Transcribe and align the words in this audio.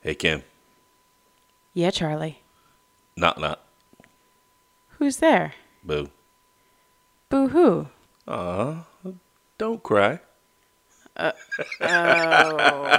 Hey, 0.00 0.14
Kim. 0.14 0.42
Yeah, 1.74 1.90
Charlie. 1.90 2.42
Knock, 3.16 3.38
knock. 3.38 3.60
Who's 4.98 5.16
there? 5.18 5.54
Boo. 5.82 6.10
Boo 7.28 7.48
hoo. 7.48 7.88
Aw, 8.26 8.84
don't 9.58 9.82
cry. 9.82 10.20
Uh, 11.16 11.32
oh. 11.80 12.98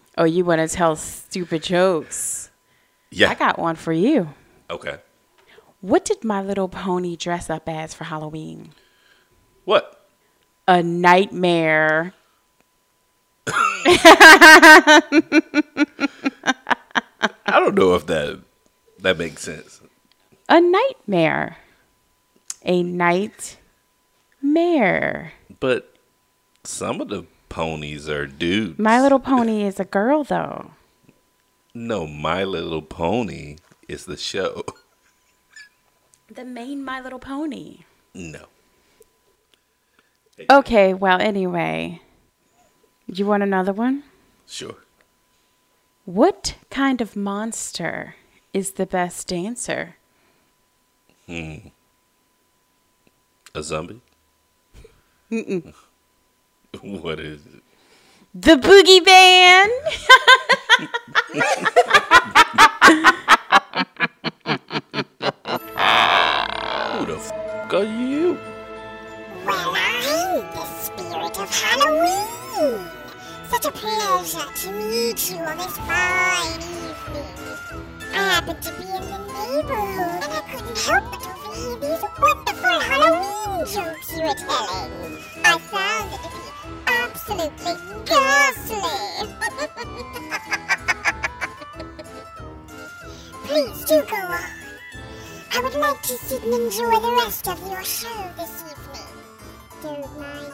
oh, 0.18 0.24
you 0.24 0.44
want 0.44 0.66
to 0.66 0.68
tell 0.74 0.96
stupid 0.96 1.62
jokes? 1.62 2.50
Yeah. 3.10 3.30
I 3.30 3.34
got 3.34 3.58
one 3.58 3.76
for 3.76 3.92
you. 3.92 4.30
okay. 4.70 4.98
What 5.82 6.04
did 6.04 6.24
My 6.24 6.42
Little 6.42 6.68
Pony 6.68 7.16
dress 7.16 7.48
up 7.48 7.68
as 7.68 7.94
for 7.94 8.04
Halloween? 8.04 8.72
What? 9.64 10.08
A 10.68 10.82
nightmare. 10.82 12.12
I 17.46 17.58
don't 17.58 17.74
know 17.74 17.94
if 17.94 18.06
that 18.06 18.40
that 19.00 19.18
makes 19.18 19.42
sense. 19.42 19.80
A 20.48 20.60
nightmare. 20.60 21.56
A 22.64 22.82
nightmare. 22.82 23.56
But 25.60 25.94
some 26.64 27.00
of 27.00 27.08
the 27.08 27.24
ponies 27.48 28.08
are 28.08 28.26
dudes. 28.26 28.78
My 28.78 29.00
Little 29.00 29.20
Pony 29.20 29.62
is 29.64 29.80
a 29.80 29.84
girl, 29.84 30.24
though. 30.24 30.72
No, 31.72 32.06
My 32.06 32.44
Little 32.44 32.82
Pony 32.82 33.56
is 33.88 34.04
the 34.06 34.16
show. 34.16 34.64
The 36.32 36.44
main 36.44 36.84
My 36.84 37.00
Little 37.00 37.18
Pony. 37.18 37.80
No. 38.14 38.46
Okay, 40.48 40.94
well, 40.94 41.20
anyway. 41.20 42.00
You 43.12 43.26
want 43.26 43.42
another 43.42 43.72
one? 43.72 44.04
Sure. 44.46 44.76
What 46.04 46.54
kind 46.70 47.00
of 47.00 47.16
monster 47.16 48.14
is 48.54 48.72
the 48.72 48.86
best 48.86 49.26
dancer? 49.26 49.96
Hmm. 51.26 51.56
A 53.52 53.64
zombie? 53.64 54.00
what 56.82 57.18
is 57.18 57.40
it? 57.46 57.64
The 58.32 58.54
Boogie 58.54 59.04
Band! 59.04 59.72
Who 66.94 67.06
the 67.06 67.16
f 67.16 67.32
are 67.72 67.82
you? 67.82 68.38
Well, 69.44 69.74
I'm 69.74 70.42
the 70.54 70.64
spirit 70.64 71.38
of 71.40 71.50
Halloween. 71.50 72.99
Such 73.50 73.64
a 73.64 73.72
pleasure 73.72 74.46
to 74.54 74.70
meet 74.70 75.28
you 75.28 75.38
on 75.38 75.58
this 75.58 75.76
fine 75.78 76.60
evening. 76.60 77.34
I 78.12 78.14
happened 78.14 78.62
to 78.62 78.70
be 78.74 78.84
in 78.84 79.04
the 79.10 79.18
neighborhood 79.26 80.22
and 80.22 80.32
I 80.32 80.40
couldn't 80.48 80.78
help 80.78 81.04
but 81.10 81.26
overhear 81.26 81.74
these 81.80 82.04
wonderful 82.20 82.78
Halloween 82.78 83.66
jokes 83.66 84.12
you 84.12 84.22
were 84.22 84.34
telling. 84.34 84.92
I 85.44 85.58
found 85.58 86.14
it 86.14 86.22
to 86.22 86.30
be 86.30 86.46
absolutely 86.86 87.74
ghastly. 88.06 89.00
Please 93.46 93.84
do 93.84 93.96
go 94.08 94.16
on. 94.16 94.50
I 95.52 95.60
would 95.60 95.74
like 95.74 96.02
to 96.02 96.16
sit 96.18 96.44
and 96.44 96.54
enjoy 96.54 97.00
the 97.00 97.12
rest 97.18 97.48
of 97.48 97.58
your 97.68 97.82
show 97.82 98.30
this 98.36 98.62
evening. 98.62 99.10
Don't 99.82 100.18
mind 100.20 100.49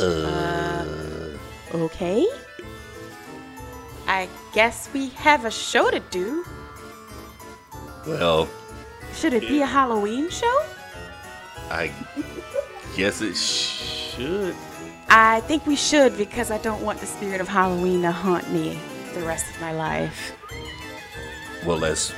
me. 0.00 1.38
Okay. 1.74 2.26
I 4.06 4.28
guess 4.54 4.88
we 4.94 5.08
have 5.10 5.44
a 5.44 5.50
show 5.50 5.90
to 5.90 6.00
do. 6.10 6.44
Well, 8.06 8.48
Should 9.14 9.34
it 9.34 9.42
be 9.42 9.60
a 9.60 9.66
Halloween 9.66 10.30
show? 10.30 10.62
I 11.70 11.92
guess 12.96 13.20
it 13.20 13.36
should. 13.36 14.54
I 15.10 15.40
think 15.40 15.66
we 15.66 15.76
should 15.76 16.16
because 16.16 16.50
I 16.50 16.58
don't 16.58 16.82
want 16.82 17.00
the 17.00 17.06
spirit 17.06 17.40
of 17.40 17.48
Halloween 17.48 18.02
to 18.02 18.12
haunt 18.12 18.50
me 18.52 18.78
the 19.14 19.20
rest 19.20 19.46
of 19.54 19.60
my 19.60 19.72
life. 19.72 20.32
Well, 21.66 21.78
let's 21.78 22.14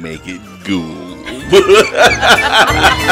make 0.00 0.22
it 0.26 0.40
ghoul. 0.64 1.16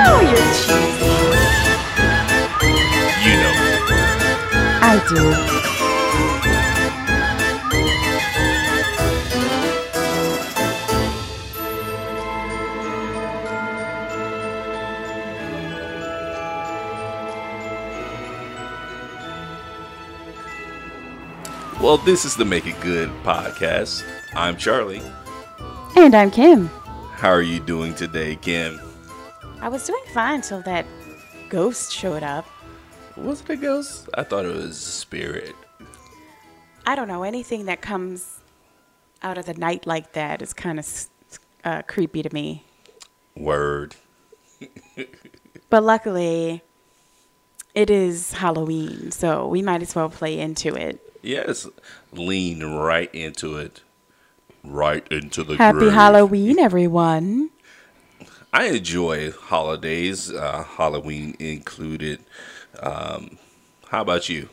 Oh, 0.00 0.20
you're 0.20 0.52
cheesy. 0.54 1.57
I 4.90 4.96
do. 5.06 5.16
Well, 21.84 21.98
this 21.98 22.24
is 22.24 22.34
the 22.34 22.46
Make 22.46 22.66
It 22.66 22.80
Good 22.80 23.10
podcast. 23.22 24.04
I'm 24.34 24.56
Charlie. 24.56 25.02
And 25.96 26.14
I'm 26.14 26.30
Kim. 26.30 26.68
How 27.12 27.28
are 27.28 27.42
you 27.42 27.60
doing 27.60 27.94
today, 27.94 28.36
Kim? 28.36 28.80
I 29.60 29.68
was 29.68 29.86
doing 29.86 30.02
fine 30.14 30.40
till 30.40 30.62
that 30.62 30.86
ghost 31.50 31.92
showed 31.92 32.22
up. 32.22 32.46
Was 33.22 33.40
it 33.42 33.50
a 33.50 33.56
ghost? 33.56 34.08
I 34.14 34.22
thought 34.22 34.44
it 34.44 34.54
was 34.54 34.70
a 34.70 34.74
spirit. 34.74 35.54
I 36.86 36.94
don't 36.94 37.08
know. 37.08 37.22
Anything 37.22 37.66
that 37.66 37.80
comes 37.80 38.40
out 39.22 39.36
of 39.38 39.46
the 39.46 39.54
night 39.54 39.86
like 39.86 40.12
that 40.12 40.40
is 40.40 40.54
kind 40.54 40.78
of 40.78 41.06
uh, 41.64 41.82
creepy 41.82 42.22
to 42.22 42.32
me. 42.32 42.64
Word. 43.36 43.96
But 45.70 45.82
luckily, 45.82 46.62
it 47.74 47.90
is 47.90 48.32
Halloween, 48.32 49.10
so 49.10 49.46
we 49.46 49.60
might 49.60 49.82
as 49.82 49.94
well 49.94 50.08
play 50.08 50.38
into 50.38 50.74
it. 50.74 50.98
Yes, 51.22 51.66
lean 52.12 52.64
right 52.64 53.14
into 53.14 53.56
it. 53.56 53.82
Right 54.64 55.06
into 55.08 55.44
the 55.44 55.56
Happy 55.56 55.80
grave. 55.80 55.92
Halloween, 55.92 56.58
everyone. 56.58 57.50
I 58.52 58.68
enjoy 58.68 59.30
holidays, 59.30 60.32
uh, 60.32 60.64
Halloween 60.64 61.36
included. 61.38 62.20
Um, 62.80 63.38
how 63.88 64.02
about 64.02 64.28
you? 64.28 64.48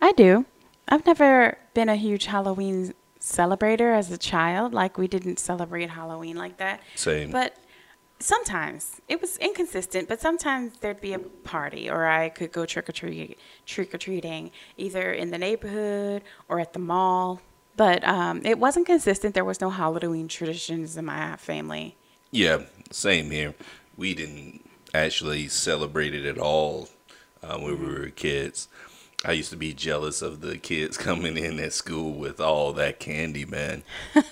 I 0.00 0.12
do. 0.12 0.44
I've 0.88 1.06
never 1.06 1.58
been 1.72 1.88
a 1.88 1.96
huge 1.96 2.26
Halloween 2.26 2.94
celebrator 3.20 3.96
as 3.96 4.10
a 4.10 4.18
child. 4.18 4.74
Like, 4.74 4.98
we 4.98 5.08
didn't 5.08 5.38
celebrate 5.38 5.90
Halloween 5.90 6.36
like 6.36 6.58
that. 6.58 6.80
Same. 6.94 7.30
But 7.30 7.56
sometimes 8.18 9.00
it 9.08 9.20
was 9.20 9.36
inconsistent, 9.38 10.08
but 10.08 10.20
sometimes 10.20 10.78
there'd 10.80 11.00
be 11.00 11.12
a 11.12 11.18
party 11.18 11.90
or 11.90 12.06
I 12.06 12.28
could 12.28 12.52
go 12.52 12.64
trick 12.66 12.88
or 12.88 12.92
treat 12.92 13.38
trick 13.66 13.94
or 13.94 13.98
treating 13.98 14.50
either 14.76 15.12
in 15.12 15.30
the 15.30 15.38
neighborhood 15.38 16.22
or 16.48 16.60
at 16.60 16.72
the 16.72 16.78
mall. 16.78 17.40
But 17.76 18.06
um, 18.06 18.40
it 18.44 18.58
wasn't 18.58 18.86
consistent. 18.86 19.34
There 19.34 19.44
was 19.44 19.60
no 19.60 19.70
Halloween 19.70 20.28
traditions 20.28 20.96
in 20.96 21.04
my 21.06 21.36
family. 21.36 21.96
Yeah, 22.30 22.62
same 22.90 23.30
here. 23.30 23.54
We 23.96 24.14
didn't 24.14 24.68
actually 24.92 25.48
celebrate 25.48 26.14
it 26.14 26.24
at 26.24 26.38
all 26.38 26.88
uh, 27.44 27.58
when 27.58 27.78
we 27.78 27.86
were 27.86 28.08
kids. 28.08 28.68
I 29.24 29.32
used 29.32 29.50
to 29.50 29.56
be 29.56 29.72
jealous 29.72 30.22
of 30.22 30.40
the 30.40 30.58
kids 30.58 30.96
coming 31.08 31.36
in 31.36 31.58
at 31.58 31.72
school 31.72 32.12
with 32.12 32.40
all 32.40 32.72
that 32.74 33.00
candy, 33.00 33.44
man. 33.44 33.82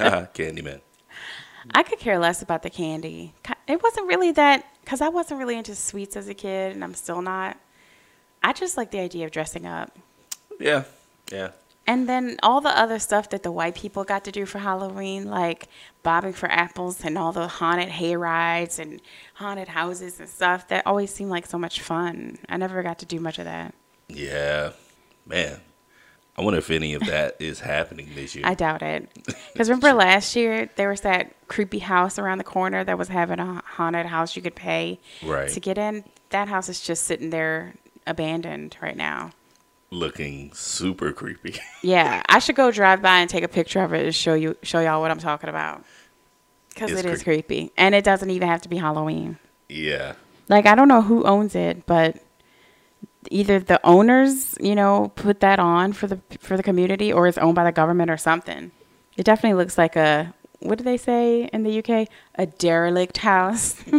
ah, 0.00 0.26
candy, 0.32 0.62
man. 0.62 0.80
I 1.74 1.82
could 1.82 1.98
care 1.98 2.18
less 2.18 2.42
about 2.42 2.62
the 2.62 2.70
candy. 2.70 3.34
It 3.68 3.82
wasn't 3.82 4.08
really 4.08 4.32
that 4.32 4.66
because 4.84 5.00
I 5.00 5.08
wasn't 5.08 5.38
really 5.38 5.56
into 5.56 5.74
sweets 5.74 6.16
as 6.16 6.28
a 6.28 6.34
kid, 6.34 6.72
and 6.72 6.82
I'm 6.82 6.94
still 6.94 7.22
not. 7.22 7.56
I 8.42 8.52
just 8.52 8.76
like 8.76 8.90
the 8.90 8.98
idea 8.98 9.26
of 9.26 9.30
dressing 9.30 9.66
up. 9.66 9.96
Yeah, 10.58 10.84
yeah. 11.30 11.50
And 11.86 12.08
then 12.08 12.36
all 12.42 12.60
the 12.60 12.76
other 12.78 12.98
stuff 13.00 13.30
that 13.30 13.42
the 13.42 13.50
white 13.50 13.74
people 13.74 14.04
got 14.04 14.24
to 14.24 14.32
do 14.32 14.46
for 14.46 14.58
Halloween, 14.60 15.24
like 15.28 15.66
bobbing 16.04 16.32
for 16.32 16.48
apples 16.50 17.04
and 17.04 17.18
all 17.18 17.32
the 17.32 17.48
haunted 17.48 17.88
hay 17.88 18.14
rides 18.16 18.78
and 18.78 19.00
haunted 19.34 19.68
houses 19.68 20.20
and 20.20 20.28
stuff, 20.28 20.68
that 20.68 20.86
always 20.86 21.12
seemed 21.12 21.30
like 21.30 21.46
so 21.46 21.58
much 21.58 21.80
fun. 21.80 22.38
I 22.48 22.56
never 22.56 22.82
got 22.84 23.00
to 23.00 23.06
do 23.06 23.18
much 23.18 23.38
of 23.40 23.46
that. 23.46 23.74
Yeah, 24.08 24.72
man. 25.26 25.58
I 26.36 26.42
wonder 26.42 26.58
if 26.60 26.70
any 26.70 26.94
of 26.94 27.02
that 27.06 27.36
is 27.40 27.60
happening 27.60 28.08
this 28.14 28.34
year. 28.34 28.44
I 28.46 28.54
doubt 28.54 28.82
it. 28.82 29.10
Because 29.52 29.68
remember 29.68 29.92
last 29.92 30.34
year, 30.36 30.70
there 30.76 30.88
was 30.88 31.02
that 31.02 31.34
creepy 31.48 31.80
house 31.80 32.18
around 32.18 32.38
the 32.38 32.44
corner 32.44 32.84
that 32.84 32.96
was 32.96 33.08
having 33.08 33.38
a 33.38 33.62
haunted 33.66 34.06
house 34.06 34.34
you 34.34 34.40
could 34.40 34.54
pay 34.54 34.98
Right. 35.22 35.50
to 35.50 35.60
get 35.60 35.76
in. 35.78 36.04
That 36.30 36.48
house 36.48 36.68
is 36.70 36.80
just 36.80 37.04
sitting 37.04 37.30
there 37.30 37.74
abandoned 38.06 38.76
right 38.80 38.96
now. 38.96 39.32
Looking 39.92 40.52
super 40.54 41.12
creepy. 41.12 41.56
Yeah, 41.82 42.22
I 42.28 42.38
should 42.38 42.56
go 42.56 42.70
drive 42.70 43.02
by 43.02 43.18
and 43.18 43.28
take 43.28 43.44
a 43.44 43.48
picture 43.48 43.80
of 43.82 43.92
it 43.92 44.04
and 44.06 44.14
show 44.14 44.32
you, 44.34 44.56
show 44.62 44.80
y'all 44.80 45.00
what 45.02 45.10
I'm 45.10 45.18
talking 45.18 45.50
about. 45.50 45.84
Because 46.70 46.92
It's 46.92 47.00
it 47.00 47.06
is 47.06 47.22
creepy. 47.22 47.42
creepy, 47.66 47.72
and 47.76 47.94
it 47.94 48.02
doesn't 48.04 48.30
even 48.30 48.48
have 48.48 48.62
to 48.62 48.68
be 48.70 48.78
Halloween. 48.78 49.38
yeah. 49.68 50.14
Like 50.48 50.64
I 50.66 50.74
don't 50.74 50.88
know 50.88 51.02
who 51.02 51.24
owns 51.24 51.54
it, 51.54 51.84
but 51.86 52.16
either 53.30 53.58
the 53.60 53.80
owners, 53.86 54.56
you 54.60 54.74
know, 54.74 55.12
put 55.14 55.40
that 55.40 55.58
on 55.58 55.92
for 55.92 56.06
the 56.06 56.20
for 56.40 56.56
the 56.56 56.62
community, 56.62 57.12
or 57.12 57.26
it's 57.28 57.38
owned 57.38 57.54
by 57.54 57.64
the 57.64 57.72
government 57.72 58.10
or 58.10 58.16
something. 58.16 58.70
It 59.16 59.24
definitely 59.24 59.56
looks 59.62 59.76
like 59.78 59.94
a 59.96 60.32
what 60.60 60.78
do 60.78 60.84
they 60.84 60.96
say 60.96 61.44
in 61.52 61.62
the 61.64 61.78
UK? 61.78 62.08
A 62.36 62.46
derelict 62.46 63.18
house. 63.18 63.76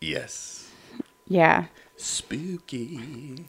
Yes. 0.00 0.70
yeah. 1.26 1.66
Spooky. 1.96 3.46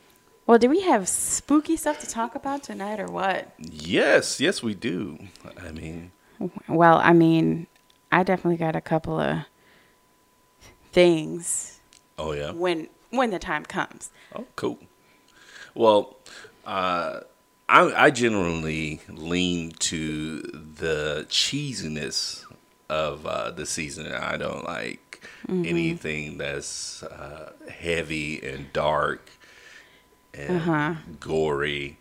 Well, 0.47 0.59
do 0.59 0.69
we 0.69 0.81
have 0.81 1.07
spooky 1.07 1.75
stuff 1.75 1.99
to 1.99 2.07
talk 2.07 2.35
about 2.35 2.63
tonight, 2.63 2.99
or 2.99 3.07
what? 3.07 3.51
Yes, 3.57 4.39
yes, 4.39 4.61
we 4.61 4.75
do. 4.75 5.17
I 5.59 5.71
mean, 5.71 6.11
Well, 6.67 6.97
I 7.03 7.13
mean, 7.13 7.67
I 8.11 8.23
definitely 8.23 8.57
got 8.57 8.75
a 8.75 8.81
couple 8.81 9.19
of 9.19 9.45
things 10.91 11.79
oh 12.17 12.31
yeah. 12.33 12.51
when 12.51 12.87
when 13.09 13.29
the 13.31 13.39
time 13.39 13.65
comes. 13.65 14.11
Oh, 14.35 14.45
cool. 14.55 14.79
Well, 15.73 16.17
uh, 16.65 17.21
I, 17.67 18.05
I 18.05 18.11
generally 18.11 19.01
lean 19.09 19.71
to 19.79 20.41
the 20.41 21.25
cheesiness 21.29 22.45
of 22.89 23.25
uh, 23.25 23.51
the 23.51 23.65
season. 23.65 24.11
I 24.11 24.37
don't 24.37 24.63
like 24.63 25.01
Mm-hmm. 25.47 25.65
anything 25.65 26.37
that's 26.39 27.03
uh, 27.03 27.53
heavy 27.69 28.41
and 28.43 28.73
dark 28.73 29.29
and 30.37 30.57
Uh-huh. 30.57 30.95
gory. 31.19 31.97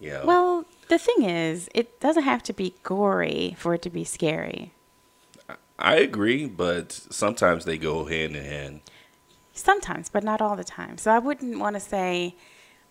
You 0.00 0.10
know, 0.10 0.24
Well, 0.26 0.64
the 0.88 0.98
thing 0.98 1.22
is, 1.24 1.68
it 1.74 2.00
doesn't 2.00 2.22
have 2.22 2.42
to 2.44 2.52
be 2.52 2.74
gory 2.82 3.54
for 3.58 3.74
it 3.74 3.82
to 3.82 3.90
be 3.90 4.04
scary. 4.04 4.72
I 5.78 5.96
agree, 5.96 6.46
but 6.46 6.92
sometimes 6.92 7.64
they 7.64 7.78
go 7.78 8.04
hand 8.04 8.34
in 8.36 8.44
hand. 8.44 8.80
Sometimes, 9.52 10.08
but 10.08 10.24
not 10.24 10.40
all 10.40 10.56
the 10.56 10.64
time. 10.64 10.98
So 10.98 11.10
I 11.10 11.18
wouldn't 11.18 11.58
want 11.58 11.74
to 11.74 11.80
say 11.80 12.34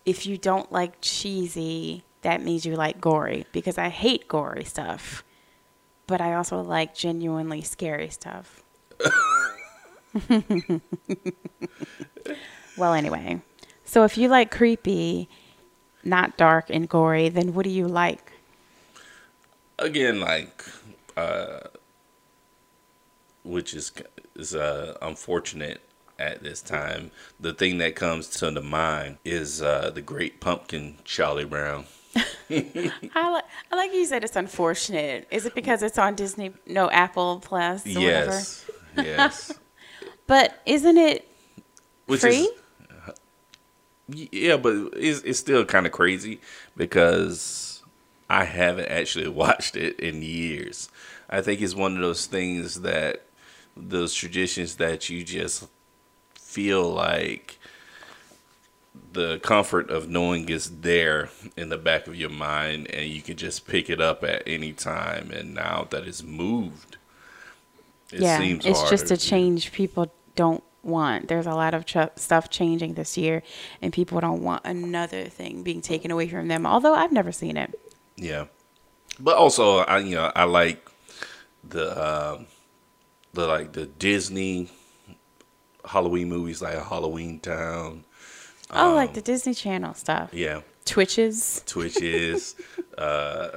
if 0.04 0.26
you 0.26 0.36
don't 0.38 0.70
like 0.72 1.00
cheesy, 1.00 2.04
that 2.22 2.42
means 2.42 2.64
you 2.66 2.76
like 2.76 3.00
gory 3.00 3.46
because 3.52 3.78
I 3.78 3.88
hate 3.88 4.28
gory 4.28 4.64
stuff. 4.64 5.22
But 6.06 6.20
I 6.20 6.34
also 6.34 6.60
like 6.62 6.94
genuinely 6.94 7.62
scary 7.62 8.08
stuff. 8.08 8.62
well, 12.76 12.94
anyway. 12.94 13.40
So 13.88 14.04
if 14.04 14.18
you 14.18 14.28
like 14.28 14.50
creepy, 14.50 15.30
not 16.04 16.36
dark 16.36 16.66
and 16.68 16.86
gory, 16.86 17.30
then 17.30 17.54
what 17.54 17.64
do 17.64 17.70
you 17.70 17.88
like? 17.88 18.32
again 19.80 20.18
like 20.20 20.64
uh 21.16 21.60
which 23.44 23.72
is 23.74 23.92
is 24.34 24.52
uh 24.52 24.96
unfortunate 25.00 25.80
at 26.18 26.42
this 26.42 26.60
time 26.60 27.12
the 27.38 27.54
thing 27.54 27.78
that 27.78 27.94
comes 27.94 28.26
to 28.28 28.50
the 28.50 28.60
mind 28.60 29.18
is 29.24 29.62
uh 29.62 29.88
the 29.94 30.02
great 30.02 30.40
pumpkin 30.40 30.96
charlie 31.04 31.44
brown 31.44 31.84
I, 32.16 32.24
li- 32.50 33.40
I 33.70 33.76
like 33.76 33.94
you 33.94 34.04
said 34.04 34.24
it's 34.24 34.34
unfortunate. 34.34 35.28
Is 35.30 35.46
it 35.46 35.54
because 35.54 35.84
it's 35.84 35.98
on 35.98 36.16
Disney, 36.16 36.52
no 36.66 36.90
Apple 36.90 37.38
Plus 37.40 37.86
or 37.86 38.00
whatever? 38.00 38.30
yes 38.32 38.64
yes 38.96 39.58
But 40.26 40.60
isn't 40.66 40.98
it 40.98 41.24
which 42.06 42.22
free? 42.22 42.40
is 42.40 42.48
yeah 44.08 44.56
but 44.56 44.74
it's, 44.94 45.20
it's 45.22 45.38
still 45.38 45.64
kind 45.64 45.86
of 45.86 45.92
crazy 45.92 46.40
because 46.76 47.82
i 48.30 48.44
haven't 48.44 48.88
actually 48.88 49.28
watched 49.44 49.76
it 49.76 49.98
in 50.00 50.22
years. 50.22 50.88
I 51.30 51.42
think 51.42 51.60
it's 51.60 51.74
one 51.74 51.94
of 51.94 52.00
those 52.00 52.26
things 52.26 52.80
that 52.80 53.22
those 53.76 54.14
traditions 54.14 54.76
that 54.76 55.08
you 55.08 55.24
just 55.24 55.66
feel 56.34 56.88
like 56.90 57.58
the 59.12 59.38
comfort 59.38 59.90
of 59.90 60.08
knowing 60.08 60.48
is 60.48 60.80
there 60.80 61.30
in 61.56 61.68
the 61.68 61.78
back 61.78 62.06
of 62.06 62.16
your 62.16 62.30
mind 62.30 62.90
and 62.90 63.08
you 63.08 63.22
can 63.22 63.36
just 63.36 63.66
pick 63.66 63.88
it 63.88 64.00
up 64.00 64.24
at 64.24 64.42
any 64.46 64.72
time 64.72 65.30
and 65.30 65.54
now 65.54 65.86
that 65.90 66.06
it's 66.06 66.22
moved 66.22 66.96
it 68.12 68.20
yeah, 68.20 68.40
it's 68.42 68.90
just 68.90 69.10
a 69.10 69.16
change 69.16 69.72
people 69.72 70.10
don't 70.34 70.64
want. 70.88 71.28
There's 71.28 71.46
a 71.46 71.54
lot 71.54 71.74
of 71.74 71.86
ch- 71.86 71.96
stuff 72.16 72.50
changing 72.50 72.94
this 72.94 73.16
year, 73.16 73.42
and 73.80 73.92
people 73.92 74.20
don't 74.20 74.42
want 74.42 74.64
another 74.64 75.24
thing 75.24 75.62
being 75.62 75.80
taken 75.80 76.10
away 76.10 76.28
from 76.28 76.48
them. 76.48 76.66
Although 76.66 76.94
I've 76.94 77.12
never 77.12 77.32
seen 77.32 77.56
it. 77.56 77.78
Yeah, 78.16 78.46
but 79.20 79.36
also 79.36 79.78
I 79.78 79.98
you 79.98 80.16
know 80.16 80.32
I 80.34 80.44
like 80.44 80.90
the 81.62 81.90
um 81.92 82.46
the 83.32 83.46
like 83.46 83.72
the 83.72 83.86
Disney 83.86 84.70
Halloween 85.84 86.28
movies 86.28 86.60
like 86.62 86.74
Halloween 86.82 87.40
Town. 87.40 88.04
Oh, 88.70 88.94
like 88.94 89.14
the 89.14 89.22
Disney 89.22 89.54
Channel 89.54 89.94
stuff. 89.94 90.34
Yeah, 90.34 90.60
Twitches. 90.84 91.62
Twitches. 91.66 92.54
uh, 92.98 93.48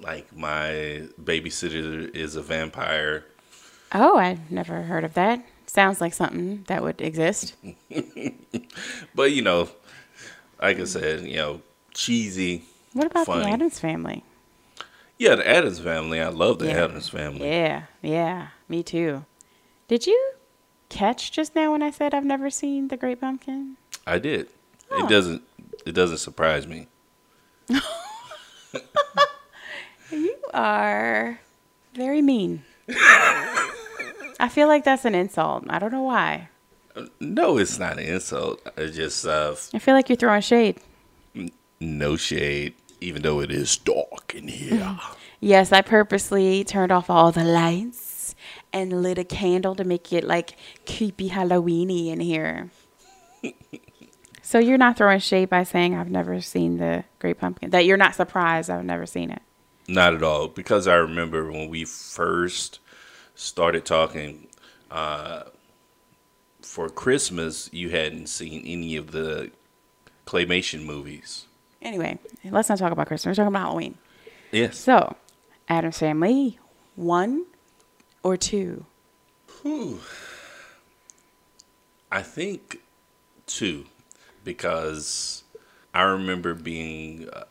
like 0.00 0.34
my 0.36 1.08
babysitter 1.22 2.14
is 2.14 2.36
a 2.36 2.42
vampire. 2.42 3.24
Oh, 3.92 4.16
I've 4.16 4.50
never 4.50 4.82
heard 4.82 5.04
of 5.04 5.14
that. 5.14 5.44
Sounds 5.74 6.00
like 6.00 6.14
something 6.14 6.62
that 6.68 6.84
would 6.84 7.00
exist. 7.00 7.54
But 9.12 9.32
you 9.32 9.42
know, 9.42 9.68
like 10.62 10.78
I 10.78 10.84
said, 10.84 11.22
you 11.24 11.36
know, 11.36 11.62
cheesy. 11.92 12.64
What 12.92 13.06
about 13.06 13.26
Funny. 13.26 13.42
the 13.44 13.50
Addams 13.50 13.80
Family? 13.80 14.22
Yeah, 15.18 15.34
the 15.34 15.48
Addams 15.48 15.80
Family. 15.80 16.20
I 16.20 16.28
love 16.28 16.60
the 16.60 16.66
Yeah. 16.66 16.84
Addams 16.84 17.08
Family. 17.08 17.48
Yeah, 17.48 17.82
yeah, 18.02 18.48
me 18.68 18.84
too. 18.84 19.24
Did 19.88 20.06
you 20.06 20.32
catch 20.90 21.32
just 21.32 21.56
now 21.56 21.72
when 21.72 21.82
I 21.82 21.90
said 21.90 22.14
I've 22.14 22.24
never 22.24 22.50
seen 22.50 22.86
The 22.86 22.96
Great 22.96 23.20
Pumpkin? 23.20 23.76
I 24.06 24.18
did. 24.20 24.46
Oh. 24.92 25.04
It 25.04 25.08
doesn't. 25.08 25.42
It 25.84 25.92
doesn't 25.92 26.18
surprise 26.18 26.68
me. 26.68 26.86
You 30.10 30.36
are 30.52 31.40
very 31.94 32.22
mean. 32.22 32.62
I 34.40 34.48
feel 34.48 34.68
like 34.68 34.84
that's 34.84 35.04
an 35.04 35.14
insult. 35.14 35.64
I 35.68 35.78
don't 35.78 35.92
know 35.92 36.02
why. 36.02 36.48
No, 37.20 37.58
it's 37.58 37.78
not 37.78 37.98
an 37.98 38.04
insult. 38.06 38.60
It's 38.76 38.96
just 38.96 39.26
uh, 39.26 39.54
I 39.72 39.78
feel 39.78 39.94
like 39.94 40.08
you're 40.08 40.16
throwing 40.16 40.42
shade. 40.42 40.78
no 41.80 42.16
shade, 42.16 42.74
even 43.00 43.22
though 43.22 43.40
it 43.40 43.50
is 43.50 43.76
dark 43.76 44.34
in 44.34 44.48
here. 44.48 44.98
Yes, 45.40 45.72
I 45.72 45.82
purposely 45.82 46.64
turned 46.64 46.90
off 46.90 47.10
all 47.10 47.30
the 47.30 47.44
lights 47.44 48.34
and 48.72 49.02
lit 49.02 49.18
a 49.18 49.24
candle 49.24 49.74
to 49.74 49.84
make 49.84 50.10
it 50.10 50.24
like 50.24 50.56
creepy 50.86 51.28
Halloweeny 51.28 52.06
in 52.06 52.20
here. 52.20 52.70
so 54.40 54.58
you're 54.58 54.78
not 54.78 54.96
throwing 54.96 55.18
shade 55.18 55.50
by 55.50 55.64
saying 55.64 55.94
I've 55.94 56.10
never 56.10 56.40
seen 56.40 56.78
the 56.78 57.04
Great 57.18 57.38
Pumpkin. 57.38 57.68
That 57.70 57.84
you're 57.84 57.98
not 57.98 58.14
surprised 58.14 58.70
I've 58.70 58.86
never 58.86 59.04
seen 59.04 59.30
it. 59.30 59.42
Not 59.86 60.14
at 60.14 60.22
all, 60.22 60.48
because 60.48 60.88
I 60.88 60.94
remember 60.94 61.50
when 61.52 61.68
we 61.68 61.84
first 61.84 62.78
started 63.34 63.84
talking. 63.84 64.48
Uh, 64.90 65.44
for 66.60 66.88
Christmas, 66.88 67.68
you 67.72 67.90
hadn't 67.90 68.28
seen 68.28 68.62
any 68.64 68.96
of 68.96 69.12
the 69.12 69.50
claymation 70.26 70.84
movies. 70.84 71.46
Anyway, 71.82 72.18
let's 72.44 72.68
not 72.68 72.78
talk 72.78 72.92
about 72.92 73.06
Christmas. 73.06 73.36
We're 73.36 73.44
talking 73.44 73.54
about 73.54 73.66
Halloween. 73.66 73.98
Yes. 74.50 74.78
So, 74.78 75.16
Addams 75.68 75.98
Family, 75.98 76.58
one 76.96 77.44
or 78.22 78.36
two? 78.36 78.86
I 82.10 82.22
think 82.22 82.80
two, 83.46 83.86
because 84.44 85.44
I 85.92 86.02
remember 86.02 86.54
being 86.54 87.28
uh, 87.30 87.44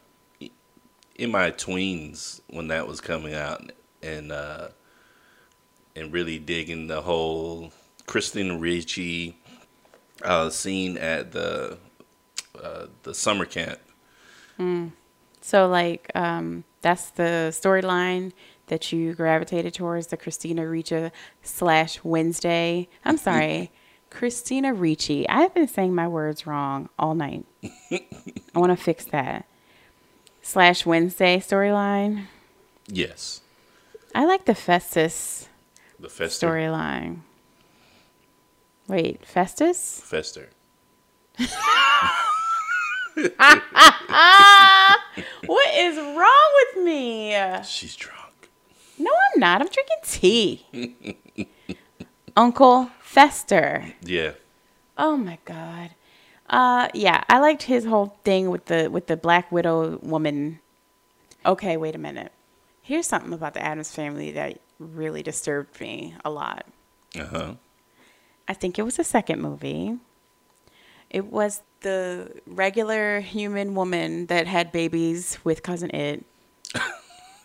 in 1.15 1.31
my 1.31 1.51
tweens 1.51 2.41
when 2.47 2.67
that 2.69 2.87
was 2.87 3.01
coming 3.01 3.33
out, 3.33 3.71
and 4.01 4.31
uh, 4.31 4.69
and 5.95 6.11
really 6.11 6.39
digging 6.39 6.87
the 6.87 7.01
whole 7.01 7.71
Christina 8.07 8.57
Ricci 8.57 9.37
uh, 10.23 10.49
scene 10.49 10.97
at 10.97 11.31
the 11.31 11.77
uh, 12.61 12.87
the 13.03 13.13
summer 13.13 13.45
camp. 13.45 13.79
So, 15.43 15.67
like, 15.67 16.09
um, 16.15 16.63
that's 16.81 17.09
the 17.09 17.49
storyline 17.51 18.31
that 18.67 18.93
you 18.93 19.13
gravitated 19.13 19.73
towards 19.73 20.07
the 20.07 20.15
Christina 20.15 20.65
Ricci 20.65 21.11
slash 21.41 22.01
Wednesday. 22.03 22.87
I'm 23.03 23.17
sorry, 23.29 23.71
Christina 24.09 24.73
Ricci. 24.73 25.27
I've 25.27 25.53
been 25.53 25.67
saying 25.67 25.93
my 25.93 26.07
words 26.07 26.47
wrong 26.47 26.87
all 26.97 27.13
night. 27.13 27.45
I 27.91 28.05
want 28.55 28.77
to 28.77 28.81
fix 28.81 29.03
that. 29.05 29.45
Slash 30.41 30.85
Wednesday 30.85 31.39
storyline. 31.39 32.27
Yes, 32.87 33.41
I 34.15 34.25
like 34.25 34.45
the 34.45 34.55
Festus 34.55 35.49
the 36.03 36.09
Fester. 36.09 36.49
storyline. 36.49 37.19
Wait, 38.87 39.25
Festus? 39.25 40.01
Fester. 40.03 40.49
What 45.45 45.75
is 45.75 45.97
wrong 45.97 46.49
with 46.75 46.83
me? 46.83 47.35
She's 47.63 47.95
drunk. 47.95 48.49
No, 48.97 49.11
I'm 49.11 49.39
not. 49.39 49.61
I'm 49.61 49.67
drinking 49.67 49.97
tea. 50.03 51.47
Uncle 52.37 52.89
Fester. 53.01 53.93
Yeah. 54.03 54.31
Oh 54.97 55.15
my 55.17 55.37
god. 55.45 55.91
Uh 56.49 56.89
yeah, 56.93 57.23
I 57.29 57.39
liked 57.39 57.63
his 57.63 57.85
whole 57.85 58.17
thing 58.23 58.49
with 58.49 58.65
the 58.65 58.89
with 58.89 59.07
the 59.07 59.15
Black 59.17 59.51
Widow 59.51 59.99
woman. 60.01 60.59
Okay, 61.45 61.77
wait 61.77 61.95
a 61.95 61.99
minute. 61.99 62.31
Here's 62.81 63.07
something 63.07 63.33
about 63.33 63.53
the 63.53 63.63
Addams 63.63 63.93
family 63.93 64.31
that 64.31 64.59
really 64.83 65.23
disturbed 65.23 65.79
me 65.81 66.15
a 66.23 66.29
lot. 66.29 66.65
Uh 67.17 67.25
huh. 67.25 67.53
I 68.47 68.53
think 68.53 68.77
it 68.77 68.83
was 68.83 68.97
the 68.97 69.03
second 69.03 69.41
movie. 69.41 69.97
It 71.09 71.25
was 71.25 71.61
the 71.81 72.31
regular 72.47 73.19
human 73.19 73.75
woman 73.75 74.25
that 74.27 74.47
had 74.47 74.71
babies 74.71 75.37
with 75.43 75.63
cousin 75.63 75.89
It. 75.95 76.25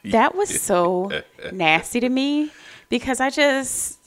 That 0.04 0.34
was 0.36 0.60
so 0.60 1.10
nasty 1.52 2.00
to 2.00 2.08
me 2.08 2.50
because 2.88 3.20
I 3.20 3.30
just 3.30 3.98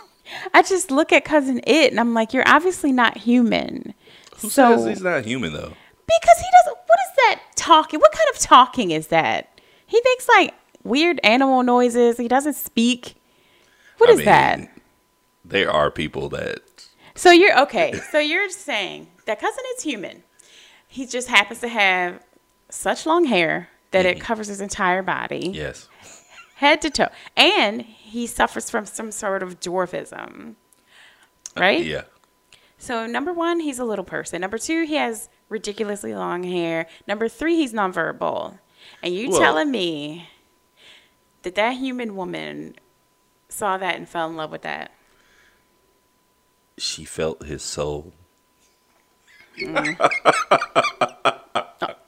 I 0.52 0.62
just 0.62 0.90
look 0.90 1.12
at 1.12 1.24
cousin 1.24 1.60
It 1.66 1.90
and 1.92 2.00
I'm 2.00 2.12
like, 2.12 2.34
you're 2.34 2.46
obviously 2.46 2.92
not 2.92 3.16
human. 3.16 3.94
Who 4.40 4.50
so 4.50 4.76
says 4.76 4.86
he's 4.86 5.02
not 5.02 5.24
human 5.24 5.52
though? 5.52 5.72
because 6.06 6.38
he 6.38 6.46
doesn't 6.64 6.76
what 6.86 6.98
is 7.06 7.16
that 7.16 7.40
talking? 7.54 8.00
What 8.00 8.12
kind 8.12 8.28
of 8.32 8.38
talking 8.40 8.90
is 8.90 9.06
that? 9.08 9.60
He 9.86 10.00
makes 10.04 10.28
like 10.28 10.54
weird 10.88 11.20
animal 11.22 11.62
noises. 11.62 12.16
He 12.16 12.28
doesn't 12.28 12.54
speak. 12.54 13.14
What 13.98 14.10
I 14.10 14.14
is 14.14 14.24
that? 14.24 14.70
There 15.44 15.70
are 15.70 15.90
people 15.90 16.28
that. 16.30 16.88
So 17.14 17.30
you're 17.30 17.58
okay. 17.62 17.94
So 18.10 18.18
you're 18.18 18.48
saying 18.50 19.08
that 19.26 19.40
cousin 19.40 19.64
is 19.76 19.82
human. 19.82 20.22
He 20.86 21.06
just 21.06 21.28
happens 21.28 21.60
to 21.60 21.68
have 21.68 22.22
such 22.70 23.06
long 23.06 23.24
hair 23.24 23.68
that 23.90 24.06
it 24.06 24.16
mm-hmm. 24.16 24.24
covers 24.24 24.48
his 24.48 24.60
entire 24.60 25.02
body, 25.02 25.50
Yes. 25.54 25.88
head 26.56 26.80
to 26.82 26.90
toe, 26.90 27.08
and 27.36 27.82
he 27.82 28.26
suffers 28.26 28.70
from 28.70 28.86
some 28.86 29.10
sort 29.10 29.42
of 29.42 29.60
dwarfism. 29.60 30.54
Uh, 31.56 31.60
right? 31.60 31.84
Yeah. 31.84 32.02
So 32.78 33.06
number 33.06 33.32
one, 33.32 33.60
he's 33.60 33.78
a 33.78 33.84
little 33.84 34.04
person. 34.04 34.40
Number 34.40 34.58
two, 34.58 34.84
he 34.84 34.94
has 34.94 35.28
ridiculously 35.48 36.14
long 36.14 36.44
hair. 36.44 36.86
Number 37.06 37.28
three, 37.28 37.56
he's 37.56 37.72
nonverbal. 37.72 38.58
And 39.02 39.14
you 39.14 39.30
Well- 39.30 39.40
telling 39.40 39.70
me 39.70 40.28
that 41.42 41.54
that 41.54 41.76
human 41.76 42.16
woman 42.16 42.74
saw 43.48 43.78
that 43.78 43.96
and 43.96 44.08
fell 44.08 44.28
in 44.28 44.36
love 44.36 44.50
with 44.50 44.62
that? 44.62 44.92
She 46.76 47.04
felt 47.04 47.44
his 47.44 47.62
soul. 47.62 48.12
Mm. 49.60 49.96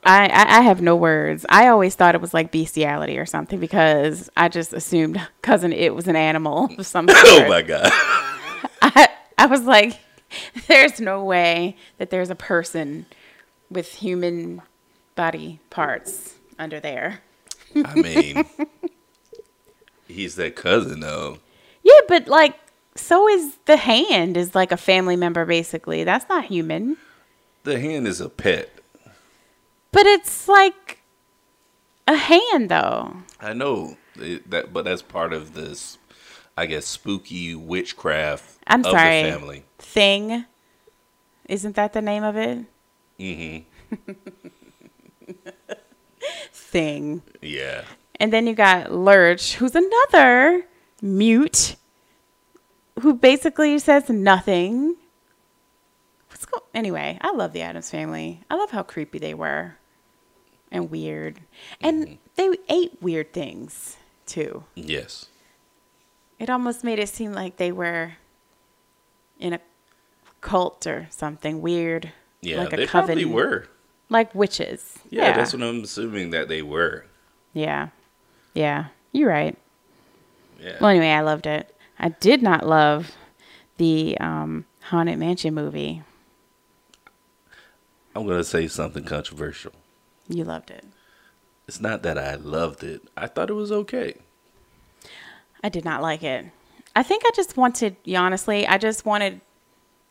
I, 0.04 0.26
I, 0.26 0.58
I 0.58 0.60
have 0.62 0.80
no 0.80 0.96
words. 0.96 1.44
I 1.48 1.68
always 1.68 1.94
thought 1.94 2.14
it 2.14 2.20
was 2.20 2.34
like 2.34 2.50
bestiality 2.50 3.18
or 3.18 3.26
something 3.26 3.60
because 3.60 4.30
I 4.36 4.48
just 4.48 4.72
assumed 4.72 5.20
cousin 5.42 5.72
it 5.72 5.94
was 5.94 6.08
an 6.08 6.16
animal 6.16 6.68
of 6.78 6.86
some 6.86 7.06
oh 7.08 7.14
sort. 7.14 7.46
Oh 7.46 7.48
my 7.48 7.62
god. 7.62 7.90
I, 8.82 9.08
I 9.38 9.46
was 9.46 9.62
like, 9.62 9.98
there's 10.68 11.00
no 11.00 11.24
way 11.24 11.76
that 11.98 12.10
there's 12.10 12.30
a 12.30 12.34
person 12.34 13.06
with 13.70 13.94
human 13.94 14.62
body 15.14 15.60
parts 15.70 16.34
under 16.58 16.80
there. 16.80 17.20
I 17.76 17.94
mean, 17.94 18.44
he's 20.10 20.36
that 20.36 20.56
cousin 20.56 21.00
though. 21.00 21.38
Yeah, 21.82 22.00
but 22.08 22.28
like, 22.28 22.56
so 22.94 23.28
is 23.28 23.56
the 23.66 23.76
hand 23.76 24.36
is 24.36 24.54
like 24.54 24.72
a 24.72 24.76
family 24.76 25.16
member 25.16 25.44
basically. 25.46 26.04
That's 26.04 26.28
not 26.28 26.44
human. 26.46 26.96
The 27.64 27.78
hand 27.78 28.06
is 28.06 28.20
a 28.20 28.28
pet. 28.28 28.70
But 29.92 30.06
it's 30.06 30.46
like 30.48 31.02
a 32.06 32.16
hand 32.16 32.68
though. 32.70 33.16
I 33.40 33.52
know 33.54 33.96
it- 34.16 34.48
that, 34.50 34.72
but 34.72 34.84
that's 34.84 35.02
part 35.02 35.32
of 35.32 35.54
this, 35.54 35.98
I 36.56 36.66
guess, 36.66 36.86
spooky 36.86 37.54
witchcraft 37.54 38.58
I'm 38.66 38.82
sorry. 38.84 39.22
family. 39.22 39.64
Thing. 39.78 40.44
Isn't 41.48 41.74
that 41.76 41.92
the 41.92 42.02
name 42.02 42.22
of 42.22 42.36
it? 42.36 42.64
hmm 43.18 43.58
Thing. 46.52 47.22
Yeah. 47.40 47.82
And 48.20 48.30
then 48.30 48.46
you 48.46 48.54
got 48.54 48.92
Lurch, 48.92 49.54
who's 49.54 49.74
another 49.74 50.66
mute, 51.00 51.76
who 53.00 53.14
basically 53.14 53.78
says 53.78 54.10
nothing. 54.10 54.96
What's 56.28 56.44
go? 56.44 56.62
Anyway, 56.74 57.18
I 57.22 57.32
love 57.32 57.54
the 57.54 57.62
Addams 57.62 57.90
family. 57.90 58.42
I 58.50 58.56
love 58.56 58.70
how 58.70 58.82
creepy 58.82 59.18
they 59.18 59.32
were, 59.32 59.76
and 60.70 60.90
weird, 60.90 61.40
and 61.80 62.06
mm-hmm. 62.06 62.14
they 62.36 62.58
ate 62.68 63.00
weird 63.00 63.32
things 63.32 63.96
too. 64.26 64.64
Yes. 64.74 65.26
It 66.38 66.50
almost 66.50 66.84
made 66.84 66.98
it 66.98 67.08
seem 67.08 67.32
like 67.32 67.56
they 67.56 67.72
were 67.72 68.12
in 69.38 69.54
a 69.54 69.60
cult 70.42 70.86
or 70.86 71.06
something 71.10 71.62
weird, 71.62 72.12
Yeah, 72.42 72.58
like 72.58 72.74
a 72.74 72.76
they 72.76 72.86
coven, 72.86 73.06
probably 73.06 73.24
were. 73.24 73.66
like 74.10 74.34
witches. 74.34 74.98
Yeah, 75.08 75.32
that's 75.32 75.54
what 75.54 75.62
I'm 75.62 75.84
assuming 75.84 76.30
that 76.30 76.48
they 76.48 76.60
were. 76.60 77.06
Yeah, 77.54 77.88
yeah, 78.54 78.86
you're 79.12 79.28
right. 79.28 79.56
Yeah. 80.60 80.76
Well, 80.80 80.90
anyway, 80.90 81.08
I 81.08 81.20
loved 81.20 81.46
it. 81.46 81.74
I 81.98 82.10
did 82.10 82.42
not 82.42 82.66
love 82.66 83.12
the 83.76 84.16
um, 84.18 84.66
Haunted 84.82 85.18
Mansion 85.18 85.54
movie. 85.54 86.02
I'm 88.14 88.26
gonna 88.26 88.44
say 88.44 88.66
something 88.68 89.04
controversial. 89.04 89.72
You 90.28 90.44
loved 90.44 90.70
it. 90.70 90.84
It's 91.68 91.80
not 91.80 92.02
that 92.02 92.18
I 92.18 92.34
loved 92.34 92.82
it. 92.82 93.02
I 93.16 93.26
thought 93.26 93.50
it 93.50 93.54
was 93.54 93.70
okay. 93.70 94.16
I 95.62 95.68
did 95.68 95.84
not 95.84 96.02
like 96.02 96.22
it. 96.22 96.46
I 96.96 97.02
think 97.02 97.22
I 97.24 97.30
just 97.34 97.56
wanted, 97.56 97.96
honestly, 98.16 98.66
I 98.66 98.78
just 98.78 99.04
wanted 99.06 99.40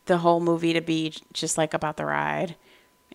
the 0.05 0.19
whole 0.19 0.39
movie 0.39 0.74
to 0.74 0.81
be 0.81 1.13
just 1.34 1.58
like 1.58 1.74
about 1.74 1.98
the 1.98 2.05
ride, 2.05 2.55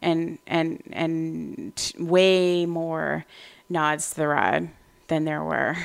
and 0.03 0.39
and 0.47 0.83
and 0.93 1.93
way 1.99 2.67
more 2.67 3.25
nods 3.71 4.11
to 4.11 4.17
the 4.17 4.29
ride 4.29 4.71
than 5.15 5.25
there 5.25 5.43
were. 5.43 5.77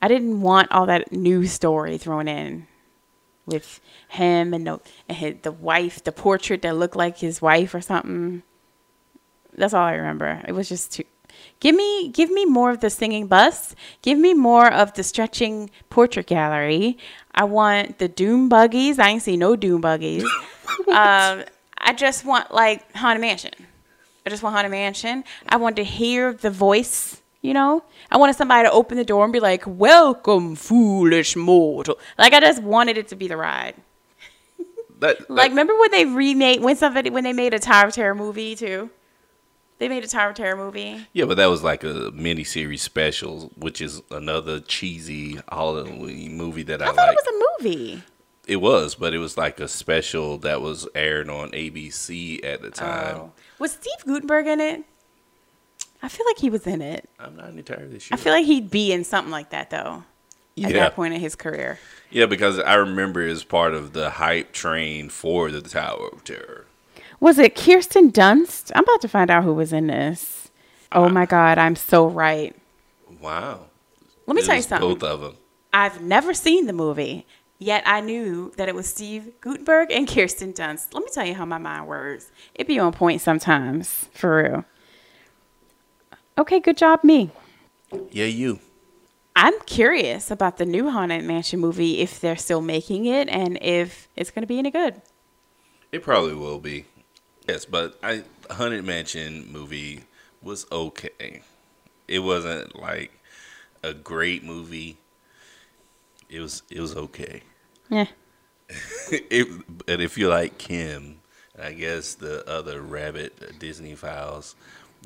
I 0.00 0.08
didn't 0.08 0.40
want 0.40 0.72
all 0.72 0.86
that 0.86 1.12
new 1.12 1.46
story 1.46 1.98
thrown 1.98 2.26
in 2.26 2.66
with 3.46 3.80
him 4.08 4.54
and 4.54 4.66
the 4.66 4.80
and 5.08 5.18
his, 5.18 5.34
the 5.42 5.52
wife, 5.52 6.02
the 6.02 6.12
portrait 6.12 6.62
that 6.62 6.76
looked 6.76 6.96
like 6.96 7.18
his 7.18 7.40
wife 7.40 7.74
or 7.74 7.80
something. 7.80 8.42
That's 9.54 9.74
all 9.74 9.84
I 9.84 9.94
remember. 9.94 10.42
It 10.48 10.52
was 10.52 10.68
just 10.68 10.92
too. 10.92 11.04
Give 11.60 11.74
me, 11.74 12.08
give 12.08 12.30
me 12.30 12.44
more 12.44 12.70
of 12.70 12.80
the 12.80 12.90
singing 12.90 13.26
bus. 13.26 13.74
Give 14.02 14.18
me 14.18 14.34
more 14.34 14.70
of 14.70 14.92
the 14.94 15.02
stretching 15.02 15.70
portrait 15.88 16.26
gallery. 16.26 16.98
I 17.34 17.44
want 17.44 17.98
the 17.98 18.08
doom 18.08 18.48
buggies. 18.48 18.98
I 18.98 19.08
ain't 19.08 19.22
see 19.22 19.36
no 19.36 19.56
doom 19.56 19.80
buggies. 19.80 20.24
um, 20.88 21.44
I 21.78 21.94
just 21.96 22.24
want 22.24 22.52
like 22.52 22.92
haunted 22.94 23.22
mansion. 23.22 23.52
I 24.26 24.30
just 24.30 24.42
want 24.42 24.54
haunted 24.54 24.72
mansion. 24.72 25.24
I 25.48 25.56
want 25.56 25.76
to 25.76 25.84
hear 25.84 26.32
the 26.32 26.50
voice. 26.50 27.21
You 27.42 27.52
know, 27.54 27.82
I 28.10 28.16
wanted 28.18 28.36
somebody 28.36 28.68
to 28.68 28.72
open 28.72 28.96
the 28.96 29.04
door 29.04 29.24
and 29.24 29.32
be 29.32 29.40
like, 29.40 29.64
"Welcome, 29.66 30.54
foolish 30.54 31.34
mortal." 31.36 31.98
Like 32.16 32.32
I 32.32 32.40
just 32.40 32.62
wanted 32.62 32.96
it 32.98 33.08
to 33.08 33.16
be 33.16 33.28
the 33.28 33.36
ride. 33.36 33.74
That, 35.00 35.28
Like, 35.28 35.50
remember 35.50 35.76
when 35.80 35.90
they 35.90 36.04
remade 36.04 36.60
when 36.62 36.76
somebody 36.76 37.10
when 37.10 37.24
they 37.24 37.32
made 37.32 37.52
a 37.54 37.58
Tower 37.58 37.88
of 37.88 37.94
Terror 37.94 38.14
movie 38.14 38.54
too? 38.54 38.88
They 39.78 39.88
made 39.88 40.04
a 40.04 40.06
Tower 40.06 40.30
of 40.30 40.36
Terror 40.36 40.54
movie. 40.56 41.04
yeah, 41.12 41.24
but 41.24 41.36
that 41.38 41.46
was 41.46 41.64
like 41.64 41.82
a 41.82 42.12
miniseries 42.12 42.78
special, 42.78 43.50
which 43.56 43.80
is 43.80 44.00
another 44.12 44.60
cheesy 44.60 45.40
Halloween 45.50 46.36
movie 46.36 46.62
that 46.62 46.80
I, 46.80 46.84
I 46.84 46.88
thought 46.92 47.08
like. 47.08 47.16
it 47.18 47.26
was 47.26 47.26
a 47.26 47.64
movie. 47.64 48.02
It 48.46 48.56
was, 48.56 48.94
but 48.94 49.12
it 49.12 49.18
was 49.18 49.36
like 49.36 49.58
a 49.58 49.66
special 49.66 50.38
that 50.38 50.60
was 50.62 50.86
aired 50.94 51.28
on 51.28 51.50
ABC 51.50 52.44
at 52.44 52.62
the 52.62 52.70
time. 52.70 53.16
Oh. 53.16 53.32
Was 53.58 53.72
Steve 53.72 54.06
Guttenberg 54.06 54.46
in 54.46 54.60
it? 54.60 54.84
I 56.02 56.08
feel 56.08 56.26
like 56.26 56.38
he 56.38 56.50
was 56.50 56.66
in 56.66 56.82
it. 56.82 57.08
I'm 57.18 57.36
not 57.36 57.50
entirely 57.50 57.98
sure. 58.00 58.14
I 58.14 58.18
feel 58.18 58.32
like 58.32 58.44
he'd 58.44 58.70
be 58.70 58.92
in 58.92 59.04
something 59.04 59.30
like 59.30 59.50
that 59.50 59.70
though. 59.70 60.04
At 60.62 60.72
that 60.72 60.94
point 60.94 61.14
in 61.14 61.20
his 61.20 61.34
career. 61.34 61.78
yeah, 62.10 62.26
because 62.26 62.58
I 62.58 62.74
remember 62.74 63.22
it 63.22 63.30
was 63.30 63.42
part 63.42 63.72
of 63.72 63.94
the 63.94 64.10
hype 64.10 64.52
train 64.52 65.08
for 65.08 65.50
the 65.50 65.62
Tower 65.62 66.08
of 66.12 66.24
Terror. 66.24 66.66
Was 67.20 67.38
it 67.38 67.54
Kirsten 67.54 68.12
Dunst? 68.12 68.70
I'm 68.74 68.84
about 68.84 69.00
to 69.00 69.08
find 69.08 69.30
out 69.30 69.44
who 69.44 69.54
was 69.54 69.72
in 69.72 69.86
this. 69.86 70.50
Oh 70.90 71.08
my 71.08 71.22
ah. 71.22 71.26
god, 71.26 71.58
I'm 71.58 71.76
so 71.76 72.06
right. 72.06 72.54
Wow. 73.20 73.66
Let 74.26 74.34
me 74.34 74.42
It 74.42 74.44
tell 74.44 74.56
you 74.56 74.62
something. 74.62 74.88
Both 74.88 75.02
of 75.02 75.20
them. 75.20 75.36
I've 75.72 76.02
never 76.02 76.34
seen 76.34 76.66
the 76.66 76.74
movie, 76.74 77.26
yet 77.58 77.82
I 77.86 78.00
knew 78.00 78.52
that 78.56 78.68
it 78.68 78.74
was 78.74 78.86
Steve 78.86 79.32
Guttenberg 79.40 79.90
and 79.90 80.06
Kirsten 80.06 80.52
Dunst. 80.52 80.92
Let 80.92 81.02
me 81.02 81.08
tell 81.10 81.24
you 81.24 81.34
how 81.34 81.46
my 81.46 81.58
mind 81.58 81.86
works. 81.86 82.30
It 82.54 82.66
be 82.66 82.78
on 82.78 82.92
point 82.92 83.22
sometimes, 83.22 84.10
for 84.12 84.42
real. 84.42 84.64
Okay, 86.38 86.60
good 86.60 86.76
job, 86.76 87.04
me. 87.04 87.30
Yeah, 88.10 88.24
you. 88.24 88.60
I'm 89.36 89.58
curious 89.66 90.30
about 90.30 90.58
the 90.58 90.66
new 90.66 90.90
Haunted 90.90 91.24
Mansion 91.24 91.60
movie, 91.60 92.00
if 92.00 92.20
they're 92.20 92.36
still 92.36 92.60
making 92.60 93.06
it 93.06 93.28
and 93.28 93.58
if 93.62 94.08
it's 94.16 94.30
going 94.30 94.42
to 94.42 94.46
be 94.46 94.58
any 94.58 94.70
good. 94.70 95.00
It 95.90 96.02
probably 96.02 96.34
will 96.34 96.58
be. 96.58 96.86
Yes, 97.48 97.64
but 97.64 97.98
I 98.02 98.22
Haunted 98.50 98.84
Mansion 98.84 99.50
movie 99.50 100.04
was 100.42 100.66
okay. 100.70 101.42
It 102.08 102.20
wasn't 102.20 102.78
like 102.80 103.12
a 103.82 103.92
great 103.92 104.44
movie. 104.44 104.96
It 106.28 106.40
was 106.40 106.62
it 106.70 106.80
was 106.80 106.96
okay. 106.96 107.42
Yeah. 107.90 108.06
if, 109.10 109.48
but 109.68 110.00
if 110.00 110.16
you 110.16 110.28
like 110.28 110.56
Kim, 110.56 111.20
I 111.60 111.72
guess 111.72 112.14
the 112.14 112.48
other 112.48 112.80
Rabbit 112.80 113.34
uh, 113.42 113.52
Disney 113.58 113.94
Files, 113.94 114.54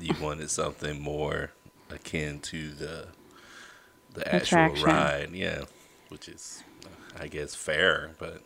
you 0.00 0.14
wanted 0.20 0.50
something 0.50 1.00
more 1.00 1.52
akin 1.90 2.40
to 2.40 2.70
the 2.70 3.08
the 4.14 4.34
actual 4.34 4.58
Attraction. 4.58 4.86
ride, 4.86 5.30
yeah, 5.32 5.62
which 6.08 6.28
is, 6.28 6.62
I 7.20 7.26
guess, 7.28 7.54
fair. 7.54 8.12
But 8.18 8.42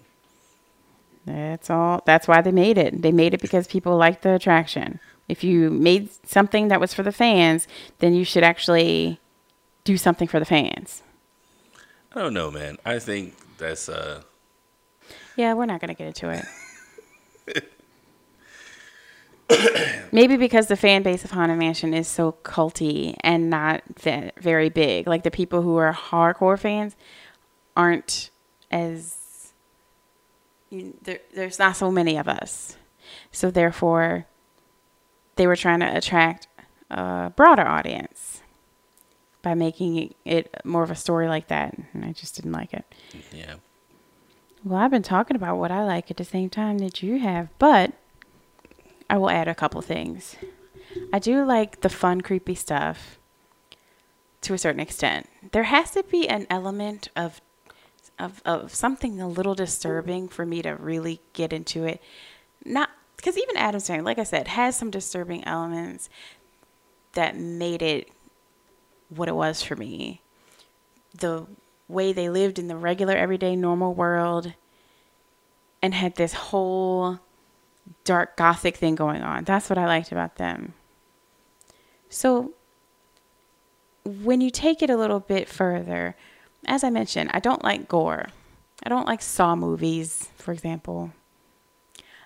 That's 1.26 1.70
all. 1.70 2.02
That's 2.06 2.26
why 2.26 2.40
they 2.42 2.52
made 2.52 2.76
it. 2.76 3.02
They 3.02 3.12
made 3.12 3.34
it 3.34 3.40
because 3.40 3.66
people 3.66 3.96
liked 3.96 4.22
the 4.22 4.34
attraction. 4.34 4.98
If 5.28 5.44
you 5.44 5.70
made 5.70 6.10
something 6.26 6.68
that 6.68 6.80
was 6.80 6.92
for 6.92 7.04
the 7.04 7.12
fans, 7.12 7.68
then 8.00 8.14
you 8.14 8.24
should 8.24 8.42
actually 8.42 9.20
do 9.84 9.96
something 9.96 10.26
for 10.26 10.40
the 10.40 10.44
fans. 10.44 11.02
I 12.12 12.20
don't 12.20 12.34
know, 12.34 12.50
man. 12.50 12.78
I 12.84 12.98
think 12.98 13.34
that's 13.56 13.88
uh, 13.88 14.22
Yeah, 15.36 15.54
we're 15.54 15.66
not 15.66 15.80
going 15.80 15.94
to 15.94 15.94
get 15.94 16.08
into 16.08 16.30
it. 17.46 17.64
Maybe 20.12 20.36
because 20.36 20.66
the 20.66 20.76
fan 20.76 21.02
base 21.02 21.24
of 21.24 21.30
Haunted 21.30 21.58
Mansion 21.58 21.94
is 21.94 22.08
so 22.08 22.32
culty 22.44 23.14
and 23.20 23.50
not 23.50 23.82
ve- 23.98 24.30
very 24.40 24.68
big. 24.68 25.06
Like 25.06 25.22
the 25.22 25.30
people 25.30 25.62
who 25.62 25.76
are 25.76 25.92
hardcore 25.92 26.58
fans 26.58 26.96
aren't 27.76 28.30
as. 28.70 29.52
You, 30.70 30.96
there, 31.02 31.20
there's 31.34 31.58
not 31.58 31.76
so 31.76 31.90
many 31.90 32.16
of 32.16 32.28
us. 32.28 32.76
So 33.32 33.50
therefore, 33.50 34.26
they 35.36 35.46
were 35.46 35.56
trying 35.56 35.80
to 35.80 35.96
attract 35.96 36.46
a 36.90 37.32
broader 37.34 37.66
audience 37.66 38.42
by 39.42 39.54
making 39.54 40.14
it 40.24 40.54
more 40.64 40.82
of 40.82 40.90
a 40.90 40.96
story 40.96 41.26
like 41.28 41.48
that. 41.48 41.76
And 41.92 42.04
I 42.04 42.12
just 42.12 42.36
didn't 42.36 42.52
like 42.52 42.72
it. 42.72 42.84
yeah. 43.32 43.54
Well, 44.62 44.78
I've 44.78 44.90
been 44.90 45.02
talking 45.02 45.36
about 45.36 45.56
what 45.56 45.70
I 45.70 45.84
like 45.84 46.10
at 46.10 46.18
the 46.18 46.24
same 46.24 46.50
time 46.50 46.78
that 46.78 47.02
you 47.02 47.18
have, 47.20 47.48
but 47.58 47.92
I 49.10 49.18
will 49.18 49.28
add 49.28 49.48
a 49.48 49.56
couple 49.56 49.82
things. 49.82 50.36
I 51.12 51.18
do 51.18 51.44
like 51.44 51.80
the 51.80 51.88
fun, 51.88 52.20
creepy 52.20 52.54
stuff 52.54 53.18
to 54.42 54.54
a 54.54 54.58
certain 54.58 54.80
extent. 54.80 55.28
There 55.50 55.64
has 55.64 55.90
to 55.90 56.04
be 56.04 56.28
an 56.28 56.46
element 56.48 57.08
of 57.16 57.40
of 58.20 58.40
of 58.44 58.72
something 58.72 59.20
a 59.20 59.28
little 59.28 59.56
disturbing 59.56 60.28
for 60.28 60.46
me 60.46 60.62
to 60.62 60.76
really 60.76 61.20
get 61.32 61.52
into 61.52 61.84
it. 61.84 62.00
Not 62.64 62.90
because 63.16 63.36
even 63.36 63.56
Addams 63.56 63.88
Family, 63.88 64.04
like 64.04 64.18
I 64.20 64.24
said, 64.24 64.46
has 64.46 64.76
some 64.76 64.92
disturbing 64.92 65.44
elements 65.44 66.08
that 67.14 67.36
made 67.36 67.82
it 67.82 68.10
what 69.08 69.28
it 69.28 69.34
was 69.34 69.60
for 69.60 69.74
me. 69.74 70.22
The 71.18 71.46
way 71.88 72.12
they 72.12 72.28
lived 72.30 72.60
in 72.60 72.68
the 72.68 72.76
regular, 72.76 73.16
everyday, 73.16 73.56
normal 73.56 73.92
world 73.92 74.54
and 75.82 75.94
had 75.94 76.14
this 76.14 76.32
whole 76.32 77.18
dark 78.04 78.36
gothic 78.36 78.76
thing 78.76 78.94
going 78.94 79.22
on. 79.22 79.44
That's 79.44 79.68
what 79.68 79.78
I 79.78 79.86
liked 79.86 80.12
about 80.12 80.36
them. 80.36 80.74
So 82.08 82.52
when 84.04 84.40
you 84.40 84.50
take 84.50 84.82
it 84.82 84.90
a 84.90 84.96
little 84.96 85.20
bit 85.20 85.48
further, 85.48 86.16
as 86.66 86.84
I 86.84 86.90
mentioned, 86.90 87.30
I 87.32 87.40
don't 87.40 87.64
like 87.64 87.88
gore. 87.88 88.28
I 88.82 88.88
don't 88.88 89.06
like 89.06 89.22
Saw 89.22 89.54
movies, 89.54 90.30
for 90.36 90.52
example. 90.52 91.12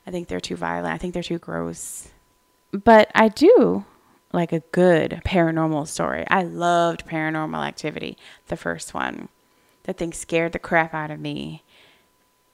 I 0.07 0.11
think 0.11 0.29
they're 0.29 0.41
too 0.41 0.57
violent. 0.57 0.95
I 0.95 0.99
think 0.99 1.15
they're 1.15 1.23
too 1.23 1.39
gross. 1.39 2.09
But 2.73 3.11
I 3.15 3.29
do 3.29 3.85
like 4.33 4.53
a 4.53 4.61
good 4.73 5.23
paranormal 5.25 5.87
story. 5.87 6.25
I 6.29 6.43
loved 6.43 7.07
Paranormal 7.07 7.67
Activity, 7.67 8.19
the 8.49 8.57
first 8.57 8.93
one. 8.93 9.29
That 9.85 9.97
thing 9.97 10.13
scared 10.13 10.53
the 10.53 10.59
crap 10.59 10.93
out 10.93 11.11
of 11.11 11.21
me, 11.21 11.63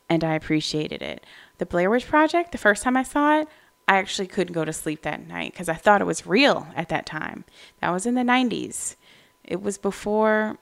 and 0.09 0.23
I 0.23 0.35
appreciated 0.35 1.01
it. 1.01 1.25
The 1.61 1.67
Blair 1.67 1.91
Witch 1.91 2.07
Project, 2.07 2.53
the 2.53 2.59
first 2.59 2.83
time 2.83 2.97
I 2.97 3.03
saw 3.03 3.41
it, 3.41 3.49
I 3.87 3.97
actually 3.99 4.29
couldn't 4.29 4.55
go 4.55 4.65
to 4.65 4.73
sleep 4.73 5.03
that 5.03 5.27
night 5.29 5.53
because 5.53 5.69
I 5.69 5.75
thought 5.75 6.01
it 6.01 6.07
was 6.07 6.27
real 6.27 6.67
at 6.75 6.89
that 6.89 7.05
time. 7.05 7.45
That 7.81 7.91
was 7.91 8.07
in 8.07 8.15
the 8.15 8.23
90s. 8.23 8.97
It 9.45 9.61
was 9.61 9.77
before, 9.77 10.57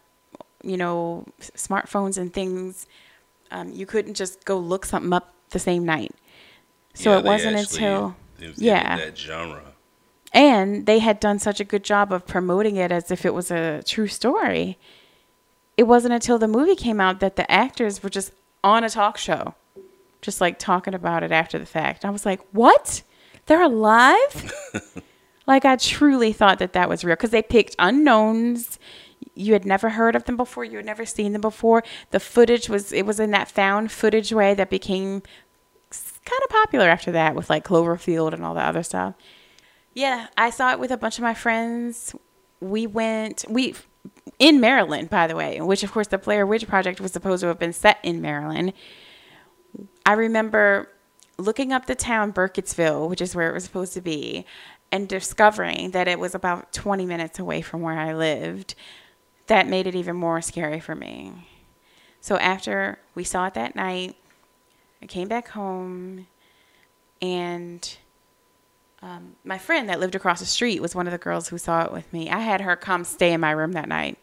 you 0.63 0.77
know, 0.77 1.25
smartphones 1.41 2.19
and 2.19 2.33
things. 2.35 2.87
Um, 3.53 3.71
you 3.71 3.87
couldn't 3.87 4.15
just 4.15 4.45
go 4.45 4.59
look 4.59 4.85
something 4.85 5.13
up 5.13 5.35
the 5.51 5.61
same 5.61 5.85
night. 5.85 6.13
So 6.95 7.13
Yeah, 7.13 7.19
it 7.19 7.25
wasn't 7.25 7.57
actually 7.59 7.85
until 7.85 8.17
exhibited 8.41 8.61
yeah. 8.65 8.97
that 8.97 9.17
genre. 9.17 9.63
and 10.33 10.85
they 10.87 10.99
had 10.99 11.21
done 11.21 11.39
such 11.39 11.61
a 11.61 11.65
good 11.65 11.85
job 11.85 12.13
of 12.13 12.27
promoting 12.27 12.75
it 12.77 12.91
as 12.91 13.11
if 13.13 13.25
it 13.25 13.35
was 13.35 13.51
a 13.53 13.83
true 13.85 14.09
story. 14.09 14.79
It 15.77 15.85
wasn't 15.85 16.15
until 16.15 16.39
the 16.39 16.49
movie 16.49 16.75
came 16.75 17.01
out 17.01 17.21
that 17.21 17.37
the 17.37 17.49
actors 17.51 18.03
were 18.03 18.11
just 18.11 18.33
on 18.65 18.83
a 18.83 18.91
talk 18.91 19.17
show, 19.17 19.55
just 20.21 20.41
like 20.41 20.59
talking 20.59 20.95
about 20.95 21.23
it 21.23 21.33
after 21.33 21.59
the 21.59 21.67
fact. 21.67 22.05
I 22.05 22.11
was 22.11 22.27
like, 22.27 22.41
"What? 22.53 23.03
They're 23.47 23.63
alive?" 23.63 24.53
like 25.47 25.65
I 25.65 25.77
truly 25.77 26.33
thought 26.33 26.59
that 26.59 26.73
that 26.73 26.89
was 26.89 27.05
real 27.05 27.17
because 27.17 27.31
they 27.31 27.43
picked 27.43 27.77
unknowns. 27.79 28.79
You 29.35 29.53
had 29.53 29.65
never 29.65 29.91
heard 29.91 30.17
of 30.17 30.25
them 30.25 30.37
before. 30.37 30.65
You 30.65 30.77
had 30.77 30.87
never 30.87 31.05
seen 31.07 31.33
them 31.33 31.41
before. 31.41 31.83
The 32.11 32.21
footage 32.21 32.69
was 32.69 32.93
it 32.93 33.07
was 33.07 33.21
in 33.21 33.31
that 33.33 33.51
found 33.51 33.93
footage 33.93 34.33
way 34.33 34.55
that 34.55 34.71
became 34.71 35.23
kind 36.29 36.43
of 36.45 36.51
popular 36.51 36.89
after 36.89 37.11
that 37.13 37.35
with 37.35 37.49
like 37.49 37.65
Cloverfield 37.65 38.33
and 38.33 38.45
all 38.45 38.55
the 38.55 38.61
other 38.61 38.83
stuff. 38.83 39.15
Yeah, 39.95 40.29
I 40.37 40.51
saw 40.51 40.73
it 40.73 40.79
with 40.79 40.91
a 40.91 40.97
bunch 40.97 41.19
of 41.19 41.23
my 41.23 41.35
friends. 41.35 42.15
We 42.61 42.87
went 42.87 43.45
we 43.49 43.75
in 44.39 44.61
Maryland, 44.61 45.11
by 45.11 45.27
the 45.27 45.37
way, 45.37 45.61
which 45.61 45.83
of 45.83 45.93
course 45.93 46.09
the 46.09 46.19
Blair 46.19 46.47
Witch 46.47 46.67
Project 46.67 47.01
was 47.01 47.13
supposed 47.13 47.41
to 47.43 47.49
have 47.49 47.59
been 47.59 47.73
set 47.73 47.99
in 48.03 48.21
Maryland. 48.21 48.73
I 50.09 50.13
remember 50.13 50.89
looking 51.37 51.71
up 51.71 51.85
the 51.85 51.95
town 51.95 52.33
Burkittsville, 52.33 53.11
which 53.11 53.21
is 53.21 53.35
where 53.35 53.51
it 53.51 53.53
was 53.53 53.65
supposed 53.65 53.93
to 53.93 54.01
be, 54.01 54.47
and 54.91 55.07
discovering 55.07 55.91
that 55.91 56.09
it 56.09 56.19
was 56.19 56.35
about 56.35 56.73
20 56.73 57.05
minutes 57.05 57.39
away 57.39 57.61
from 57.61 57.83
where 57.83 57.99
I 57.99 58.15
lived. 58.15 58.75
That 59.49 59.69
made 59.69 59.87
it 59.87 59.95
even 59.95 60.17
more 60.17 60.41
scary 60.41 60.81
for 60.81 60.95
me. 60.95 61.47
So 62.23 62.39
after 62.39 62.99
we 63.15 63.23
saw 63.23 63.49
it 63.49 63.55
that 63.55 63.77
night, 63.77 64.17
I 65.03 65.07
came 65.07 65.29
back 65.29 65.49
home 65.49 66.27
and 67.21 67.99
um, 69.03 69.37
my 69.45 69.59
friend 69.59 69.91
that 69.91 70.01
lived 70.01 70.15
across 70.15 70.41
the 70.41 70.47
street 70.47 70.81
was 70.81 70.95
one 70.95 71.07
of 71.07 71.13
the 71.13 71.19
girls 71.19 71.49
who 71.51 71.59
saw 71.59 71.85
it 71.85 71.93
with 71.93 72.11
me. 72.15 72.31
I 72.31 72.39
had 72.39 72.63
her 72.63 72.77
come 72.77 73.05
stay 73.05 73.35
in 73.35 73.43
my 73.43 73.51
room 73.51 73.73
that 73.73 73.91
night. 73.91 74.17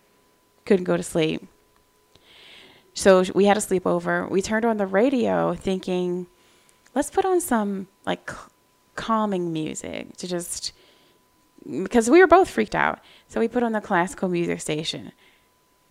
Couldn't 0.66 0.86
go 0.86 0.98
to 0.98 1.04
sleep. 1.04 1.48
So 2.96 3.24
we 3.36 3.46
had 3.46 3.58
a 3.58 3.60
sleepover. 3.60 4.30
We 4.32 4.42
turned 4.42 4.66
on 4.66 4.78
the 4.78 4.88
radio 4.88 5.54
thinking, 5.54 6.28
let's 6.96 7.12
put 7.12 7.26
on 7.26 7.42
some 7.42 7.88
like 8.06 8.32
calming 8.96 9.52
music 9.52 10.16
to 10.18 10.28
just 10.28 10.72
because 11.82 12.10
we 12.10 12.20
were 12.20 12.28
both 12.28 12.50
freaked 12.50 12.74
out. 12.74 13.00
So 13.28 13.40
we 13.40 13.50
put 13.50 13.64
on 13.64 13.74
the 13.74 13.82
classical 13.82 14.30
music 14.30 14.62
station. 14.62 15.12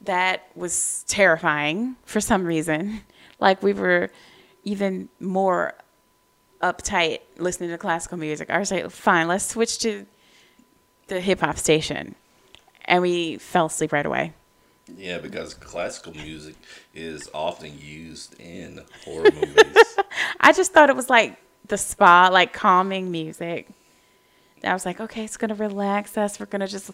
That 0.01 0.47
was 0.57 1.05
terrifying 1.07 1.97
for 2.05 2.21
some 2.21 2.45
reason. 2.45 3.01
Like 3.41 3.65
we 3.65 3.73
were 3.73 4.11
even 4.63 5.09
more 5.19 5.75
uptight 6.63 7.19
listening 7.37 7.71
to 7.71 7.77
classical 7.77 8.17
music. 8.17 8.49
I 8.49 8.59
was 8.59 8.71
like, 8.71 8.89
fine, 8.91 9.27
let's 9.27 9.45
switch 9.45 9.81
to 9.81 10.07
the 11.09 11.21
hip 11.21 11.41
hop 11.41 11.59
station. 11.59 12.15
And 12.85 13.03
we 13.03 13.39
fell 13.39 13.67
asleep 13.67 13.93
right 13.93 14.07
away. 14.07 14.33
Yeah, 14.87 15.19
because 15.19 15.55
classical 15.55 16.13
music 16.15 16.57
is 16.95 17.31
often 17.33 17.79
used 17.79 18.39
in 18.39 18.83
horror 19.05 19.31
movies. 19.33 19.77
I 20.41 20.53
just 20.53 20.73
thought 20.73 20.91
it 20.91 20.97
was 20.97 21.09
like 21.09 21.39
the 21.69 21.79
spa, 21.79 22.29
like 22.31 22.53
calming 22.53 23.11
music. 23.11 23.69
I 24.63 24.73
was 24.73 24.87
like, 24.87 25.01
okay, 25.01 25.25
it's 25.25 25.37
gonna 25.37 25.55
relax 25.55 26.17
us. 26.17 26.41
We're 26.41 26.47
gonna 26.47 26.69
just 26.69 26.91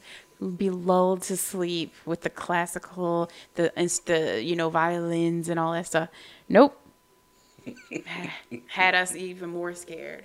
be 0.56 0.70
lulled 0.70 1.22
to 1.22 1.36
sleep 1.36 1.94
with 2.04 2.22
the 2.22 2.30
classical, 2.30 3.30
the 3.54 3.72
the 4.06 4.42
you 4.42 4.56
know 4.56 4.70
violins 4.70 5.48
and 5.48 5.58
all 5.58 5.72
that 5.72 5.86
stuff. 5.86 6.08
Nope, 6.48 6.80
had 8.66 8.94
us 8.94 9.14
even 9.14 9.50
more 9.50 9.74
scared. 9.74 10.24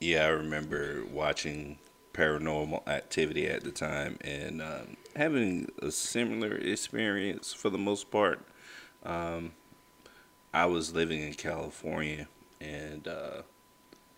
yeah, 0.00 0.24
I 0.24 0.28
remember 0.28 1.04
watching 1.10 1.78
Paranormal 2.14 2.86
Activity 2.86 3.46
at 3.46 3.64
the 3.64 3.70
time 3.70 4.18
and 4.22 4.62
um, 4.62 4.96
having 5.16 5.70
a 5.80 5.90
similar 5.90 6.54
experience 6.56 7.52
for 7.52 7.70
the 7.70 7.78
most 7.78 8.10
part. 8.10 8.40
Um, 9.04 9.52
I 10.54 10.66
was 10.66 10.94
living 10.94 11.22
in 11.22 11.34
California 11.34 12.28
and 12.60 13.08
uh, 13.08 13.42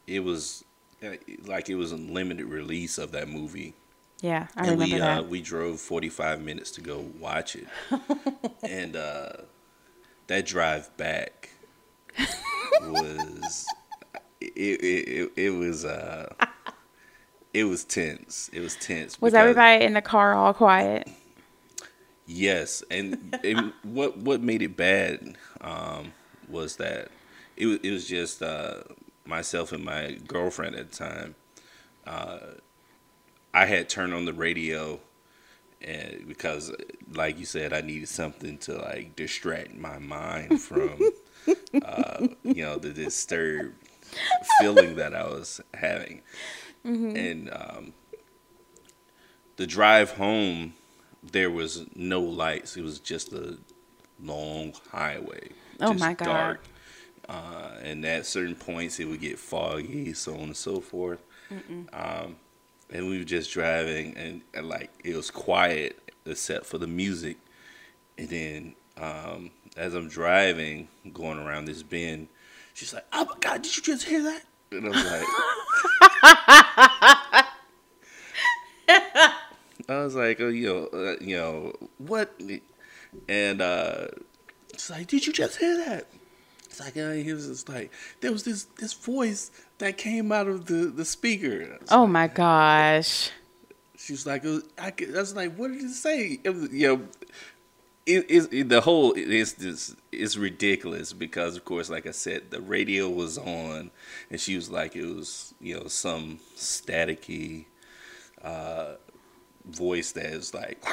it 0.07 0.21
was 0.21 0.65
uh, 1.03 1.11
like 1.47 1.69
it 1.69 1.77
was 1.77 1.93
a 1.93 1.97
limited 1.97 2.47
release 2.47 2.99
of 2.99 3.13
that 3.13 3.29
movie. 3.29 3.75
Yeah, 4.21 4.49
I 4.57 4.67
and 4.67 4.71
remember 4.71 4.97
we 4.97 5.01
that. 5.01 5.19
uh, 5.19 5.23
we 5.23 5.41
drove 5.43 5.81
45 5.81 6.41
minutes 6.41 6.71
to 6.73 6.81
go 6.81 7.05
watch 7.21 7.57
it 7.57 7.67
and 8.65 8.97
uh, 8.97 9.33
that 10.27 10.47
drive 10.47 10.97
back 10.97 11.51
was 12.81 13.67
it, 14.41 14.53
it, 14.57 15.09
it, 15.09 15.33
it 15.37 15.51
was 15.51 15.85
uh 15.85 16.33
it 17.55 17.65
was 17.65 17.85
tense 17.85 18.51
it 18.53 18.61
was 18.61 18.77
tense 18.77 19.21
was 19.21 19.33
everybody 19.33 19.85
in 19.85 19.95
the 19.95 20.03
car 20.03 20.35
all 20.35 20.53
quiet? 20.53 21.09
Yes, 22.27 22.83
and, 22.91 23.39
and 23.45 23.73
what 23.83 24.17
what 24.19 24.41
made 24.41 24.63
it 24.63 24.77
bad 24.77 25.37
um, 25.61 26.13
was 26.49 26.77
that 26.77 27.09
it 27.57 27.67
was 27.67 27.79
it 27.83 27.91
was 27.91 28.07
just 28.07 28.43
uh, 28.43 28.83
myself 29.27 29.73
and 29.73 29.85
my 29.85 30.19
girlfriend 30.27 30.77
at 30.77 30.91
the 30.91 30.97
time. 30.97 31.35
Uh, 32.07 32.39
I 33.53 33.67
had 33.67 33.89
turned 33.89 34.13
on 34.13 34.25
the 34.25 34.33
radio, 34.33 35.01
and 35.81 36.27
because, 36.27 36.73
like 37.13 37.39
you 37.39 37.45
said, 37.45 37.73
I 37.73 37.83
needed 37.83 38.09
something 38.09 38.59
to 38.59 38.77
like 38.79 39.15
distract 39.17 39.75
my 39.75 39.99
mind 39.99 40.61
from, 40.61 40.99
uh, 41.83 42.27
you 42.43 42.65
know, 42.65 42.77
the 42.79 42.93
disturbed 42.93 43.75
feeling 44.61 44.97
that 44.97 45.15
I 45.15 45.25
was 45.25 45.61
having, 45.73 46.23
and 46.85 47.51
um, 47.53 47.93
the 49.57 49.67
drive 49.67 50.13
home 50.13 50.75
there 51.33 51.51
was 51.51 51.87
no 51.95 52.21
lights. 52.21 52.77
It 52.77 52.83
was 52.83 52.99
just 52.99 53.33
a 53.33 53.57
long 54.23 54.75
highway. 54.91 55.51
Oh 55.81 55.93
just 55.93 56.01
my 56.01 56.15
God. 56.15 56.59
Uh, 57.29 57.71
and 57.83 58.05
at 58.05 58.27
certain 58.27 58.55
points, 58.55 59.01
it 59.01 59.07
would 59.07 59.21
get 59.21 59.39
foggy, 59.39 60.13
so 60.13 60.35
on 60.35 60.41
and 60.41 60.57
so 60.57 60.81
forth. 60.81 61.23
Um, 61.95 62.37
and 62.91 63.09
we 63.09 63.19
were 63.19 63.25
just 63.25 63.53
driving, 63.53 64.17
and, 64.17 64.43
and 64.53 64.69
like 64.69 64.91
it 65.03 65.17
was 65.17 65.31
quiet 65.31 65.99
except 66.27 66.67
for 66.67 66.79
the 66.79 66.87
music. 66.87 67.39
And 68.19 68.29
then 68.29 68.75
um, 68.99 69.51
as 69.77 69.95
I'm 69.95 70.09
driving, 70.09 70.89
going 71.13 71.39
around 71.39 71.65
this 71.65 71.83
bend, 71.83 72.29
she's 72.75 72.93
like, 72.93 73.07
"Oh 73.13 73.25
my 73.25 73.37
God, 73.41 73.63
did 73.63 73.77
you 73.77 73.83
just 73.83 74.05
hear 74.05 74.23
that?" 74.23 74.43
And 74.71 74.87
I'm 74.87 74.93
like. 74.93 75.27
I 76.27 77.45
was 79.89 80.15
like, 80.15 80.41
oh, 80.41 80.49
you 80.49 80.67
know, 80.67 80.89
uh, 80.93 81.17
you 81.21 81.37
know, 81.37 81.73
what? 81.99 82.33
And 83.29 83.61
uh, 83.61 84.07
it's 84.71 84.89
like, 84.91 85.07
did 85.09 85.27
you 85.27 85.33
just 85.33 85.59
hear 85.59 85.77
that? 85.85 86.07
It's 86.65 86.81
like, 86.81 86.97
uh, 86.97 87.13
he 87.13 87.33
was 87.33 87.47
just 87.47 87.69
like, 87.69 87.93
there 88.21 88.33
was 88.33 88.45
this 88.45 88.65
this 88.79 88.93
voice 88.95 89.51
that 89.79 89.97
came 89.99 90.33
out 90.33 90.49
of 90.49 90.67
the 90.67 90.87
the 90.87 91.05
speaker. 91.05 91.79
Oh 91.91 92.07
my 92.07 92.27
gosh. 92.27 93.31
She's 93.97 94.27
like, 94.27 94.45
uh, 94.45 94.61
I, 94.79 94.91
could, 94.91 95.15
I 95.17 95.21
was 95.21 95.37
like, 95.37 95.55
what 95.57 95.73
did 95.73 95.83
it 95.83 95.91
say? 95.91 96.41
It 96.43 96.51
was, 96.51 96.73
you 96.73 96.89
know, 96.89 97.03
it, 98.07 98.27
it, 98.29 98.53
it, 98.53 98.69
the 98.69 98.81
whole 98.81 99.13
is 99.13 99.55
this 99.55 99.95
is 100.21 100.39
ridiculous 100.39 101.13
because, 101.13 101.57
of 101.57 101.65
course, 101.65 101.91
like 101.91 102.07
I 102.07 102.13
said, 102.13 102.51
the 102.51 102.61
radio 102.61 103.09
was 103.09 103.39
on, 103.39 103.91
and 104.31 104.41
she 104.41 104.57
was 104.57 104.71
like, 104.71 104.97
it 104.97 105.07
was, 105.07 105.55
you 105.61 105.79
know, 105.79 105.87
some 105.87 106.39
staticky 106.57 107.67
uh, 108.43 108.95
voice 109.67 110.13
that 110.13 110.27
is 110.27 110.55
like. 110.55 110.83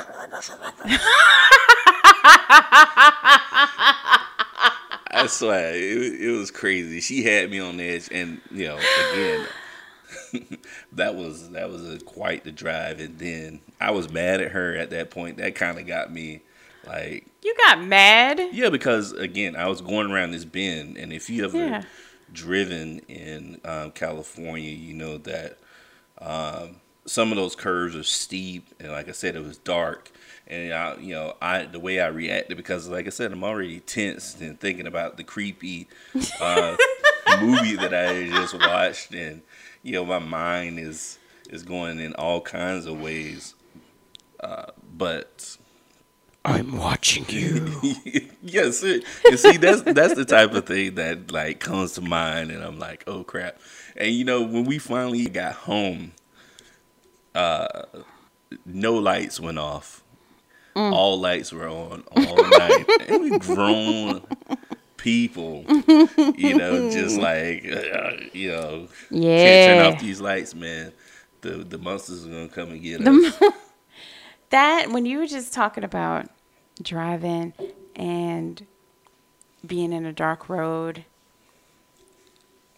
I 5.13 5.27
swear, 5.27 5.75
it, 5.75 6.21
it 6.21 6.31
was 6.31 6.51
crazy. 6.51 7.01
She 7.01 7.23
had 7.23 7.51
me 7.51 7.59
on 7.59 7.79
edge, 7.79 8.09
and 8.11 8.41
you 8.49 8.67
know, 8.67 8.77
again, 9.11 9.47
that 10.93 11.15
was 11.15 11.49
that 11.51 11.69
was 11.69 11.87
a, 11.93 11.99
quite 11.99 12.43
the 12.43 12.51
drive. 12.51 12.99
And 12.99 13.19
then 13.19 13.61
I 13.79 13.91
was 13.91 14.11
mad 14.11 14.41
at 14.41 14.51
her 14.51 14.75
at 14.75 14.89
that 14.91 15.11
point. 15.11 15.37
That 15.37 15.55
kind 15.55 15.77
of 15.77 15.85
got 15.85 16.11
me, 16.11 16.41
like, 16.85 17.27
You 17.43 17.55
got 17.65 17.83
mad? 17.83 18.39
yeah, 18.51 18.69
because 18.69 19.11
again, 19.13 19.55
I 19.55 19.67
was 19.67 19.81
going 19.81 20.11
around 20.11 20.31
this 20.31 20.45
bend, 20.45 20.97
and 20.97 21.11
if 21.13 21.29
you 21.29 21.45
ever 21.45 21.57
Yeah. 21.57 21.83
driven 22.33 22.99
in 23.07 23.59
um, 23.65 23.91
California, 23.91 24.71
you 24.71 24.93
know 24.93 25.17
that 25.19 25.57
um, 26.19 26.77
some 27.05 27.31
of 27.31 27.37
those 27.37 27.55
curves 27.55 27.95
are 27.95 28.03
steep, 28.03 28.67
and 28.79 28.91
like 28.91 29.09
I 29.09 29.13
said, 29.13 29.35
it 29.35 29.43
was 29.43 29.57
dark. 29.57 30.11
And 30.47 30.73
I, 30.73 30.95
you 30.97 31.13
know, 31.13 31.35
I 31.41 31.63
the 31.63 31.79
way 31.79 32.01
I 32.01 32.07
reacted 32.07 32.57
because, 32.57 32.87
like 32.89 33.07
I 33.07 33.09
said, 33.09 33.31
I'm 33.31 33.43
already 33.43 33.79
tense 33.79 34.39
and 34.41 34.59
thinking 34.59 34.85
about 34.87 35.17
the 35.17 35.23
creepy 35.23 35.87
uh, 36.41 36.75
movie 37.41 37.75
that 37.77 37.93
I 37.93 38.29
just 38.29 38.53
watched, 38.53 39.13
and 39.13 39.41
you 39.83 39.93
know, 39.93 40.05
my 40.05 40.19
mind 40.19 40.79
is 40.79 41.19
is 41.49 41.63
going 41.63 41.99
in 41.99 42.13
all 42.15 42.41
kinds 42.41 42.85
of 42.85 42.99
ways. 43.01 43.55
Uh, 44.39 44.71
but 44.97 45.57
I'm 46.43 46.77
watching 46.77 47.25
you. 47.29 47.71
yes, 48.41 48.81
it- 48.83 49.03
you 49.25 49.37
see, 49.37 49.57
that's 49.57 49.81
that's 49.83 50.15
the 50.15 50.25
type 50.25 50.53
of 50.53 50.65
thing 50.65 50.95
that 50.95 51.31
like 51.31 51.59
comes 51.59 51.93
to 51.93 52.01
mind, 52.01 52.51
and 52.51 52.63
I'm 52.63 52.79
like, 52.79 53.03
oh 53.07 53.23
crap. 53.23 53.59
And 53.95 54.11
you 54.13 54.25
know, 54.25 54.41
when 54.41 54.65
we 54.65 54.79
finally 54.79 55.25
got 55.27 55.53
home, 55.53 56.13
uh, 57.35 57.83
no 58.65 58.93
lights 58.95 59.39
went 59.39 59.59
off. 59.59 60.03
All 60.73 61.19
lights 61.19 61.51
were 61.51 61.67
on 61.67 62.03
all 62.15 62.49
night, 62.49 62.85
and 63.07 63.21
we 63.21 63.37
grown 63.39 64.21
people, 64.95 65.65
you 66.37 66.57
know, 66.57 66.89
just 66.89 67.17
like 67.19 67.65
uh, 67.69 68.11
you 68.33 68.51
know, 68.51 68.87
can't 69.09 69.65
turn 69.67 69.85
off 69.93 69.99
these 69.99 70.21
lights, 70.21 70.55
man. 70.55 70.93
The 71.41 71.49
the 71.57 71.77
monsters 71.77 72.25
are 72.25 72.29
gonna 72.29 72.47
come 72.47 72.71
and 72.71 72.81
get 72.81 73.01
us. 73.05 73.41
That 74.51 74.91
when 74.91 75.05
you 75.05 75.17
were 75.17 75.27
just 75.27 75.53
talking 75.53 75.83
about 75.83 76.29
driving 76.81 77.53
and 77.95 78.65
being 79.65 79.93
in 79.93 80.05
a 80.05 80.13
dark 80.13 80.49
road, 80.49 81.05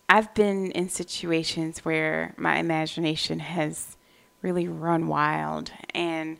I've 0.08 0.34
been 0.36 0.72
in 0.72 0.90
situations 0.90 1.80
where 1.80 2.36
my 2.38 2.58
imagination 2.58 3.40
has 3.40 3.98
really 4.42 4.68
run 4.68 5.08
wild 5.08 5.72
and 5.96 6.38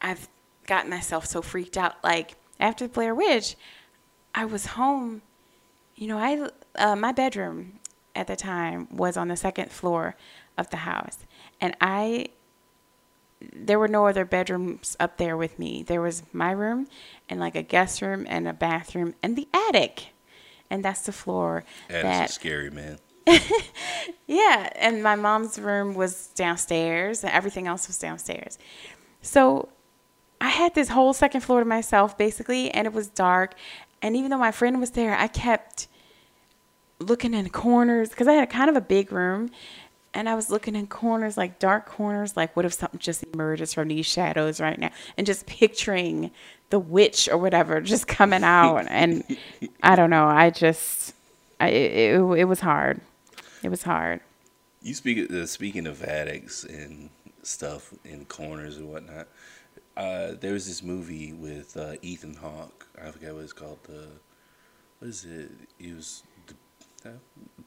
I've 0.00 0.28
gotten 0.66 0.90
myself 0.90 1.26
so 1.26 1.42
freaked 1.42 1.76
out. 1.76 2.02
Like 2.02 2.36
after 2.58 2.86
the 2.86 2.92
Blair 2.92 3.14
Witch, 3.14 3.56
I 4.34 4.46
was 4.46 4.66
home. 4.66 5.22
You 5.96 6.06
know, 6.08 6.18
I 6.18 6.48
uh, 6.76 6.96
my 6.96 7.12
bedroom 7.12 7.80
at 8.14 8.26
the 8.26 8.36
time 8.36 8.88
was 8.90 9.16
on 9.16 9.28
the 9.28 9.36
second 9.36 9.70
floor 9.70 10.16
of 10.56 10.70
the 10.70 10.78
house, 10.78 11.18
and 11.60 11.76
I 11.80 12.28
there 13.40 13.78
were 13.78 13.88
no 13.88 14.06
other 14.06 14.24
bedrooms 14.24 14.96
up 14.98 15.16
there 15.16 15.36
with 15.36 15.58
me. 15.58 15.82
There 15.82 16.00
was 16.00 16.22
my 16.32 16.50
room 16.50 16.88
and 17.28 17.38
like 17.38 17.54
a 17.54 17.62
guest 17.62 18.02
room 18.02 18.26
and 18.28 18.48
a 18.48 18.52
bathroom 18.52 19.14
and 19.22 19.36
the 19.36 19.48
attic. 19.52 20.08
And 20.70 20.84
that's 20.84 21.02
the 21.02 21.12
floor 21.12 21.64
That 21.88 22.02
that 22.02 22.30
scary, 22.30 22.70
man. 22.70 22.98
yeah, 24.26 24.70
and 24.76 25.02
my 25.02 25.14
mom's 25.14 25.58
room 25.58 25.94
was 25.94 26.28
downstairs, 26.28 27.22
and 27.22 27.32
everything 27.32 27.66
else 27.66 27.86
was 27.86 27.98
downstairs. 27.98 28.58
So 29.20 29.68
I 30.40 30.48
had 30.48 30.74
this 30.74 30.88
whole 30.88 31.12
second 31.12 31.42
floor 31.42 31.60
to 31.60 31.66
myself, 31.66 32.16
basically, 32.16 32.70
and 32.70 32.86
it 32.86 32.92
was 32.92 33.08
dark. 33.08 33.54
And 34.00 34.16
even 34.16 34.30
though 34.30 34.38
my 34.38 34.52
friend 34.52 34.80
was 34.80 34.92
there, 34.92 35.16
I 35.16 35.26
kept 35.26 35.88
looking 37.00 37.34
in 37.34 37.48
corners 37.50 38.10
because 38.10 38.28
I 38.28 38.34
had 38.34 38.44
a 38.44 38.50
kind 38.50 38.70
of 38.70 38.76
a 38.76 38.80
big 38.80 39.12
room, 39.12 39.50
and 40.18 40.28
I 40.28 40.34
was 40.34 40.50
looking 40.50 40.74
in 40.74 40.88
corners, 40.88 41.36
like 41.36 41.60
dark 41.60 41.86
corners, 41.86 42.36
like 42.36 42.56
what 42.56 42.64
if 42.64 42.72
something 42.72 42.98
just 42.98 43.22
emerges 43.32 43.72
from 43.72 43.86
these 43.86 44.04
shadows 44.04 44.60
right 44.60 44.76
now, 44.76 44.90
and 45.16 45.24
just 45.24 45.46
picturing 45.46 46.32
the 46.70 46.80
witch 46.80 47.28
or 47.28 47.38
whatever 47.38 47.80
just 47.94 48.08
coming 48.08 48.42
out. 48.42 48.86
and 48.88 49.22
I 49.80 49.94
don't 49.94 50.10
know, 50.10 50.26
I 50.26 50.50
just, 50.50 51.14
I, 51.60 51.68
it, 51.68 52.16
it, 52.16 52.20
it 52.40 52.44
was 52.46 52.58
hard. 52.58 53.00
It 53.62 53.68
was 53.68 53.84
hard. 53.84 54.20
You 54.82 54.92
speak 54.94 55.30
uh, 55.30 55.46
speaking 55.46 55.86
of 55.86 56.02
attics 56.02 56.64
and 56.64 57.10
stuff 57.44 57.94
in 58.04 58.24
corners 58.24 58.76
and 58.76 58.90
whatnot. 58.90 59.28
Uh, 59.96 60.32
there 60.40 60.52
was 60.52 60.66
this 60.66 60.82
movie 60.82 61.32
with 61.32 61.76
uh, 61.76 61.94
Ethan 62.02 62.34
Hawke. 62.34 62.88
I 63.00 63.12
forget 63.12 63.34
what 63.34 63.44
it's 63.44 63.52
called. 63.52 63.78
The 63.84 64.08
what 64.98 65.08
is 65.08 65.24
it? 65.24 65.52
It 65.78 65.94
was 65.94 66.24
the 67.04 67.10
uh, 67.10 67.12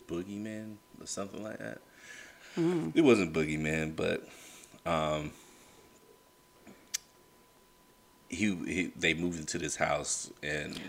Boogeyman 0.10 0.76
or 1.00 1.08
something 1.08 1.44
like 1.44 1.60
that. 1.60 1.80
It 2.58 3.02
wasn't 3.04 3.34
Boogeyman, 3.34 3.96
but 3.96 4.28
um, 4.86 5.32
he, 8.30 8.56
he 8.66 8.92
they 8.96 9.14
moved 9.14 9.40
into 9.40 9.58
this 9.58 9.76
house 9.76 10.32
and 10.44 10.80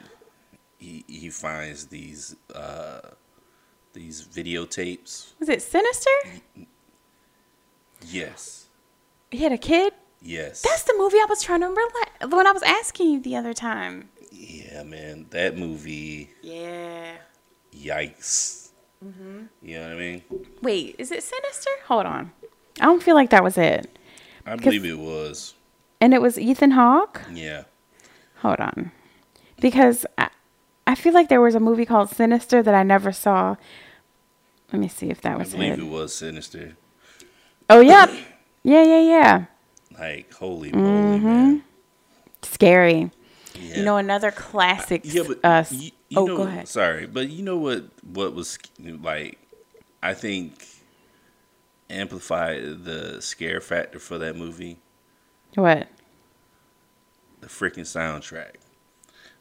he 0.79 1.05
he 1.07 1.31
finds 1.31 1.87
these 1.87 2.37
uh, 2.55 3.01
these 3.93 4.27
videotapes. 4.27 5.33
Was 5.39 5.49
it 5.49 5.63
Sinister? 5.63 6.11
Yes. 8.07 8.67
He 9.31 9.39
had 9.39 9.53
a 9.53 9.59
kid? 9.59 9.93
Yes. 10.21 10.63
That's 10.63 10.83
the 10.85 10.95
movie 10.99 11.17
I 11.17 11.27
was 11.29 11.43
trying 11.43 11.61
to 11.61 11.67
remember 11.69 12.37
when 12.37 12.47
I 12.47 12.53
was 12.53 12.63
asking 12.63 13.11
you 13.11 13.21
the 13.21 13.37
other 13.37 13.55
time. 13.55 14.09
yeah, 14.31 14.83
man. 14.83 15.27
That 15.31 15.57
movie, 15.57 16.31
Yeah. 16.43 17.17
yikes. 17.75 18.62
You 19.63 19.79
know 19.79 19.89
what 19.89 19.93
I 19.93 19.99
mean? 19.99 20.23
Wait, 20.63 20.97
is 20.99 21.11
it 21.11 21.23
Sinister? 21.23 21.71
Hold 21.87 22.07
on. 22.07 22.33
I 22.81 22.87
don't 22.87 23.03
feel 23.03 23.15
like 23.15 23.31
that 23.31 23.45
was 23.45 23.59
it. 23.59 23.99
I 24.47 24.57
believe 24.57 24.85
it 24.85 24.99
was. 24.99 25.55
And 26.01 26.15
it 26.15 26.23
was 26.23 26.39
Ethan 26.39 26.73
Hawke? 26.73 27.21
Yeah. 27.33 27.65
Hold 28.39 28.61
on. 28.61 28.91
Because 29.61 30.05
I, 30.19 30.31
I 30.87 30.95
feel 30.95 31.13
like 31.13 31.29
there 31.29 31.41
was 31.41 31.55
a 31.55 31.61
movie 31.61 31.87
called 31.87 32.11
Sinister 32.11 32.63
that 32.63 32.75
I 32.75 32.83
never 32.83 33.13
saw. 33.13 33.57
Let 34.73 34.81
me 34.81 34.89
see 34.89 35.11
if 35.11 35.21
that 35.21 35.39
was 35.39 35.55
I 35.55 35.57
believe 35.57 35.73
it. 35.75 35.79
it 35.81 35.85
was 35.85 36.15
Sinister. 36.15 36.77
Oh, 37.71 37.81
yep. 37.81 38.11
Yeah, 38.63 38.83
yeah, 38.83 39.01
yeah. 39.01 39.45
Like, 39.99 40.33
holy 40.33 40.73
moly, 40.73 41.21
man. 41.21 41.65
Scary. 42.43 43.11
Yeah. 43.55 43.79
You 43.79 43.85
know, 43.85 43.97
another 43.97 44.31
classic. 44.31 45.03
Yeah, 45.05 45.23
but 45.27 45.41
uh, 45.45 45.65
you, 45.71 45.91
you 46.13 46.23
oh, 46.23 46.27
know, 46.27 46.37
go 46.37 46.43
ahead. 46.45 46.69
Sorry, 46.69 47.07
but 47.07 47.29
you 47.31 47.43
know 47.43 47.57
what? 47.57 47.85
What 48.05 48.35
was 48.35 48.59
like? 48.79 49.39
I 50.03 50.15
think 50.15 50.67
amplified 51.91 52.85
the 52.85 53.21
scare 53.23 53.61
factor 53.61 53.99
for 53.99 54.19
that 54.19 54.37
movie. 54.37 54.79
What? 55.55 55.89
The 57.41 57.49
freaking 57.49 57.81
soundtrack, 57.85 58.57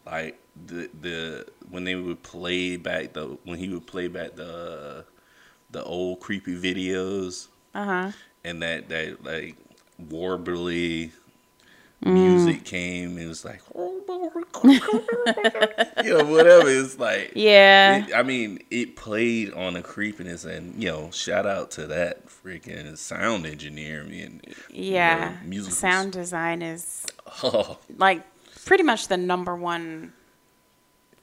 like 0.05 0.39
the 0.67 0.89
the 0.99 1.47
when 1.69 1.83
they 1.85 1.95
would 1.95 2.23
play 2.23 2.77
back 2.77 3.13
the 3.13 3.37
when 3.43 3.59
he 3.59 3.69
would 3.69 3.87
play 3.87 4.07
back 4.07 4.35
the 4.35 5.05
the 5.71 5.83
old 5.83 6.19
creepy 6.19 6.55
videos 6.59 7.47
Uh 7.73 7.85
huh. 7.85 8.11
and 8.43 8.61
that 8.63 8.89
that 8.89 9.23
like 9.23 9.57
warbly 10.01 11.11
Mm. 12.03 12.13
music 12.13 12.65
came 12.65 13.17
it 13.19 13.27
was 13.27 13.45
like 13.45 13.61
you 14.63 16.17
know 16.17 16.25
whatever 16.25 16.67
it's 16.69 16.97
like 16.97 17.33
Yeah. 17.35 18.05
It- 18.05 18.15
I 18.15 18.23
mean, 18.23 18.63
it 18.69 18.95
played 18.95 19.53
on 19.53 19.73
the 19.73 19.81
creepiness, 19.81 20.45
and 20.45 20.81
you 20.81 20.89
know, 20.89 21.11
shout 21.11 21.45
out 21.45 21.71
to 21.71 21.87
that 21.87 22.27
freaking 22.27 22.97
sound 22.97 23.45
engineer. 23.45 24.01
And 24.01 24.41
yeah. 24.69 25.37
the 25.41 25.47
musicals. 25.47 25.77
Sound 25.79 26.11
design 26.13 26.61
is 26.61 27.05
oh, 27.43 27.77
like 27.97 28.23
pretty 28.65 28.83
much 28.83 29.07
the 29.07 29.17
number 29.17 29.55
one 29.55 30.13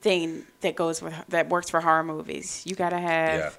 thing 0.00 0.44
that 0.60 0.76
goes 0.76 1.02
with 1.02 1.14
that 1.28 1.48
works 1.48 1.70
for 1.70 1.80
horror 1.80 2.04
movies. 2.04 2.62
You 2.64 2.74
gotta 2.74 2.98
have 2.98 3.58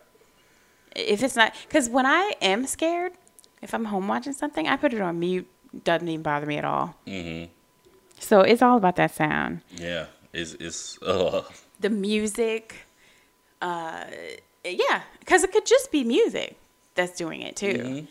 yeah, 0.96 1.04
if 1.04 1.24
it's 1.24 1.36
not 1.36 1.54
because 1.68 1.90
when 1.90 2.06
I 2.06 2.34
am 2.42 2.66
scared, 2.66 3.14
if 3.62 3.74
I'm 3.74 3.86
home 3.86 4.08
watching 4.08 4.34
something, 4.34 4.68
I 4.68 4.76
put 4.78 4.94
it 4.94 5.02
on 5.02 5.20
mute. 5.20 5.48
Doesn't 5.84 6.08
even 6.08 6.24
bother 6.24 6.46
me 6.46 6.58
at 6.58 6.66
all. 6.66 6.96
hmm 7.06 7.46
So 8.20 8.42
it's 8.42 8.62
all 8.62 8.78
about 8.78 8.96
that 8.98 9.14
sound, 9.14 9.62
yeah. 9.76 10.06
It's 10.34 10.54
it's 10.60 11.02
uh, 11.02 11.44
the 11.80 11.90
music. 11.90 12.86
Uh, 13.62 14.06
yeah, 14.64 15.02
because 15.20 15.44
it 15.44 15.52
could 15.52 15.66
just 15.66 15.92
be 15.92 16.04
music 16.04 16.58
that's 16.96 17.16
doing 17.18 17.42
it 17.42 17.56
too. 17.56 17.74
mhm. 17.74 18.08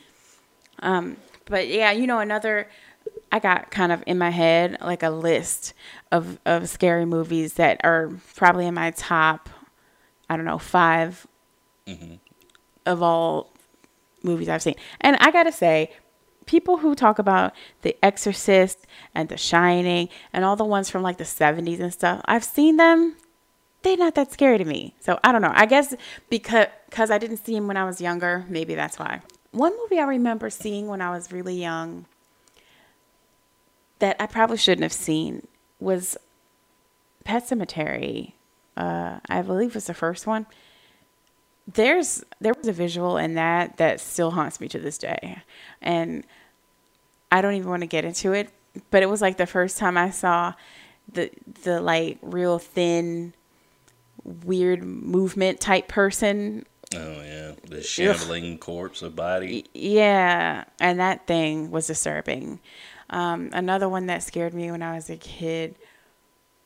Um, 0.81 1.17
but 1.47 1.69
yeah, 1.69 1.91
you 1.93 2.07
know, 2.07 2.19
another, 2.21 2.69
I 3.33 3.39
got 3.39 3.71
kind 3.71 3.91
of 3.93 4.03
in 4.07 4.19
my 4.19 4.31
head 4.31 4.77
like 4.81 5.03
a 5.03 5.11
list 5.11 5.75
of, 6.13 6.39
of 6.45 6.69
scary 6.69 7.05
movies 7.05 7.55
that 7.55 7.81
are 7.83 8.11
probably 8.37 8.67
in 8.67 8.75
my 8.75 8.91
top, 8.93 9.49
I 10.31 10.37
don't 10.37 10.45
know, 10.47 10.59
5 10.59 11.27
Mhm. 11.87 12.19
of 12.87 13.03
all 13.03 13.51
movies 14.23 14.49
I've 14.49 14.63
seen. 14.63 14.77
And 15.01 15.17
I 15.21 15.31
gotta 15.31 15.53
say, 15.53 15.91
people 16.49 16.79
who 16.79 16.97
talk 16.97 17.21
about 17.21 17.53
The 17.83 17.97
Exorcist 18.03 18.87
and 19.15 19.29
The 19.29 19.37
Shining 19.37 20.09
and 20.33 20.45
all 20.45 20.57
the 20.57 20.65
ones 20.65 20.91
from 20.91 21.03
like 21.03 21.19
the 21.19 21.25
70s 21.25 21.79
and 21.79 21.93
stuff, 21.93 22.23
I've 22.25 22.43
seen 22.43 22.79
them. 22.79 23.17
They're 23.83 23.97
not 23.97 24.17
that 24.17 24.33
scary 24.33 24.59
to 24.59 24.65
me. 24.65 24.97
So 24.99 25.21
I 25.23 25.31
don't 25.31 25.43
know. 25.43 25.53
I 25.55 25.67
guess 25.67 25.95
because 26.29 26.67
cause 26.91 27.13
I 27.13 27.19
didn't 27.19 27.37
see 27.37 27.55
them 27.55 27.69
when 27.69 27.77
I 27.77 27.85
was 27.85 28.01
younger, 28.01 28.45
maybe 28.49 28.75
that's 28.75 28.99
why. 28.99 29.21
One 29.53 29.73
movie 29.79 30.01
I 30.01 30.05
remember 30.05 30.51
seeing 30.51 30.89
when 30.89 31.01
I 31.01 31.11
was 31.11 31.31
really 31.31 31.55
young 31.55 32.07
that 34.01 34.17
I 34.19 34.27
probably 34.27 34.57
shouldn't 34.57 34.83
have 34.83 34.93
seen 34.93 35.47
was 35.79 36.17
Pet 37.25 37.47
Sematary. 37.47 38.33
Uh, 38.77 39.19
I 39.29 39.43
believe 39.43 39.75
was 39.75 39.87
the 39.87 39.95
first 39.95 40.27
one. 40.27 40.47
There's 41.71 42.25
there 42.41 42.55
was 42.55 42.67
a 42.67 42.73
visual 42.73 43.19
in 43.19 43.35
that 43.35 43.77
that 43.77 44.01
still 44.01 44.31
haunts 44.31 44.61
me 44.61 44.69
to 44.69 44.79
this 44.79 44.97
day, 44.97 45.43
and 45.83 46.25
I 47.31 47.41
don't 47.41 47.55
even 47.55 47.69
want 47.69 47.83
to 47.83 47.87
get 47.87 48.05
into 48.05 48.33
it. 48.33 48.51
But 48.91 49.03
it 49.03 49.07
was 49.07 49.21
like 49.21 49.37
the 49.37 49.47
first 49.47 49.79
time 49.79 49.97
I 49.97 50.11
saw 50.11 50.55
the 51.11 51.31
the 51.65 51.81
like 51.81 52.19
real 52.23 52.59
thin, 52.59 53.35
weird 54.25 54.85
movement 54.85 55.61
type 55.61 55.89
person 55.89 56.65
oh 56.95 57.23
yeah, 57.23 57.53
the 57.69 57.83
shambling 57.83 58.59
corpse 58.59 59.03
of 59.03 59.17
body. 59.17 59.67
yeah, 59.75 60.65
and 60.81 61.01
that 61.01 61.27
thing 61.27 61.71
was 61.71 61.87
disturbing. 61.87 62.61
Um, 63.11 63.51
another 63.53 63.89
one 63.89 64.07
that 64.07 64.23
scared 64.23 64.55
me 64.55 64.71
when 64.71 64.83
I 64.83 64.95
was 64.95 65.11
a 65.11 65.17
kid. 65.17 65.77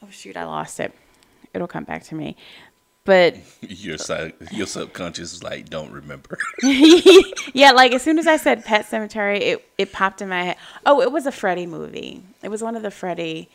Oh 0.03 0.11
shoot, 0.11 0.37
I 0.37 0.44
lost 0.44 0.81
it. 0.81 0.92
It'll 1.55 1.68
come 1.68 1.85
back 1.85 2.05
to 2.05 2.14
me. 2.14 2.37
But 3.05 3.37
Your 3.61 3.97
your 4.53 4.67
subconscious 4.67 5.33
is 5.33 5.43
like, 5.43 5.69
don't 5.69 5.91
remember. 5.91 6.38
yeah, 7.53 7.73
like 7.73 7.93
as 7.93 8.03
soon 8.03 8.19
as 8.19 8.27
I 8.29 8.37
said 8.37 8.65
Pet 8.65 8.87
Sematary, 8.87 9.41
it 9.41 9.69
it 9.77 9.93
popped 9.93 10.23
in 10.23 10.29
my 10.29 10.45
head. 10.45 10.57
Oh, 10.87 11.01
it 11.01 11.11
was 11.11 11.27
a 11.27 11.33
Freddy 11.33 11.67
movie. 11.67 12.23
It 12.43 12.49
was 12.49 12.62
one 12.62 12.77
of 12.77 12.83
the 12.83 12.91
Freddy. 12.93 13.49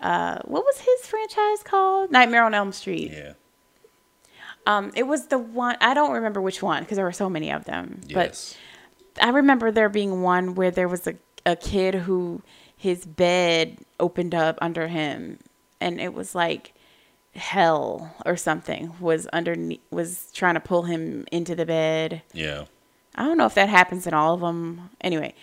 Uh, 0.00 0.38
what 0.44 0.64
was 0.64 0.78
his 0.78 1.06
franchise 1.06 1.62
called? 1.62 2.10
Nightmare 2.10 2.44
on 2.44 2.54
Elm 2.54 2.72
Street. 2.72 3.10
yeah. 3.12 3.32
Um, 4.66 4.92
it 4.94 5.04
was 5.04 5.26
the 5.28 5.38
one. 5.38 5.76
I 5.80 5.94
don't 5.94 6.12
remember 6.12 6.40
which 6.42 6.62
one 6.62 6.82
because 6.82 6.96
there 6.96 7.04
were 7.04 7.12
so 7.12 7.30
many 7.30 7.50
of 7.50 7.64
them. 7.64 8.02
Yes. 8.06 8.56
But 9.14 9.24
I 9.24 9.30
remember 9.30 9.70
there 9.70 9.88
being 9.88 10.22
one 10.22 10.54
where 10.54 10.70
there 10.70 10.88
was 10.88 11.06
a, 11.06 11.14
a 11.46 11.56
kid 11.56 11.94
who 11.94 12.42
his 12.76 13.06
bed 13.06 13.78
opened 13.98 14.34
up 14.34 14.58
under 14.60 14.88
him 14.88 15.38
and 15.80 16.00
it 16.00 16.14
was 16.14 16.34
like 16.34 16.72
hell 17.34 18.16
or 18.26 18.36
something 18.36 18.92
was 19.00 19.26
underneath 19.28 19.80
was 19.90 20.30
trying 20.32 20.54
to 20.54 20.60
pull 20.60 20.82
him 20.82 21.26
into 21.30 21.54
the 21.54 21.66
bed. 21.66 22.22
yeah. 22.32 22.64
I 23.14 23.24
don't 23.24 23.38
know 23.38 23.46
if 23.46 23.54
that 23.54 23.68
happens 23.68 24.06
in 24.06 24.14
all 24.14 24.34
of 24.34 24.40
them. 24.40 24.90
Anyway, 25.00 25.34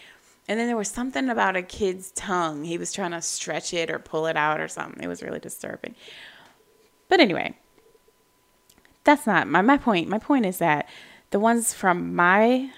and 0.48 0.58
then 0.58 0.68
there 0.68 0.78
was 0.78 0.88
something 0.88 1.30
about 1.30 1.58
a 1.58 1.62
kid's 1.62 2.12
tongue. 2.12 2.64
He 2.64 2.78
was 2.78 2.94
trying 2.94 3.12
to 3.12 3.22
stretch 3.22 3.74
it 3.74 3.92
or 3.92 4.00
pull 4.00 4.26
it 4.26 4.38
out 4.38 4.62
or 4.62 4.70
something. 4.70 5.04
It 5.04 5.08
was 5.08 5.22
really 5.22 5.40
disturbing. 5.40 5.94
But 7.10 7.20
anyway, 7.20 7.58
that's 9.04 9.28
not 9.28 9.48
my 9.48 9.62
my 9.62 9.78
point. 9.78 10.08
My 10.08 10.18
point 10.18 10.46
is 10.46 10.60
that 10.60 10.88
the 11.32 11.40
ones 11.40 11.74
from 11.74 12.16
my 12.16 12.72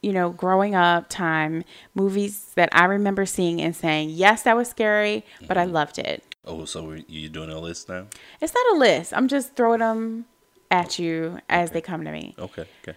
you 0.00 0.12
know, 0.12 0.30
growing 0.30 0.74
up 0.74 1.08
time, 1.08 1.64
movies 1.94 2.52
that 2.54 2.68
I 2.72 2.84
remember 2.84 3.26
seeing 3.26 3.60
and 3.60 3.74
saying, 3.74 4.10
yes, 4.10 4.42
that 4.42 4.56
was 4.56 4.68
scary, 4.68 5.24
but 5.46 5.58
I 5.58 5.64
mm-hmm. 5.64 5.74
loved 5.74 5.98
it. 5.98 6.22
Oh, 6.48 6.64
so 6.64 6.96
you 7.06 7.28
doing 7.28 7.50
a 7.50 7.60
list 7.60 7.88
now? 7.90 8.06
It's 8.40 8.54
not 8.54 8.74
a 8.74 8.78
list. 8.78 9.12
I'm 9.14 9.28
just 9.28 9.54
throwing 9.54 9.80
them 9.80 10.24
at 10.70 10.98
you 10.98 11.38
as 11.48 11.72
they 11.72 11.82
come 11.82 12.04
to 12.04 12.10
me. 12.10 12.34
Okay. 12.38 12.64
Okay. 12.82 12.96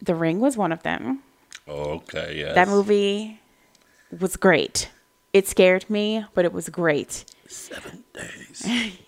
The 0.00 0.14
Ring 0.14 0.40
was 0.40 0.56
one 0.56 0.72
of 0.72 0.82
them. 0.82 1.22
Okay. 1.68 2.40
Yeah. 2.40 2.54
That 2.54 2.68
movie 2.68 3.40
was 4.18 4.36
great. 4.36 4.90
It 5.34 5.46
scared 5.46 5.88
me, 5.90 6.24
but 6.32 6.44
it 6.44 6.52
was 6.52 6.68
great. 6.70 7.24
Seven 7.46 8.04
days. 8.14 8.66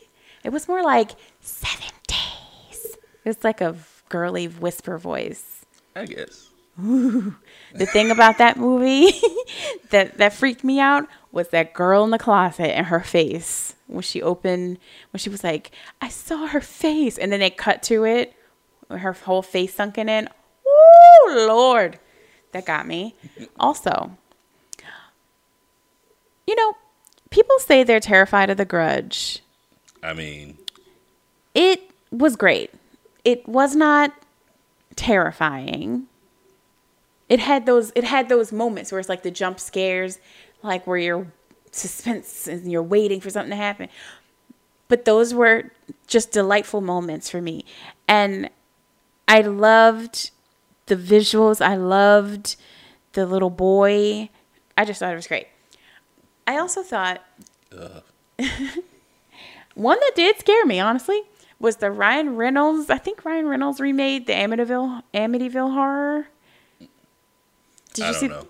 It 0.45 0.53
was 0.53 0.69
more 0.69 0.85
like 0.85 1.11
seven 1.41 1.91
days. 2.07 2.97
It's 3.25 3.43
like 3.43 3.61
a 3.61 3.75
girly 4.09 4.47
whisper 4.47 4.97
voice. 4.97 5.65
I 5.97 6.05
guess. 6.05 6.51
Ooh. 6.81 7.35
The 7.75 7.87
thing 7.87 8.13
about 8.13 8.39
that 8.39 8.57
movie 8.57 9.11
that 9.91 10.19
that 10.19 10.35
freaked 10.35 10.63
me 10.63 10.79
out 10.79 11.09
was 11.37 11.51
that 11.51 11.75
girl 11.75 12.03
in 12.03 12.11
the 12.11 12.19
closet 12.19 12.75
and 12.77 12.87
her 12.87 13.01
face 13.01 13.75
when 13.87 14.03
she 14.03 14.21
opened 14.23 14.79
when 15.13 15.19
she 15.19 15.31
was 15.31 15.45
like, 15.45 15.71
"I 16.01 16.09
saw 16.09 16.47
her 16.49 16.61
face," 16.61 17.19
and 17.19 17.31
then 17.31 17.41
they 17.41 17.51
cut 17.51 17.83
to 17.85 18.05
it, 18.05 18.35
her 18.91 19.13
whole 19.13 19.43
face 19.43 19.75
sunken 19.75 20.09
in. 20.09 20.29
Ooh, 20.67 21.47
Lord, 21.47 21.99
that 22.53 22.67
got 22.67 22.87
me. 22.89 23.15
Also, 23.61 24.17
you 26.47 26.57
know, 26.57 26.77
people 27.31 27.59
say 27.59 27.85
they're 27.85 28.01
terrified 28.01 28.51
of 28.51 28.57
The 28.57 28.65
Grudge. 28.65 29.41
I 30.03 30.15
mean, 30.15 30.59
It 31.55 31.91
was 32.11 32.37
great. 32.37 32.71
It 33.25 33.49
was 33.49 33.75
not 33.75 34.13
terrifying. 34.95 36.07
It 37.29 37.41
had 37.41 37.67
those 37.67 37.93
it 37.97 38.05
had 38.05 38.29
those 38.29 38.53
moments 38.53 38.93
where 38.93 39.01
it's 39.01 39.09
like 39.09 39.23
the 39.23 39.31
jump 39.31 39.59
scares, 39.59 40.19
like 40.67 40.87
where 40.87 40.99
you're 40.99 41.33
suspense 41.73 42.47
and 42.49 42.71
you're 42.71 42.83
waiting 42.83 43.21
for 43.21 43.31
something 43.31 43.51
to 43.51 43.57
happen. 43.57 43.89
But 44.89 45.05
those 45.05 45.35
were 45.35 45.73
just 46.07 46.31
delightful 46.33 46.81
moments 46.81 47.29
for 47.29 47.41
me. 47.41 47.65
And 48.07 48.51
I 49.29 49.41
loved 49.41 50.31
the 50.87 50.97
visuals. 50.97 51.61
I 51.61 51.77
loved 51.77 52.57
the 53.13 53.27
little 53.27 53.51
boy. 53.51 54.31
I 54.79 54.85
just 54.85 55.01
thought 55.01 55.13
it 55.13 55.17
was 55.17 55.27
great. 55.27 55.49
I 56.47 56.59
also 56.59 56.83
thought 56.83 57.23
one 59.75 59.99
that 60.01 60.13
did 60.15 60.39
scare 60.39 60.65
me, 60.65 60.79
honestly, 60.79 61.23
was 61.59 61.77
the 61.77 61.91
Ryan 61.91 62.37
Reynolds. 62.37 62.89
I 62.89 62.99
think 62.99 63.25
Ryan 63.25 63.49
Reynolds 63.49 63.81
remade 63.81 64.27
the 64.27 64.35
Amityville 64.35 65.03
Amityville 65.13 65.73
horror. 65.73 66.29
Did 67.95 68.05
I 68.05 68.07
you 68.07 68.13
don't 68.13 68.21
see? 68.21 68.29
know. 68.29 68.47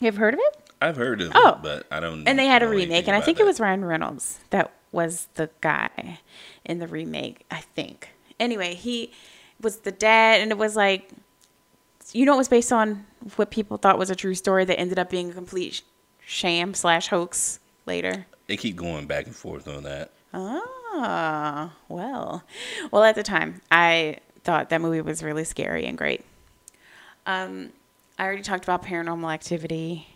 You 0.00 0.06
have 0.06 0.16
heard 0.16 0.34
of 0.34 0.40
it? 0.42 0.71
I've 0.82 0.96
heard 0.96 1.20
of 1.20 1.32
Oh. 1.34 1.48
it, 1.50 1.62
but 1.62 1.86
I 1.90 2.00
don't. 2.00 2.26
And 2.26 2.38
they 2.38 2.46
had 2.46 2.62
a 2.62 2.68
remake, 2.68 3.06
and 3.08 3.16
I 3.16 3.20
think 3.20 3.38
it 3.40 3.44
was 3.46 3.60
Ryan 3.60 3.84
Reynolds 3.84 4.40
that 4.50 4.72
was 4.90 5.28
the 5.34 5.48
guy 5.60 6.18
in 6.64 6.78
the 6.78 6.86
remake. 6.86 7.44
I 7.50 7.58
think. 7.60 8.10
Anyway, 8.40 8.74
he 8.74 9.12
was 9.60 9.78
the 9.78 9.92
dad, 9.92 10.40
and 10.40 10.50
it 10.50 10.58
was 10.58 10.74
like, 10.76 11.10
you 12.12 12.24
know, 12.26 12.34
it 12.34 12.38
was 12.38 12.48
based 12.48 12.72
on 12.72 13.06
what 13.36 13.50
people 13.50 13.76
thought 13.76 13.98
was 13.98 14.10
a 14.10 14.16
true 14.16 14.34
story 14.34 14.64
that 14.64 14.78
ended 14.80 14.98
up 14.98 15.08
being 15.08 15.30
a 15.30 15.34
complete 15.34 15.82
sham 16.26 16.74
slash 16.74 17.08
hoax. 17.08 17.58
later. 17.86 18.26
They 18.48 18.56
keep 18.56 18.76
going 18.76 19.06
back 19.06 19.26
and 19.26 19.34
forth 19.34 19.66
on 19.68 19.82
that. 19.84 20.10
Ah, 20.34 21.72
well. 21.88 22.42
Well, 22.90 23.02
at 23.04 23.14
the 23.14 23.22
time, 23.22 23.60
I 23.70 24.18
thought 24.44 24.68
that 24.70 24.80
movie 24.80 25.00
was 25.00 25.22
really 25.22 25.44
scary 25.44 25.84
and 25.86 25.96
great. 25.96 26.24
Um, 27.26 27.70
I 28.18 28.24
already 28.24 28.42
talked 28.42 28.64
about 28.64 28.84
paranormal 28.84 29.32
activity. 29.32 30.06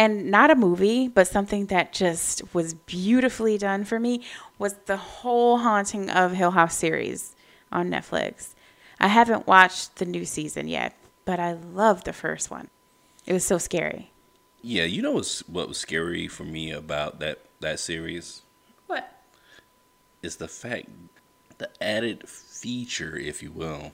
And 0.00 0.30
not 0.30 0.50
a 0.50 0.54
movie, 0.54 1.08
but 1.08 1.28
something 1.28 1.66
that 1.66 1.92
just 1.92 2.54
was 2.54 2.72
beautifully 2.72 3.58
done 3.58 3.84
for 3.84 4.00
me 4.00 4.22
was 4.58 4.72
the 4.86 4.96
whole 4.96 5.58
Haunting 5.58 6.08
of 6.08 6.32
Hill 6.32 6.52
House 6.52 6.74
series 6.74 7.36
on 7.70 7.90
Netflix. 7.90 8.54
I 8.98 9.08
haven't 9.08 9.46
watched 9.46 9.96
the 9.96 10.06
new 10.06 10.24
season 10.24 10.68
yet, 10.68 10.96
but 11.26 11.38
I 11.38 11.52
loved 11.52 12.06
the 12.06 12.14
first 12.14 12.50
one. 12.50 12.68
It 13.26 13.34
was 13.34 13.44
so 13.44 13.58
scary. 13.58 14.10
Yeah, 14.62 14.84
you 14.84 15.02
know 15.02 15.12
what's, 15.12 15.46
what 15.46 15.68
was 15.68 15.76
scary 15.76 16.28
for 16.28 16.44
me 16.44 16.70
about 16.70 17.20
that 17.20 17.40
that 17.60 17.78
series 17.78 18.40
What? 18.86 19.04
is 20.22 20.36
the 20.36 20.48
fact, 20.48 20.88
the 21.58 21.68
added 21.82 22.26
feature, 22.26 23.18
if 23.18 23.42
you 23.42 23.52
will, 23.52 23.92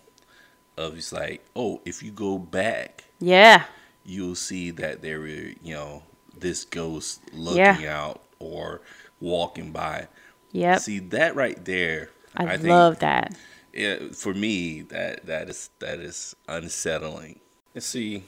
of 0.76 0.96
it's 0.96 1.12
like, 1.12 1.44
oh, 1.56 1.80
if 1.84 2.00
you 2.00 2.12
go 2.12 2.38
back, 2.38 3.06
Yeah. 3.18 3.64
You'll 4.06 4.34
see 4.34 4.70
that 4.72 5.02
there 5.02 5.20
were, 5.20 5.26
you 5.26 5.74
know, 5.74 6.02
this 6.38 6.64
ghost 6.64 7.20
looking 7.32 7.82
Yeah. 7.82 8.06
out 8.06 8.22
or 8.38 8.80
walking 9.20 9.72
by. 9.72 10.08
Yep. 10.52 10.80
See 10.80 10.98
that 11.00 11.34
right 11.34 11.62
there. 11.64 12.10
I, 12.36 12.56
think, 12.56 12.68
love 12.68 12.98
that. 13.00 13.34
Yeah, 13.72 13.96
for 14.12 14.34
me, 14.34 14.82
that 14.82 15.26
that 15.26 15.48
is 15.48 15.70
that 15.80 16.00
is 16.00 16.36
unsettling. 16.48 17.40
And 17.74 17.82
see, 17.82 18.24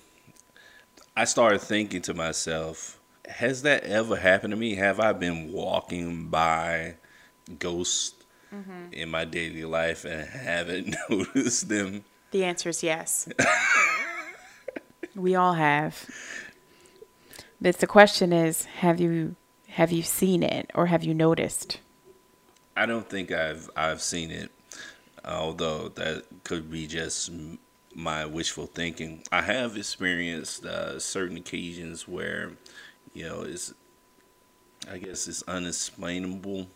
I 1.16 1.24
started 1.24 1.60
thinking 1.60 2.02
to 2.02 2.14
myself, 2.14 2.98
has 3.26 3.62
that 3.62 3.84
ever 3.84 4.16
happened 4.16 4.52
to 4.52 4.56
me? 4.56 4.74
Have 4.76 5.00
I 5.00 5.12
been 5.12 5.52
walking 5.52 6.28
by 6.28 6.96
ghosts 7.58 8.14
mm-hmm. 8.54 8.92
in 8.92 9.10
my 9.10 9.24
daily 9.24 9.64
life 9.64 10.04
and 10.04 10.28
haven't 10.28 10.96
noticed 11.10 11.68
them? 11.68 12.04
The 12.30 12.44
answer 12.44 12.68
is 12.68 12.82
yes. 12.82 13.28
we 15.18 15.34
all 15.34 15.54
have. 15.54 16.08
But 17.60 17.78
the 17.78 17.86
question 17.86 18.32
is, 18.32 18.64
have 18.64 19.00
you 19.00 19.36
have 19.68 19.92
you 19.92 20.02
seen 20.02 20.42
it 20.42 20.70
or 20.74 20.86
have 20.86 21.04
you 21.04 21.14
noticed? 21.14 21.80
I 22.76 22.86
don't 22.86 23.08
think 23.08 23.32
I've 23.32 23.68
I've 23.76 24.00
seen 24.00 24.30
it, 24.30 24.50
although 25.24 25.88
that 25.90 26.24
could 26.44 26.70
be 26.70 26.86
just 26.86 27.30
my 27.94 28.24
wishful 28.24 28.66
thinking. 28.66 29.24
I 29.32 29.42
have 29.42 29.76
experienced 29.76 30.64
uh, 30.64 31.00
certain 31.00 31.36
occasions 31.36 32.06
where, 32.06 32.52
you 33.12 33.24
know, 33.24 33.42
it's 33.42 33.74
I 34.90 34.98
guess 34.98 35.26
it's 35.26 35.42
unexplainable 35.42 36.68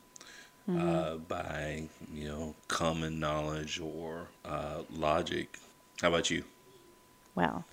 uh, 0.68 1.16
by 1.16 1.88
you 2.12 2.28
know 2.28 2.54
common 2.68 3.20
knowledge 3.20 3.80
or 3.80 4.28
uh, 4.44 4.82
logic. 4.90 5.58
How 6.00 6.08
about 6.08 6.30
you? 6.30 6.44
Well, 7.34 7.64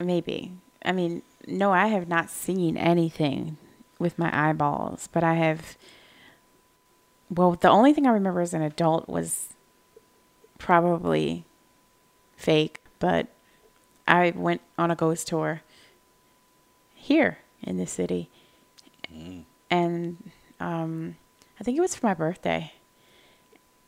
maybe. 0.00 0.52
I 0.84 0.92
mean, 0.92 1.22
no, 1.46 1.72
I 1.72 1.88
have 1.88 2.08
not 2.08 2.30
seen 2.30 2.76
anything 2.76 3.56
with 3.98 4.18
my 4.18 4.30
eyeballs, 4.32 5.08
but 5.12 5.22
I 5.22 5.34
have. 5.34 5.76
Well, 7.28 7.52
the 7.52 7.68
only 7.68 7.92
thing 7.92 8.06
I 8.06 8.10
remember 8.10 8.40
as 8.40 8.54
an 8.54 8.62
adult 8.62 9.08
was 9.08 9.54
probably 10.58 11.44
fake, 12.36 12.80
but 12.98 13.28
I 14.08 14.32
went 14.34 14.62
on 14.76 14.90
a 14.90 14.96
ghost 14.96 15.28
tour 15.28 15.62
here 16.94 17.38
in 17.62 17.76
the 17.76 17.86
city. 17.86 18.30
And 19.70 20.30
um, 20.58 21.16
I 21.60 21.64
think 21.64 21.78
it 21.78 21.80
was 21.80 21.94
for 21.94 22.06
my 22.06 22.14
birthday. 22.14 22.72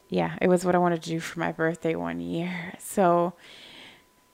Yeah, 0.08 0.36
it 0.40 0.48
was 0.48 0.64
what 0.64 0.74
I 0.74 0.78
wanted 0.78 1.02
to 1.02 1.08
do 1.08 1.20
for 1.20 1.40
my 1.40 1.52
birthday 1.52 1.94
one 1.94 2.20
year. 2.20 2.74
So 2.78 3.32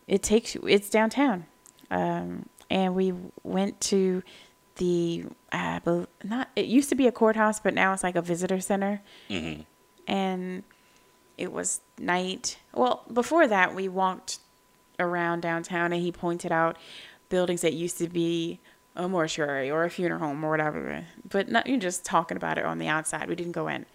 it 0.08 0.22
takes 0.22 0.54
you, 0.54 0.62
it's 0.66 0.90
downtown. 0.90 1.46
Um, 1.90 2.48
and 2.70 2.94
we 2.94 3.14
went 3.42 3.80
to 3.82 4.22
the, 4.76 5.24
uh, 5.52 5.80
not, 6.22 6.48
it 6.54 6.66
used 6.66 6.88
to 6.90 6.94
be 6.94 7.06
a 7.06 7.12
courthouse, 7.12 7.60
but 7.60 7.74
now 7.74 7.92
it's 7.92 8.02
like 8.02 8.16
a 8.16 8.22
visitor 8.22 8.60
center. 8.60 9.02
Mm-hmm. 9.30 9.62
And 10.06 10.62
it 11.36 11.52
was 11.52 11.80
night. 11.98 12.58
Well, 12.74 13.04
before 13.12 13.46
that, 13.46 13.74
we 13.74 13.88
walked 13.88 14.38
around 14.98 15.40
downtown 15.40 15.92
and 15.92 16.02
he 16.02 16.12
pointed 16.12 16.52
out 16.52 16.76
buildings 17.28 17.60
that 17.60 17.72
used 17.72 17.98
to 17.98 18.08
be 18.08 18.58
a 18.96 19.08
mortuary 19.08 19.70
or 19.70 19.84
a 19.84 19.90
funeral 19.90 20.20
home 20.20 20.44
or 20.44 20.50
whatever. 20.50 21.04
But 21.28 21.48
not 21.48 21.66
you're 21.66 21.78
just 21.78 22.04
talking 22.04 22.36
about 22.36 22.58
it 22.58 22.64
on 22.64 22.78
the 22.78 22.88
outside. 22.88 23.28
We 23.28 23.36
didn't 23.36 23.52
go 23.52 23.68
in. 23.68 23.86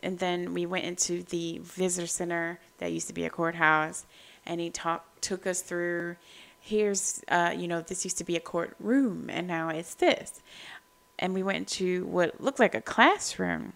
And 0.00 0.18
then 0.18 0.54
we 0.54 0.64
went 0.64 0.86
into 0.86 1.22
the 1.24 1.60
visitor 1.62 2.06
center 2.06 2.60
that 2.78 2.92
used 2.92 3.08
to 3.08 3.12
be 3.12 3.24
a 3.24 3.30
courthouse 3.30 4.06
and 4.46 4.60
he 4.60 4.70
talked 4.70 5.20
took 5.20 5.46
us 5.46 5.60
through 5.60 6.16
here's 6.68 7.22
uh, 7.28 7.54
you 7.56 7.66
know, 7.66 7.80
this 7.80 8.04
used 8.04 8.18
to 8.18 8.24
be 8.24 8.36
a 8.36 8.40
courtroom 8.40 9.28
and 9.30 9.46
now 9.46 9.70
it's 9.70 9.94
this. 9.94 10.42
And 11.18 11.34
we 11.34 11.42
went 11.42 11.66
to 11.68 12.04
what 12.06 12.40
looked 12.40 12.60
like 12.60 12.74
a 12.74 12.80
classroom. 12.80 13.72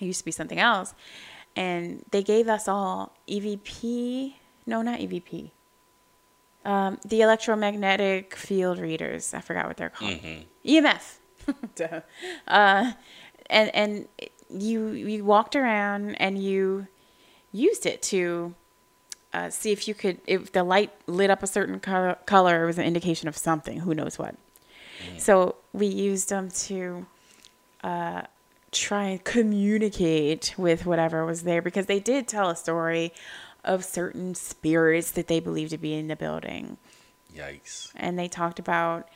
It 0.00 0.04
used 0.04 0.18
to 0.20 0.24
be 0.24 0.32
something 0.32 0.58
else. 0.58 0.94
And 1.56 2.04
they 2.10 2.22
gave 2.22 2.48
us 2.48 2.68
all 2.68 3.14
EVP. 3.28 4.34
No, 4.66 4.82
not 4.82 5.00
EVP. 5.00 5.50
Um, 6.64 6.98
the 7.06 7.22
electromagnetic 7.22 8.34
field 8.36 8.78
readers. 8.78 9.32
I 9.32 9.40
forgot 9.40 9.66
what 9.66 9.76
they're 9.76 9.90
called. 9.90 10.20
EMF. 10.64 11.18
Duh. 11.74 12.00
uh, 12.48 12.92
and 13.48 13.74
and 13.74 14.08
you 14.50 14.90
you 14.90 15.24
walked 15.24 15.56
around 15.56 16.14
and 16.16 16.42
you 16.42 16.86
used 17.52 17.86
it 17.86 18.02
to 18.02 18.54
uh, 19.32 19.50
see 19.50 19.72
if 19.72 19.86
you 19.86 19.94
could 19.94 20.20
if 20.26 20.52
the 20.52 20.64
light 20.64 20.92
lit 21.06 21.30
up 21.30 21.42
a 21.42 21.46
certain 21.46 21.80
color, 21.80 22.18
color 22.26 22.64
it 22.64 22.66
was 22.66 22.78
an 22.78 22.84
indication 22.84 23.28
of 23.28 23.36
something. 23.36 23.80
Who 23.80 23.94
knows 23.94 24.18
what? 24.18 24.34
So 25.16 25.56
we 25.72 25.86
used 25.86 26.28
them 26.28 26.50
to 26.50 27.06
uh, 27.82 28.22
try 28.70 29.04
and 29.04 29.24
communicate 29.24 30.54
with 30.58 30.84
whatever 30.84 31.24
was 31.24 31.42
there 31.42 31.62
because 31.62 31.86
they 31.86 32.00
did 32.00 32.28
tell 32.28 32.50
a 32.50 32.56
story 32.56 33.12
of 33.64 33.84
certain 33.84 34.34
spirits 34.34 35.10
that 35.12 35.26
they 35.26 35.40
believed 35.40 35.70
to 35.70 35.78
be 35.78 35.94
in 35.94 36.08
the 36.08 36.16
building. 36.16 36.76
Yikes! 37.34 37.92
And 37.96 38.18
they 38.18 38.28
talked 38.28 38.58
about 38.58 39.08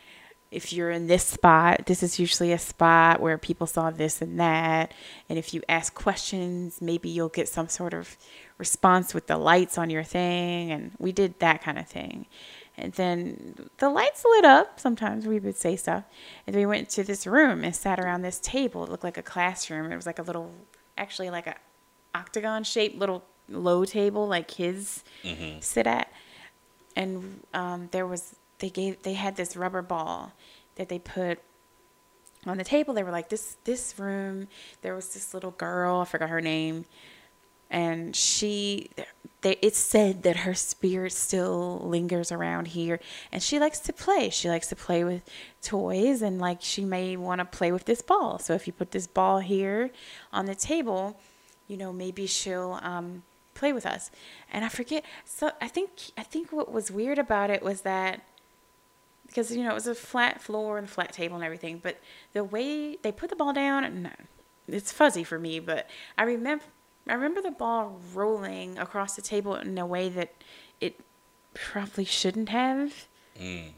if 0.51 0.71
you're 0.71 0.91
in 0.91 1.07
this 1.07 1.23
spot, 1.23 1.85
this 1.85 2.01
is 2.01 2.19
usually 2.19 2.51
a 2.51 2.59
spot 2.59 3.19
where 3.19 3.37
people 3.37 3.67
saw 3.67 3.89
this 3.89 4.21
and 4.21 4.39
that. 4.39 4.93
And 5.27 5.37
if 5.37 5.53
you 5.53 5.61
ask 5.67 5.93
questions, 5.93 6.81
maybe 6.81 7.09
you'll 7.09 7.29
get 7.29 7.49
some 7.49 7.67
sort 7.67 7.93
of 7.93 8.15
response 8.57 9.13
with 9.13 9.27
the 9.27 9.37
lights 9.37 9.77
on 9.77 9.89
your 9.89 10.03
thing. 10.03 10.71
And 10.71 10.91
we 10.97 11.11
did 11.11 11.39
that 11.39 11.61
kind 11.61 11.77
of 11.77 11.87
thing. 11.87 12.25
And 12.77 12.93
then 12.93 13.69
the 13.77 13.89
lights 13.89 14.25
lit 14.25 14.45
up. 14.45 14.79
Sometimes 14.79 15.25
we 15.25 15.39
would 15.39 15.55
say 15.55 15.75
stuff. 15.75 16.03
And 16.45 16.55
we 16.55 16.65
went 16.65 16.89
to 16.91 17.03
this 17.03 17.25
room 17.25 17.63
and 17.63 17.75
sat 17.75 17.99
around 17.99 18.21
this 18.21 18.39
table. 18.39 18.83
It 18.83 18.89
looked 18.89 19.03
like 19.03 19.17
a 19.17 19.23
classroom. 19.23 19.91
It 19.91 19.95
was 19.95 20.05
like 20.05 20.19
a 20.19 20.23
little, 20.23 20.51
actually 20.97 21.29
like 21.29 21.47
a 21.47 21.55
octagon 22.13 22.63
shaped 22.63 22.97
little 22.97 23.23
low 23.49 23.85
table 23.85 24.27
like 24.27 24.47
kids 24.47 25.03
sit 25.61 25.87
at. 25.87 26.11
And 26.95 27.41
um, 27.53 27.89
there 27.91 28.07
was 28.07 28.35
they 28.59 28.69
gave 28.69 29.03
they 29.03 29.13
had 29.13 29.35
this 29.35 29.57
rubber 29.57 29.81
ball 29.81 30.31
that 30.75 30.87
they 30.89 30.99
put 30.99 31.39
on 32.45 32.57
the 32.57 32.63
table. 32.63 32.93
They 32.93 33.03
were 33.03 33.11
like 33.11 33.29
this 33.29 33.57
this 33.65 33.99
room. 33.99 34.47
There 34.81 34.95
was 34.95 35.13
this 35.13 35.33
little 35.33 35.51
girl. 35.51 35.99
I 35.99 36.05
forgot 36.05 36.29
her 36.29 36.41
name 36.41 36.85
and 37.69 38.15
she 38.15 38.89
they, 39.41 39.57
it 39.61 39.75
said 39.75 40.23
that 40.23 40.37
her 40.37 40.55
spirit 40.55 41.13
still 41.13 41.79
lingers 41.83 42.31
around 42.31 42.69
here. 42.69 42.99
And 43.31 43.43
she 43.43 43.59
likes 43.59 43.77
to 43.81 43.93
play. 43.93 44.31
She 44.31 44.49
likes 44.49 44.67
to 44.69 44.75
play 44.75 45.03
with 45.03 45.21
toys 45.61 46.23
and 46.23 46.39
like 46.39 46.59
she 46.61 46.83
may 46.83 47.15
want 47.15 47.39
to 47.39 47.45
play 47.45 47.71
with 47.71 47.85
this 47.85 48.01
ball. 48.01 48.39
So 48.39 48.53
if 48.53 48.65
you 48.65 48.73
put 48.73 48.89
this 48.89 49.05
ball 49.05 49.39
here 49.39 49.91
on 50.33 50.47
the 50.47 50.55
table 50.55 51.19
you 51.67 51.77
know 51.77 51.91
maybe 51.91 52.27
she'll 52.27 52.79
um, 52.81 53.23
play 53.53 53.73
with 53.73 53.85
us. 53.85 54.11
And 54.51 54.65
i 54.65 54.69
forget 54.69 55.03
so 55.23 55.51
i 55.61 55.67
think 55.67 55.89
i 56.17 56.23
think 56.23 56.51
what 56.51 56.71
was 56.71 56.91
weird 56.91 57.19
about 57.19 57.49
it 57.49 57.63
was 57.63 57.81
that 57.81 58.21
because 59.27 59.55
you 59.55 59.63
know 59.63 59.71
it 59.71 59.75
was 59.75 59.87
a 59.87 59.95
flat 59.95 60.41
floor 60.41 60.77
and 60.77 60.89
flat 60.89 61.11
table 61.11 61.35
and 61.35 61.43
everything 61.43 61.79
but 61.81 61.99
the 62.33 62.43
way 62.43 62.97
they 63.01 63.11
put 63.11 63.29
the 63.29 63.35
ball 63.35 63.53
down 63.53 64.11
it's 64.67 64.91
fuzzy 64.91 65.23
for 65.23 65.39
me 65.39 65.59
but 65.59 65.89
i 66.17 66.23
remember 66.23 66.63
i 67.07 67.13
remember 67.13 67.41
the 67.41 67.51
ball 67.51 67.99
rolling 68.13 68.77
across 68.77 69.15
the 69.15 69.21
table 69.21 69.55
in 69.55 69.77
a 69.77 69.85
way 69.85 70.09
that 70.09 70.33
it 70.81 70.99
probably 71.53 72.05
shouldn't 72.05 72.49
have 72.49 73.07
Mm. 73.39 73.71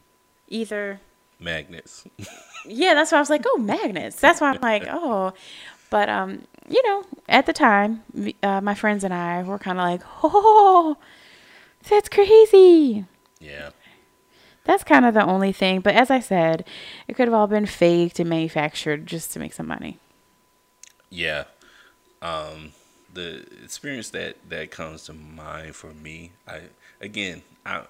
either 0.47 0.99
Magnets. 1.39 2.05
yeah 2.65 2.93
that's 2.93 3.11
why 3.11 3.17
i 3.17 3.21
was 3.21 3.29
like 3.29 3.43
oh 3.47 3.57
magnets 3.57 4.19
that's 4.19 4.39
why 4.41 4.51
i'm 4.51 4.61
like 4.61 4.83
oh 4.89 5.33
but 5.89 6.09
um 6.09 6.43
you 6.69 6.81
know 6.87 7.03
at 7.29 7.45
the 7.47 7.53
time 7.53 8.03
uh, 8.43 8.61
my 8.61 8.73
friends 8.75 9.03
and 9.03 9.13
i 9.13 9.41
were 9.43 9.57
kind 9.59 9.77
of 9.79 9.83
like 9.83 10.01
oh 10.23 10.97
that's 11.89 12.09
crazy 12.09 13.05
yeah. 13.39 13.69
That's 14.63 14.83
kind 14.83 15.05
of 15.05 15.13
the 15.13 15.23
only 15.23 15.53
thing. 15.53 15.79
But 15.79 15.95
as 15.95 16.09
I 16.11 16.19
said, 16.19 16.65
it 17.07 17.15
could 17.15 17.27
have 17.29 17.33
all 17.33 17.47
been 17.47 17.65
faked 17.65 18.19
and 18.19 18.29
manufactured 18.29 19.05
just 19.05 19.31
to 19.31 19.39
make 19.39 19.53
some 19.53 19.65
money. 19.67 19.97
Yeah. 21.09 21.45
Um, 22.21 22.73
the 23.13 23.45
experience 23.63 24.09
that 24.11 24.35
that 24.49 24.71
comes 24.71 25.03
to 25.05 25.13
mind 25.13 25.75
for 25.75 25.93
me, 25.93 26.31
I 26.47 26.61
again, 27.01 27.41
I 27.65 27.83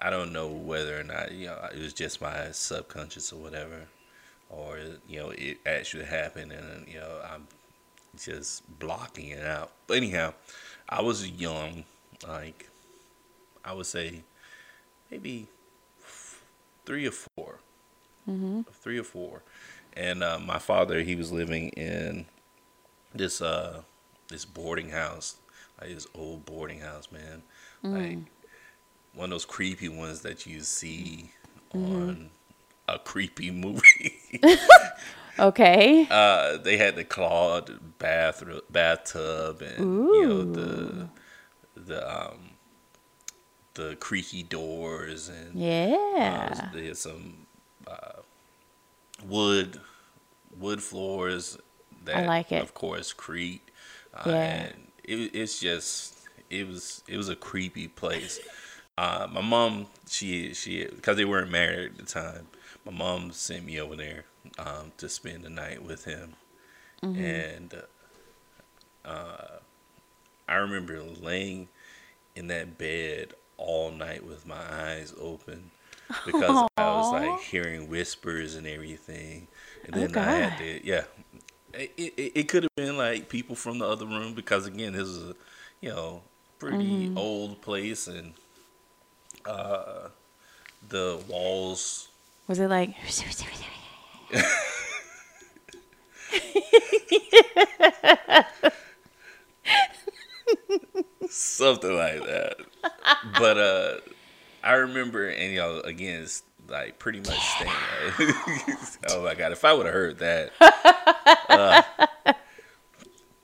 I 0.00 0.10
don't 0.10 0.32
know 0.32 0.48
whether 0.48 0.98
or 0.98 1.04
not 1.04 1.32
you 1.32 1.46
know 1.46 1.68
it 1.74 1.78
was 1.78 1.92
just 1.92 2.20
my 2.20 2.50
subconscious 2.52 3.32
or 3.32 3.40
whatever, 3.40 3.86
or 4.50 4.78
you 5.08 5.18
know 5.20 5.30
it 5.30 5.58
actually 5.66 6.04
happened, 6.04 6.52
and 6.52 6.86
you 6.88 6.98
know 6.98 7.20
I'm 7.32 7.46
just 8.18 8.62
blocking 8.78 9.28
it 9.28 9.44
out. 9.44 9.72
But 9.86 9.98
anyhow, 9.98 10.34
I 10.88 11.02
was 11.02 11.28
young, 11.28 11.84
like 12.26 12.68
I 13.64 13.72
would 13.74 13.86
say 13.86 14.22
maybe 15.10 15.46
three 16.84 17.06
or 17.06 17.12
4 17.36 17.58
three 18.72 18.98
or 18.98 19.04
four, 19.04 19.42
and 19.96 20.22
uh, 20.22 20.38
my 20.38 20.58
father 20.58 21.00
he 21.02 21.14
was 21.14 21.32
living 21.32 21.68
in 21.70 22.26
this 23.14 23.40
uh 23.42 23.82
this 24.32 24.44
boarding 24.44 24.90
house, 24.90 25.36
like 25.80 25.94
this 25.94 26.06
old 26.14 26.44
boarding 26.44 26.80
house, 26.80 27.08
man, 27.12 27.42
like 27.82 28.18
one 29.14 29.26
of 29.26 29.30
those 29.30 29.44
creepy 29.44 29.88
ones 29.88 30.22
that 30.22 30.46
you 30.46 30.60
see 30.60 31.30
on 31.74 32.30
a 32.88 32.98
creepy 32.98 33.50
movie. 33.50 34.40
Okay. 35.38 36.06
uh, 36.10 36.58
they 36.58 36.76
had 36.76 36.96
the 36.96 37.04
clawed 37.04 37.98
bath 37.98 38.42
bathtub 38.70 39.62
and 39.62 39.78
you 39.78 40.26
know 40.26 40.44
the 40.44 41.08
the 41.74 42.28
um 42.28 42.50
the 43.74 43.96
creaky 43.96 44.42
doors 44.42 45.30
and 45.30 45.58
yeah. 45.58 46.58
uh, 46.60 46.68
there's 46.74 46.98
some 46.98 47.46
uh, 47.86 48.20
wood 49.24 49.80
wood 50.58 50.82
floors 50.82 51.56
that 52.04 52.16
I 52.16 52.26
like 52.26 52.52
it. 52.52 52.62
of 52.62 52.74
course 52.74 53.14
creaked 53.14 53.70
uh, 54.14 54.20
Yeah. 54.24 54.70
and 54.70 54.74
it, 55.04 55.34
it's 55.34 55.60
just 55.60 56.16
it 56.50 56.66
was 56.66 57.02
it 57.08 57.16
was 57.16 57.28
a 57.28 57.36
creepy 57.36 57.88
place 57.88 58.40
uh, 58.98 59.26
my 59.32 59.40
mom 59.40 59.86
she 60.08 60.54
she 60.54 60.84
because 60.86 61.16
they 61.16 61.24
weren't 61.24 61.50
married 61.50 61.92
at 61.92 61.98
the 61.98 62.04
time 62.04 62.46
my 62.84 62.92
mom 62.92 63.32
sent 63.32 63.64
me 63.64 63.80
over 63.80 63.96
there 63.96 64.24
um, 64.58 64.92
to 64.98 65.08
spend 65.08 65.44
the 65.44 65.50
night 65.50 65.82
with 65.82 66.04
him 66.04 66.34
Mm-hmm. 67.02 67.40
and 67.44 67.74
uh, 69.04 69.58
I 70.48 70.56
remember 70.56 71.02
laying 71.02 71.68
in 72.36 72.48
that 72.48 72.78
bed 72.78 73.34
all 73.58 73.90
night 73.92 74.24
with 74.24 74.46
my 74.46 74.60
eyes 74.70 75.14
open 75.20 75.70
because 76.24 76.64
I 76.78 76.90
was 76.90 77.12
like 77.12 77.38
hearing 77.40 77.88
whispers 77.88 78.54
and 78.54 78.66
everything. 78.66 79.48
And 79.84 79.94
Oh, 79.94 79.96
then 79.96 80.16
I 80.16 80.32
had 80.32 80.58
to, 80.58 80.86
yeah. 80.86 81.04
It, 81.74 81.92
it, 81.96 82.32
it 82.34 82.48
could 82.48 82.64
have 82.64 82.74
been 82.76 82.96
like 82.96 83.28
people 83.28 83.56
from 83.56 83.78
the 83.78 83.86
other 83.86 84.06
room 84.06 84.34
because, 84.34 84.66
again, 84.66 84.92
this 84.92 85.08
is 85.08 85.30
a, 85.30 85.34
you 85.80 85.90
know, 85.90 86.22
pretty 86.58 86.70
Mm-hmm. 86.70 87.16
old 87.16 87.60
place 87.62 88.06
and 88.06 88.34
uh, 89.46 90.08
the 90.88 91.20
walls. 91.28 92.08
Was 92.48 92.58
it 92.58 92.68
like? 92.68 92.94
something 101.28 101.96
like 101.96 102.24
that. 102.24 102.56
but 103.22 103.58
uh 103.58 103.96
I 104.62 104.74
remember, 104.74 105.28
and 105.28 105.52
you 105.52 105.58
know, 105.58 105.80
again, 105.80 106.22
it's 106.22 106.42
like 106.72 106.98
pretty 106.98 107.20
much 107.20 107.38
staying. 107.56 108.34
oh 109.10 109.22
my 109.22 109.34
god, 109.36 109.52
if 109.52 109.64
I 109.64 109.72
would 109.72 109.86
have 109.86 109.94
heard 109.94 110.18
that. 110.18 110.52
Uh, 111.48 111.82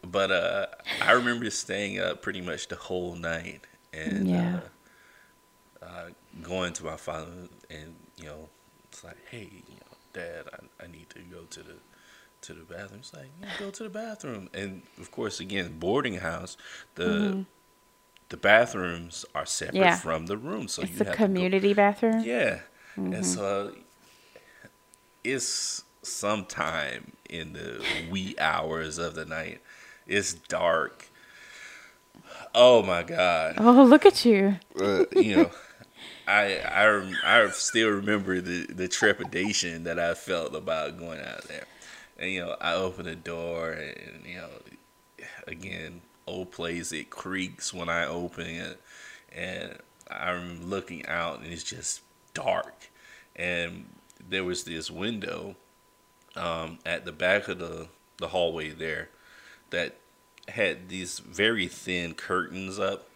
but 0.03 0.31
uh 0.31 0.67
I 1.03 1.13
remember 1.13 1.49
staying 1.51 1.99
up 2.01 2.23
pretty 2.23 2.41
much 2.41 2.69
the 2.69 2.77
whole 2.77 3.15
night 3.15 3.61
and 3.93 4.29
Yeah. 4.29 4.61
uh, 5.83 5.85
uh, 5.85 6.05
going 6.43 6.73
to 6.75 6.85
my 6.85 6.97
father 6.97 7.31
and 7.71 7.95
you 8.17 8.25
know, 8.25 8.49
it's 8.91 9.05
like, 9.05 9.17
hey, 9.31 9.49
you 9.69 9.75
know, 9.77 9.97
Dad, 10.13 10.45
I, 10.53 10.85
I 10.85 10.87
need 10.89 11.09
to 11.11 11.19
go 11.21 11.43
to 11.51 11.63
the 11.63 11.75
to 12.43 12.55
the 12.55 12.65
bathroom. 12.65 13.01
It's 13.01 13.13
like, 13.13 13.29
yeah, 13.41 13.49
go 13.59 13.71
to 13.71 13.83
the 13.85 13.89
bathroom. 13.91 14.49
And 14.55 14.83
of 14.99 15.11
course, 15.11 15.39
again, 15.41 15.79
boarding 15.79 16.15
house, 16.15 16.57
the 16.95 17.45
the 18.31 18.37
bathrooms 18.37 19.25
are 19.35 19.47
separate 19.47 19.75
Mm-hmm. 19.77 19.83
Yeah. 19.85 19.97
from 19.97 20.27
the 20.27 20.37
room, 20.37 20.69
so 20.69 20.83
It's 20.83 20.93
you 20.93 20.99
the 20.99 21.05
have 21.05 21.13
to 21.15 21.19
go- 21.19 21.25
community 21.27 21.75
bathroom. 21.75 22.21
yeah, 22.25 22.61
Mm-hmm. 22.99 23.13
and 23.15 23.27
so 23.27 23.73
it's 25.25 25.85
sometime 26.03 27.13
in 27.29 27.53
the 27.53 27.83
wee 28.11 28.35
hours 28.39 28.99
of 28.99 29.15
the 29.15 29.25
night. 29.25 29.61
It's 30.07 30.33
dark. 30.35 31.09
Oh 32.55 32.83
my 32.83 33.03
god! 33.03 33.57
Oh, 33.59 33.85
look 33.85 34.07
at 34.07 34.25
you. 34.25 34.57
uh, 34.81 35.05
you 35.15 35.37
know, 35.37 35.51
I 36.29 36.59
I 36.61 37.13
I 37.25 37.49
still 37.51 37.91
remember 37.91 38.41
the 38.41 38.67
the 38.67 38.89
trepidation 38.89 39.85
that 39.85 39.99
I 39.99 40.15
felt 40.15 40.55
about 40.55 40.99
going 40.99 41.21
out 41.21 41.45
there, 41.45 41.67
and 42.19 42.31
you 42.31 42.41
know, 42.41 42.57
I 42.61 42.75
open 42.75 43.05
the 43.05 43.15
door, 43.17 43.73
and 43.73 44.25
you 44.27 44.37
know, 44.39 44.49
again, 45.47 46.01
old 46.27 46.51
place 46.51 46.91
it 46.93 47.11
creaks 47.11 47.73
when 47.75 47.89
I 47.89 48.07
open 48.07 48.47
it, 48.47 48.81
and 49.33 49.77
I'm 50.11 50.69
looking 50.71 51.07
out, 51.07 51.41
and 51.41 51.53
it's 51.53 51.63
just 51.65 52.01
dark, 52.43 52.91
and 53.37 53.87
there 54.29 54.45
was 54.45 54.65
this 54.65 54.91
window, 54.91 55.57
um, 56.37 56.79
at 56.87 57.05
the 57.05 57.13
back 57.13 57.49
of 57.49 57.59
the 57.59 57.89
the 58.19 58.29
hallway 58.29 58.71
there, 58.71 59.09
that 59.71 59.95
had 60.49 60.89
these 60.89 61.19
very 61.21 61.69
thin 61.69 62.15
curtains 62.15 62.79
up 62.79 63.07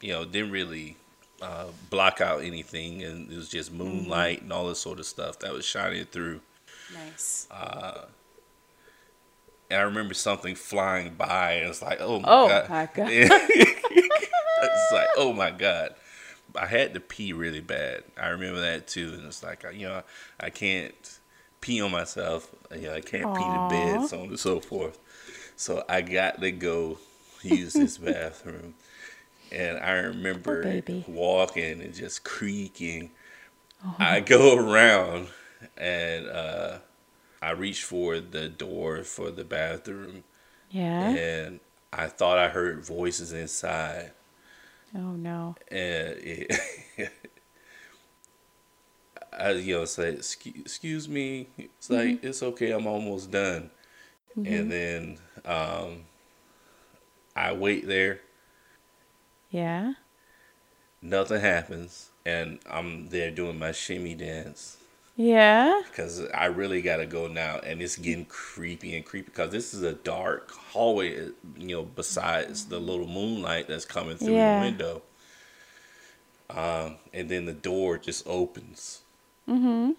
you 0.00 0.12
know, 0.12 0.24
didn't 0.24 0.50
really 0.50 0.96
uh, 1.40 1.66
block 1.90 2.20
out 2.20 2.42
anything, 2.42 3.02
and 3.04 3.30
it 3.30 3.36
was 3.36 3.48
just 3.48 3.72
moonlight 3.72 4.42
and 4.42 4.52
all 4.52 4.66
this 4.66 4.80
sort 4.80 4.98
of 4.98 5.06
stuff 5.06 5.38
that 5.38 5.52
was 5.52 5.64
shining 5.64 6.04
through. 6.06 6.40
Nice. 6.92 7.46
And 9.70 9.80
I 9.80 9.84
remember 9.84 10.12
something 10.14 10.54
flying 10.54 11.14
by, 11.14 11.52
and 11.54 11.70
it's 11.70 11.80
like, 11.82 11.98
oh 12.00 12.20
my 12.20 12.28
Oh 12.28 12.48
god, 12.48 12.68
my 12.68 12.86
God. 12.94 13.08
it's 13.10 14.92
like, 14.92 15.08
oh 15.16 15.32
my 15.32 15.50
god. 15.50 15.94
I 16.56 16.66
had 16.66 16.94
to 16.94 17.00
pee 17.00 17.32
really 17.32 17.60
bad. 17.60 18.04
I 18.20 18.28
remember 18.28 18.60
that 18.60 18.86
too, 18.86 19.12
and 19.14 19.26
it's 19.26 19.42
like, 19.42 19.64
you 19.74 19.88
know, 19.88 20.02
I 20.40 20.50
can't 20.50 20.94
pee 21.60 21.80
on 21.80 21.90
myself. 21.90 22.50
You 22.74 22.82
know, 22.82 22.94
I 22.94 23.00
can't 23.00 23.34
pee 23.34 23.44
Aw. 23.44 23.68
the 23.68 23.74
bed, 23.74 24.08
so 24.08 24.20
on 24.20 24.28
and 24.28 24.38
so 24.38 24.60
forth. 24.60 24.98
So 25.56 25.84
I 25.88 26.02
got 26.02 26.40
to 26.40 26.50
go 26.50 26.98
use 27.42 27.72
this 27.74 27.98
bathroom. 27.98 28.74
And 29.50 29.78
I 29.78 29.92
remember 29.92 30.82
walking 31.06 31.82
and 31.82 31.94
just 31.94 32.24
creaking. 32.24 33.10
Oh. 33.84 33.94
I 33.98 34.20
go 34.20 34.56
around 34.56 35.28
and 35.76 36.26
uh, 36.26 36.78
I 37.42 37.50
reach 37.50 37.84
for 37.84 38.18
the 38.20 38.48
door 38.48 39.02
for 39.04 39.30
the 39.30 39.44
bathroom, 39.44 40.24
Yeah. 40.70 41.08
and 41.10 41.60
I 41.92 42.06
thought 42.08 42.38
I 42.38 42.48
heard 42.48 42.84
voices 42.84 43.32
inside 43.32 44.12
Oh 44.94 45.12
no. 45.16 45.56
and 45.70 46.16
it, 46.18 46.52
I 49.32 49.50
you 49.52 49.76
know 49.76 49.84
say 49.84 50.10
excuse, 50.12 50.54
excuse 50.60 51.08
me. 51.08 51.48
It's 51.58 51.90
like 51.90 52.22
it's 52.22 52.42
okay 52.42 52.70
I'm 52.72 52.86
almost 52.86 53.30
done. 53.30 53.70
And 54.44 54.70
then 54.70 55.18
um 55.44 56.04
I 57.36 57.52
wait 57.52 57.86
there. 57.86 58.20
Yeah. 59.50 59.94
nothing 61.00 61.40
happens 61.40 62.10
and 62.24 62.58
I'm 62.70 63.08
there 63.08 63.30
doing 63.30 63.58
my 63.58 63.72
shimmy 63.72 64.14
dance 64.14 64.76
Yeah. 65.16 65.82
because 65.88 66.22
I 66.34 66.46
really 66.46 66.80
gotta 66.82 67.04
go 67.06 67.26
now 67.28 67.58
and 67.58 67.82
it's 67.82 67.96
getting 67.96 68.24
creepy 68.24 68.96
and 68.96 69.04
creepy 69.04 69.26
because 69.26 69.50
this 69.50 69.74
is 69.74 69.82
a 69.82 69.92
dark 69.92 70.50
hallway 70.50 71.28
you 71.56 71.66
know 71.76 71.82
besides 71.82 72.64
the 72.66 72.78
little 72.80 73.06
moonlight 73.06 73.68
that's 73.68 73.84
coming 73.84 74.16
through 74.16 74.34
Yeah. 74.34 74.60
the 74.60 74.66
window 74.66 75.02
um 76.50 76.96
and 77.12 77.28
then 77.28 77.44
the 77.44 77.52
door 77.52 77.98
just 77.98 78.26
opens 78.26 79.00
Mm-hmm. 79.48 79.90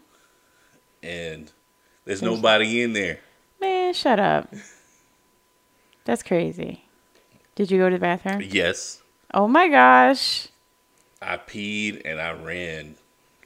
and 1.03 1.51
there's 2.05 2.22
nobody 2.22 2.82
in 2.82 2.93
there. 2.93 3.20
Man, 3.61 3.93
shut 3.93 4.20
up. 4.20 4.53
That's 6.05 6.24
crazy. 6.24 6.84
Did 7.55 7.70
you 7.72 7.78
go 7.78 7.89
to 7.89 7.95
the 7.95 7.99
bathroom? 8.01 8.41
Yes, 8.45 9.01
Oh 9.34 9.47
my 9.47 9.68
gosh. 9.70 10.47
I 11.22 11.38
peed 11.38 12.01
and 12.05 12.20
I 12.22 12.32
ran. 12.34 12.95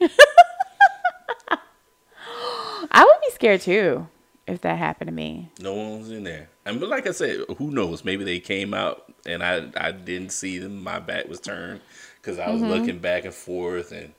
I 2.90 3.04
would 3.04 3.20
be 3.20 3.27
scared 3.38 3.60
too 3.60 4.08
if 4.46 4.60
that 4.62 4.78
happened 4.78 5.08
to 5.08 5.14
me. 5.14 5.50
No 5.60 5.74
one 5.74 6.00
was 6.00 6.10
in 6.10 6.24
there. 6.24 6.48
And 6.64 6.80
but 6.80 6.88
like 6.88 7.06
I 7.06 7.12
said, 7.12 7.40
who 7.58 7.70
knows? 7.70 8.04
Maybe 8.04 8.24
they 8.24 8.40
came 8.40 8.74
out 8.74 9.12
and 9.26 9.42
I 9.42 9.68
I 9.76 9.92
didn't 9.92 10.30
see 10.30 10.58
them. 10.58 10.82
My 10.82 10.98
back 10.98 11.28
was 11.28 11.40
turned 11.40 11.80
because 12.16 12.38
I 12.38 12.50
was 12.50 12.60
mm-hmm. 12.60 12.70
looking 12.70 12.98
back 12.98 13.24
and 13.24 13.34
forth 13.34 13.92
and 13.92 14.12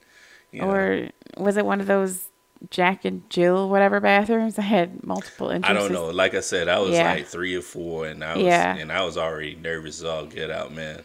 You 0.52 0.62
know? 0.62 0.70
Or 0.70 1.10
was 1.38 1.58
it 1.58 1.66
one 1.66 1.82
of 1.82 1.88
those 1.88 2.30
Jack 2.70 3.06
and 3.06 3.28
Jill 3.30 3.70
whatever 3.70 4.00
bathrooms 4.00 4.60
I 4.60 4.64
had 4.64 5.04
multiple 5.06 5.50
entrances. 5.50 5.86
I 5.86 5.94
don't 5.94 5.94
know. 5.94 6.14
Like 6.14 6.34
I 6.36 6.42
said, 6.42 6.68
I 6.68 6.80
was 6.80 6.92
Yeah. 6.92 7.14
like 7.14 7.26
three 7.26 7.56
or 7.56 7.62
four, 7.62 8.06
and 8.06 8.24
I 8.24 8.36
was 8.36 8.44
Yeah. 8.44 8.76
and 8.76 8.92
I 8.92 9.04
was 9.04 9.18
already 9.18 9.56
nervous 9.56 10.00
as 10.00 10.06
all 10.06 10.26
get 10.26 10.52
out, 10.52 10.74
man. 10.74 11.04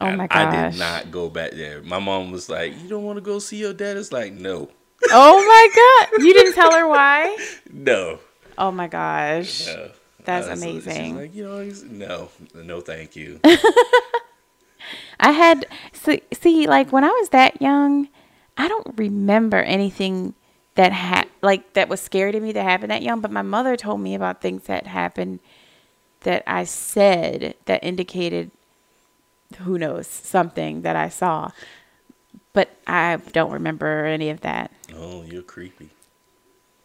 Oh 0.00 0.06
I, 0.06 0.16
my 0.16 0.24
I 0.24 0.26
gosh. 0.26 0.72
did 0.72 0.78
not 0.78 1.10
go 1.10 1.28
back 1.28 1.52
there. 1.52 1.82
My 1.82 1.98
mom 1.98 2.32
was 2.32 2.48
like, 2.48 2.72
"You 2.82 2.88
don't 2.88 3.04
want 3.04 3.18
to 3.18 3.20
go 3.20 3.38
see 3.38 3.58
your 3.58 3.74
dad?" 3.74 3.96
It's 3.96 4.12
like, 4.12 4.32
no, 4.32 4.70
Oh 5.10 5.44
my 5.46 6.08
god! 6.10 6.22
You 6.24 6.32
didn't 6.34 6.54
tell 6.54 6.72
her 6.72 6.86
why? 6.88 7.36
no, 7.72 8.18
Oh 8.56 8.70
my 8.70 8.86
gosh! 8.88 9.66
no. 9.66 9.90
That's 10.24 10.46
Uh, 10.48 10.56
so 10.56 10.62
amazing. 10.62 11.16
like, 11.16 11.34
you 11.34 11.44
know, 11.44 11.70
no, 11.90 12.62
no, 12.62 12.80
thank 12.80 13.14
you. 13.14 13.40
I 15.20 15.30
had 15.32 15.66
see, 15.92 16.22
see 16.32 16.66
like 16.66 16.92
when 16.92 17.04
I 17.04 17.08
was 17.08 17.28
that 17.30 17.60
young, 17.60 18.08
I 18.56 18.68
don't 18.68 18.86
remember 18.96 19.58
anything 19.58 20.34
that 20.76 20.92
ha- 20.92 21.24
like 21.42 21.74
that 21.74 21.88
was 21.88 22.00
scary 22.00 22.32
to 22.32 22.40
me 22.40 22.52
that 22.52 22.62
happened 22.62 22.90
that 22.90 23.02
young. 23.02 23.20
But 23.20 23.30
my 23.30 23.42
mother 23.42 23.76
told 23.76 24.00
me 24.00 24.14
about 24.14 24.40
things 24.40 24.64
that 24.64 24.86
happened 24.86 25.40
that 26.20 26.42
I 26.46 26.64
said 26.64 27.54
that 27.66 27.84
indicated 27.84 28.50
who 29.58 29.78
knows 29.78 30.06
something 30.06 30.82
that 30.82 30.96
I 30.96 31.08
saw. 31.10 31.50
But 32.54 32.70
I 32.86 33.16
don't 33.32 33.52
remember 33.52 34.06
any 34.06 34.30
of 34.30 34.40
that. 34.40 34.70
oh, 34.96 35.22
you're 35.22 35.42
creepy. 35.42 35.90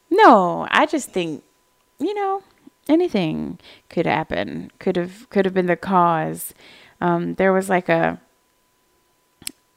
No, 0.10 0.68
I 0.70 0.86
just 0.86 1.12
think, 1.12 1.44
you 2.00 2.14
know, 2.14 2.44
anything 2.90 3.60
could 3.90 4.06
happen. 4.08 4.72
Could 4.80 4.96
have 4.98 5.30
could 5.30 5.46
have 5.46 5.54
been 5.54 5.68
the 5.68 5.78
cause. 5.78 6.54
Um, 7.00 7.36
there 7.36 7.54
was 7.54 7.70
like 7.70 7.88
a 7.88 8.20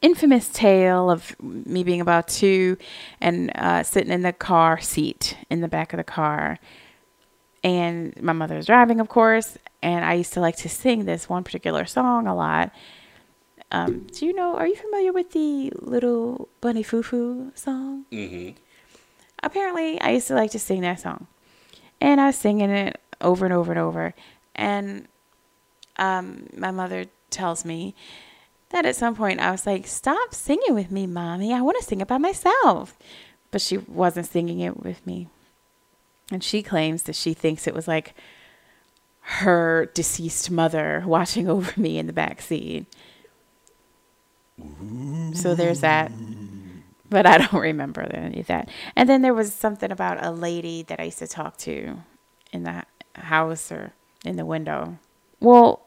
infamous 0.01 0.49
tale 0.49 1.11
of 1.11 1.40
me 1.40 1.84
being 1.84 2.01
about 2.01 2.26
two 2.26 2.76
and 3.20 3.53
uh, 3.55 3.82
sitting 3.84 4.11
in 4.11 4.22
the 4.22 4.32
car 4.32 4.80
seat 4.80 5.36
in 5.49 5.61
the 5.61 5.68
back 5.68 5.93
of 5.93 5.99
the 5.99 6.05
car, 6.05 6.59
and 7.62 8.20
my 8.20 8.32
mother 8.32 8.57
was 8.57 8.66
driving, 8.66 8.99
of 8.99 9.09
course. 9.09 9.59
And 9.82 10.05
I 10.05 10.14
used 10.14 10.32
to 10.32 10.40
like 10.40 10.57
to 10.59 10.68
sing 10.68 11.05
this 11.05 11.28
one 11.28 11.45
particular 11.45 11.84
song 11.84 12.26
a 12.26 12.34
lot. 12.34 12.72
Um, 13.72 14.06
do 14.12 14.26
you 14.26 14.34
know? 14.34 14.54
Are 14.54 14.66
you 14.66 14.76
familiar 14.76 15.12
with 15.12 15.32
the 15.32 15.72
Little 15.80 16.48
Bunny 16.60 16.82
Foo 16.82 17.02
Foo 17.02 17.52
song? 17.54 18.04
Mm-hmm. 18.12 18.56
apparently 19.42 20.00
I 20.00 20.10
used 20.10 20.28
to 20.28 20.34
like 20.34 20.50
to 20.52 20.58
sing 20.58 20.82
that 20.82 21.00
song. 21.00 21.26
And 22.00 22.20
I 22.20 22.26
was 22.26 22.36
singing 22.36 22.70
it 22.70 23.00
over 23.20 23.44
and 23.46 23.54
over 23.54 23.72
and 23.72 23.80
over. 23.80 24.14
And 24.54 25.08
um, 25.96 26.48
my 26.56 26.70
mother 26.70 27.06
tells 27.30 27.64
me 27.64 27.94
that 28.70 28.84
at 28.84 28.96
some 28.96 29.14
point 29.14 29.40
I 29.40 29.50
was 29.50 29.66
like, 29.66 29.86
Stop 29.86 30.34
singing 30.34 30.74
with 30.74 30.90
me, 30.90 31.06
mommy. 31.06 31.54
I 31.54 31.62
want 31.62 31.78
to 31.78 31.84
sing 31.84 32.00
it 32.02 32.08
by 32.08 32.18
myself. 32.18 32.96
But 33.50 33.62
she 33.62 33.78
wasn't 33.78 34.26
singing 34.26 34.60
it 34.60 34.82
with 34.82 35.06
me. 35.06 35.28
And 36.30 36.44
she 36.44 36.62
claims 36.62 37.04
that 37.04 37.16
she 37.16 37.32
thinks 37.34 37.66
it 37.66 37.74
was 37.74 37.88
like 37.88 38.14
her 39.20 39.90
deceased 39.94 40.50
mother 40.50 41.02
watching 41.06 41.48
over 41.48 41.72
me 41.80 41.98
in 41.98 42.06
the 42.06 42.12
back 42.12 42.42
seat. 42.42 42.86
So 45.34 45.54
there's 45.54 45.80
that 45.80 46.12
but 47.12 47.26
I 47.26 47.38
don't 47.38 47.52
remember 47.60 48.00
any 48.00 48.40
of 48.40 48.46
that. 48.46 48.68
And 48.96 49.08
then 49.08 49.22
there 49.22 49.34
was 49.34 49.52
something 49.52 49.92
about 49.92 50.24
a 50.24 50.30
lady 50.30 50.82
that 50.84 50.98
I 50.98 51.04
used 51.04 51.18
to 51.18 51.28
talk 51.28 51.58
to 51.58 51.98
in 52.52 52.62
the 52.64 52.84
house 53.14 53.70
or 53.70 53.92
in 54.24 54.36
the 54.36 54.46
window. 54.46 54.98
Well, 55.38 55.82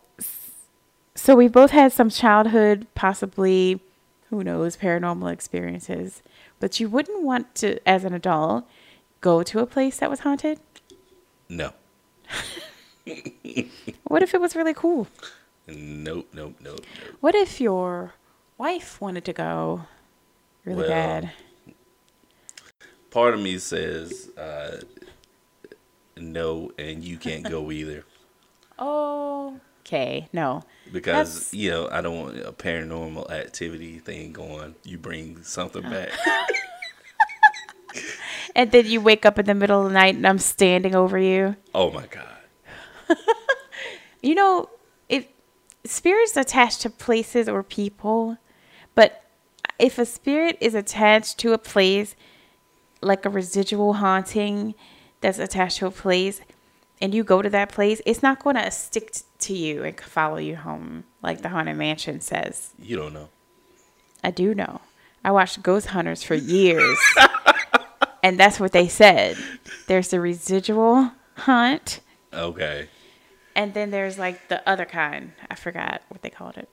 so 1.15 1.36
we 1.36 1.47
both 1.47 1.71
had 1.71 1.91
some 1.91 2.09
childhood, 2.09 2.86
possibly, 2.93 3.82
who 4.30 4.43
knows, 4.43 4.78
paranormal 4.78 5.34
experiences. 5.34 6.21
But 6.59 6.80
you 6.80 6.88
wouldn't 6.89 7.23
want 7.23 7.55
to, 7.55 7.80
as 7.89 8.03
an 8.03 8.13
adult, 8.13 8.65
go 9.21 9.41
to 9.43 9.59
a 9.59 9.65
place 9.65 9.97
that 9.97 10.09
was 10.09 10.19
haunted. 10.19 10.59
No, 11.49 11.71
What 14.03 14.23
if 14.23 14.34
it 14.34 14.41
was 14.41 14.55
really 14.55 14.73
cool? 14.73 15.07
nope, 15.67 16.28
nope, 16.34 16.55
nope, 16.59 16.59
nope. 16.61 16.86
What 17.19 17.36
if 17.36 17.61
your 17.61 18.13
wife 18.58 18.99
wanted 19.01 19.26
to 19.26 19.34
go 19.34 19.82
really 20.64 20.82
Well, 20.82 20.89
bad? 20.89 21.32
Part 23.12 23.34
of 23.34 23.39
me 23.39 23.58
says 23.60 24.30
uh, 24.38 24.78
no, 26.18 26.72
and 26.78 27.03
you 27.03 27.18
can't 27.18 27.43
go 27.49 27.72
either. 27.80 28.03
Okay, 28.80 30.28
no. 30.34 30.64
Because 30.91 31.34
That's- 31.34 31.53
you 31.53 31.70
know, 31.72 31.88
I 31.89 32.01
don't 32.01 32.20
want 32.20 32.39
a 32.39 32.51
paranormal 32.51 33.30
activity 33.32 33.99
thing 33.99 34.34
going. 34.34 34.76
You 34.84 34.97
bring 34.97 35.43
something 35.43 35.84
back. 35.84 36.10
And 38.58 38.72
then 38.72 38.86
you 38.86 39.01
wake 39.01 39.26
up 39.26 39.38
in 39.38 39.45
the 39.47 39.53
middle 39.53 39.82
of 39.82 39.89
the 39.89 39.93
night 39.93 40.16
and 40.16 40.26
I'm 40.26 40.39
standing 40.39 40.95
over 40.95 41.18
you. 41.18 41.58
oh 41.74 41.91
my 41.91 42.06
god. 42.08 42.38
You 44.22 44.34
know, 44.34 44.70
if 45.10 45.28
spirits 45.84 46.38
attached 46.38 46.80
to 46.82 46.89
places 46.89 47.49
or 47.49 47.64
people, 47.64 48.38
but 48.95 49.21
if 49.77 49.97
a 49.99 50.05
spirit 50.05 50.57
is 50.61 50.73
attached 50.73 51.37
to 51.39 51.53
a 51.53 51.57
place, 51.57 52.15
like 53.01 53.25
a 53.25 53.29
residual 53.29 53.93
haunting 53.93 54.73
that's 55.21 55.37
attached 55.39 55.77
to 55.79 55.87
a 55.87 55.91
place, 55.91 56.41
and 57.01 57.13
you 57.13 57.23
go 57.23 57.41
to 57.41 57.49
that 57.49 57.69
place, 57.69 58.01
it's 58.05 58.23
not 58.23 58.41
going 58.43 58.55
to 58.55 58.71
stick 58.71 59.13
to 59.39 59.53
you 59.53 59.83
and 59.83 59.99
follow 59.99 60.37
you 60.37 60.55
home, 60.55 61.03
like 61.21 61.41
the 61.41 61.49
Haunted 61.49 61.75
Mansion 61.77 62.21
says. 62.21 62.71
You 62.79 62.95
don't 62.95 63.13
know. 63.13 63.27
I 64.23 64.31
do 64.31 64.55
know. 64.55 64.79
I 65.23 65.31
watched 65.31 65.61
Ghost 65.61 65.87
Hunters 65.87 66.23
for 66.23 66.35
years. 66.35 66.97
and 68.23 68.39
that's 68.39 68.59
what 68.59 68.71
they 68.71 68.87
said. 68.87 69.37
There's 69.87 70.07
the 70.09 70.21
residual 70.21 71.11
hunt, 71.35 71.99
Okay. 72.33 72.87
and 73.55 73.73
then 73.73 73.91
there's 73.91 74.17
like 74.17 74.47
the 74.47 74.67
other 74.67 74.85
kind. 74.85 75.33
I 75.51 75.55
forgot 75.55 76.01
what 76.07 76.21
they 76.21 76.29
called 76.29 76.57
it. 76.57 76.69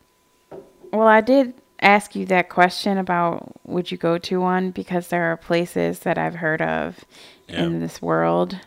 Well, 0.93 1.09
I 1.09 1.21
did 1.21 1.55
ask 1.83 2.15
you 2.15 2.25
that 2.27 2.49
question 2.49 2.97
about 2.97 3.53
would 3.67 3.91
you 3.91 3.99
go 3.99 4.17
to 4.19 4.41
one 4.41 4.71
because 4.71 5.09
there 5.09 5.25
are 5.33 5.37
places 5.37 6.01
that 6.01 6.17
I've 6.17 6.37
heard 6.37 6.63
of 6.63 7.05
Yeah. 7.49 7.65
in 7.65 7.81
this 7.81 8.01
world 8.01 8.59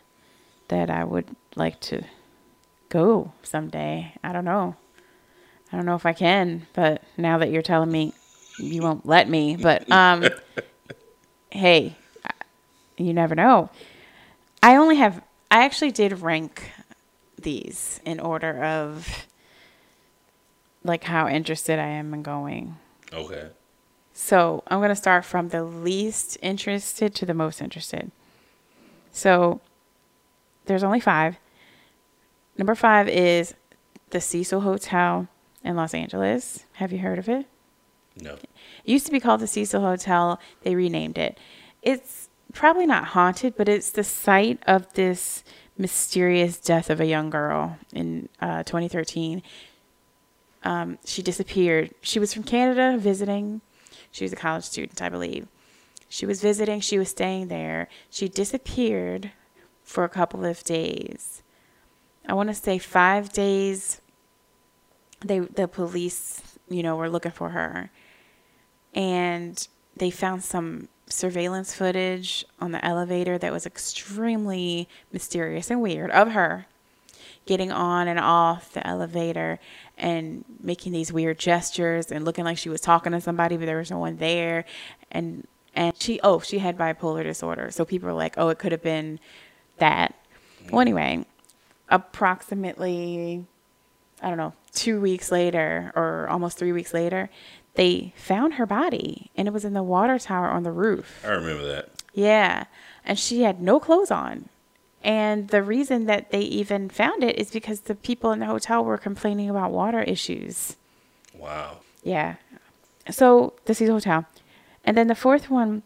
that 0.68 0.90
I 0.90 1.04
would 1.04 1.28
like 1.56 1.80
to 1.82 2.04
go 2.90 3.32
someday. 3.42 4.14
I 4.24 4.32
don't 4.34 4.46
know. 4.46 4.76
I 5.72 5.78
don't 5.78 5.86
know 5.86 5.96
if 5.96 6.06
I 6.06 6.14
can, 6.14 6.68
but 6.74 7.04
now 7.18 7.38
that 7.40 7.50
you're 7.52 7.62
telling 7.62 7.92
me 7.92 8.14
you 8.60 8.82
won't 8.82 9.06
let 9.06 9.28
me, 9.30 9.56
but 9.56 9.90
um 9.92 10.28
hey, 11.52 11.96
you 12.98 13.14
never 13.14 13.36
know. 13.36 13.70
I 14.62 14.76
only 14.76 14.98
have 14.98 15.22
I 15.50 15.64
actually 15.64 15.92
did 15.92 16.22
rank 16.22 16.72
these 17.42 18.00
in 18.06 18.20
order 18.20 18.64
of 18.64 19.26
like 20.84 21.04
how 21.06 21.28
interested 21.28 21.80
I 21.80 21.88
am 21.88 22.14
in 22.14 22.24
going. 22.24 22.76
Okay. 23.14 23.50
So 24.14 24.64
I'm 24.68 24.80
going 24.80 24.90
to 24.90 24.96
start 24.96 25.26
from 25.26 25.50
the 25.50 25.64
least 25.64 26.38
interested 26.42 27.14
to 27.16 27.26
the 27.26 27.34
most 27.34 27.62
interested. 27.62 28.12
So 29.12 29.62
there's 30.66 30.84
only 30.84 31.00
five. 31.00 31.38
Number 32.58 32.76
five 32.76 33.10
is 33.10 33.54
the 34.12 34.22
Cecil 34.22 34.62
Hotel 34.62 35.28
in 35.64 35.76
Los 35.76 35.94
Angeles. 35.94 36.66
Have 36.74 36.92
you 36.92 37.00
heard 37.00 37.20
of 37.20 37.28
it? 37.28 37.46
No. 38.22 38.34
It 38.34 38.50
used 38.86 39.06
to 39.06 39.12
be 39.12 39.20
called 39.20 39.42
the 39.42 39.48
Cecil 39.48 39.82
Hotel. 39.82 40.40
They 40.64 40.76
renamed 40.76 41.18
it. 41.18 41.38
It's 41.82 42.30
probably 42.54 42.86
not 42.86 43.08
haunted, 43.08 43.56
but 43.58 43.68
it's 43.68 43.92
the 43.92 44.04
site 44.04 44.62
of 44.66 44.94
this 44.94 45.44
mysterious 45.78 46.58
death 46.58 46.90
of 46.90 47.02
a 47.02 47.06
young 47.06 47.30
girl 47.30 47.78
in 47.94 48.30
uh, 48.40 48.64
2013. 48.64 49.44
Um, 50.66 50.98
she 51.06 51.22
disappeared. 51.22 51.94
She 52.02 52.20
was 52.20 52.34
from 52.34 52.44
Canada 52.44 52.98
visiting. 52.98 53.62
She 54.12 54.26
was 54.26 54.34
a 54.34 54.36
college 54.36 54.64
student, 54.64 55.02
I 55.02 55.10
believe. 55.10 55.48
She 56.10 56.26
was 56.26 56.42
visiting. 56.42 56.82
She 56.82 56.98
was 56.98 57.10
staying 57.10 57.48
there. 57.48 57.88
She 58.10 58.28
disappeared 58.28 59.32
for 59.84 60.04
a 60.04 60.10
couple 60.10 60.44
of 60.44 60.64
days. 60.64 61.44
I 62.28 62.34
want 62.34 62.50
to 62.50 62.56
say 62.56 62.80
five 62.80 63.32
days. 63.32 64.02
They 65.24 65.40
the 65.40 65.68
police, 65.68 66.42
you 66.68 66.84
know, 66.84 66.96
were 66.96 67.10
looking 67.10 67.32
for 67.32 67.50
her, 67.50 67.92
and 68.94 69.68
they 69.96 70.10
found 70.10 70.44
some 70.44 70.90
surveillance 71.08 71.74
footage 71.74 72.44
on 72.60 72.72
the 72.72 72.84
elevator 72.84 73.38
that 73.38 73.54
was 73.54 73.66
extremely 73.66 74.90
mysterious 75.12 75.70
and 75.70 75.82
weird 75.82 76.10
of 76.12 76.32
her 76.32 76.66
getting 77.46 77.72
on 77.72 78.08
and 78.08 78.20
off 78.20 78.74
the 78.74 78.86
elevator 78.86 79.60
and 79.98 80.44
making 80.62 80.92
these 80.92 81.12
weird 81.14 81.38
gestures 81.38 82.12
and 82.12 82.26
looking 82.26 82.44
like 82.44 82.58
she 82.58 82.70
was 82.70 82.82
talking 82.82 83.12
to 83.12 83.22
somebody 83.22 83.58
but 83.58 83.66
there 83.66 83.78
was 83.78 83.92
no 83.92 84.00
one 84.00 84.18
there 84.18 84.66
and 85.12 85.48
and 85.76 85.96
she 86.00 86.20
oh 86.24 86.40
she 86.40 86.60
had 86.60 86.78
bipolar 86.78 87.24
disorder 87.24 87.70
so 87.72 87.86
people 87.86 88.08
were 88.08 88.14
like 88.14 88.34
oh 88.38 88.50
it 88.50 88.58
could 88.58 88.72
have 88.72 88.84
been 88.84 89.20
that 89.78 90.16
well 90.72 90.82
anyway 90.82 91.24
approximately 91.90 93.46
i 94.22 94.28
don't 94.28 94.38
know 94.38 94.54
two 94.74 95.00
weeks 95.00 95.32
later 95.32 95.92
or 95.96 96.28
almost 96.30 96.58
three 96.58 96.72
weeks 96.72 96.94
later 96.94 97.30
they 97.76 98.14
found 98.16 98.56
her 98.56 98.66
body 98.66 99.30
and 99.36 99.48
it 99.48 99.52
was 99.52 99.66
in 99.66 99.74
the 99.74 99.84
water 99.84 100.18
tower 100.18 100.50
on 100.50 100.64
the 100.64 100.72
roof. 100.72 101.24
I 101.26 101.32
remember 101.32 101.66
that. 101.68 101.90
Yeah. 102.14 102.66
And 103.06 103.20
she 103.20 103.42
had 103.42 103.62
no 103.62 103.80
clothes 103.80 104.12
on. 104.12 104.50
And 105.06 105.50
the 105.50 105.62
reason 105.62 106.08
that 106.08 106.32
they 106.32 106.42
even 106.42 106.90
found 106.90 107.24
it 107.24 107.38
is 107.38 107.52
because 107.52 107.82
the 107.82 107.94
people 107.94 108.32
in 108.32 108.40
the 108.40 108.48
hotel 108.48 108.84
were 108.84 108.98
complaining 108.98 109.52
about 109.52 109.72
water 109.72 110.02
issues. 110.02 110.78
Wow. 111.36 111.78
Yeah. 112.02 112.38
So 113.12 113.54
this 113.66 113.82
is 113.82 113.90
a 113.90 113.94
hotel. 113.94 114.26
And 114.84 114.98
then 114.98 115.06
the 115.06 115.14
fourth 115.14 115.48
one, 115.52 115.84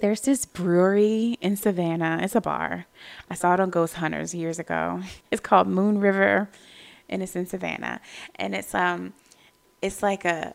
there's 0.00 0.20
this 0.20 0.44
brewery 0.44 1.38
in 1.40 1.56
Savannah. 1.56 2.20
It's 2.20 2.34
a 2.34 2.42
bar. 2.42 2.84
I 3.30 3.34
saw 3.34 3.54
it 3.54 3.60
on 3.60 3.70
Ghost 3.70 3.94
Hunters 3.94 4.34
years 4.34 4.58
ago. 4.58 5.00
It's 5.30 5.40
called 5.40 5.66
Moon 5.66 5.98
River 5.98 6.50
and 7.08 7.22
it's 7.22 7.34
in 7.34 7.46
Savannah. 7.46 8.02
And 8.34 8.54
it's 8.54 8.74
um 8.74 9.14
it's 9.80 10.02
like 10.02 10.26
a 10.26 10.54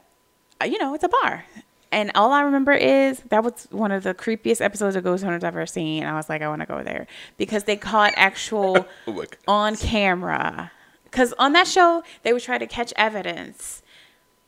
you 0.63 0.77
know, 0.77 0.93
it's 0.93 1.03
a 1.03 1.09
bar. 1.09 1.45
And 1.93 2.09
all 2.15 2.31
I 2.31 2.41
remember 2.41 2.71
is 2.71 3.19
that 3.29 3.43
was 3.43 3.67
one 3.69 3.91
of 3.91 4.01
the 4.01 4.15
creepiest 4.15 4.61
episodes 4.61 4.95
of 4.95 5.03
Ghost 5.03 5.23
Hunters 5.23 5.43
I've 5.43 5.55
ever 5.55 5.67
seen. 5.67 6.03
I 6.03 6.15
was 6.15 6.27
like, 6.27 6.41
I 6.41 6.47
want 6.47 6.61
to 6.61 6.65
go 6.65 6.81
there 6.81 7.05
because 7.37 7.65
they 7.65 7.75
caught 7.75 8.13
actual 8.15 8.87
Oh 9.07 9.23
on 9.47 9.75
camera. 9.75 10.71
Because 11.03 11.33
on 11.33 11.53
that 11.53 11.67
show, 11.67 12.01
they 12.23 12.33
would 12.33 12.41
try 12.41 12.57
to 12.57 12.65
catch 12.65 12.93
evidence, 12.95 13.83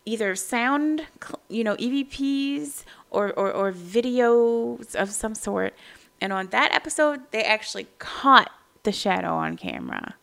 either 0.06 0.36
sound, 0.36 1.06
you 1.48 1.64
know, 1.64 1.76
EVPs 1.76 2.84
or, 3.12 3.32
or, 3.34 3.52
or 3.52 3.72
videos 3.72 4.96
of 4.96 5.12
some 5.12 5.36
sort. 5.36 5.76
And 6.20 6.34
on 6.34 6.48
that 6.48 6.72
episode, 6.72 7.22
they 7.30 7.44
actually 7.44 7.86
caught 8.00 8.50
the 8.82 8.92
shadow 8.92 9.36
on 9.36 9.56
camera, 9.56 10.16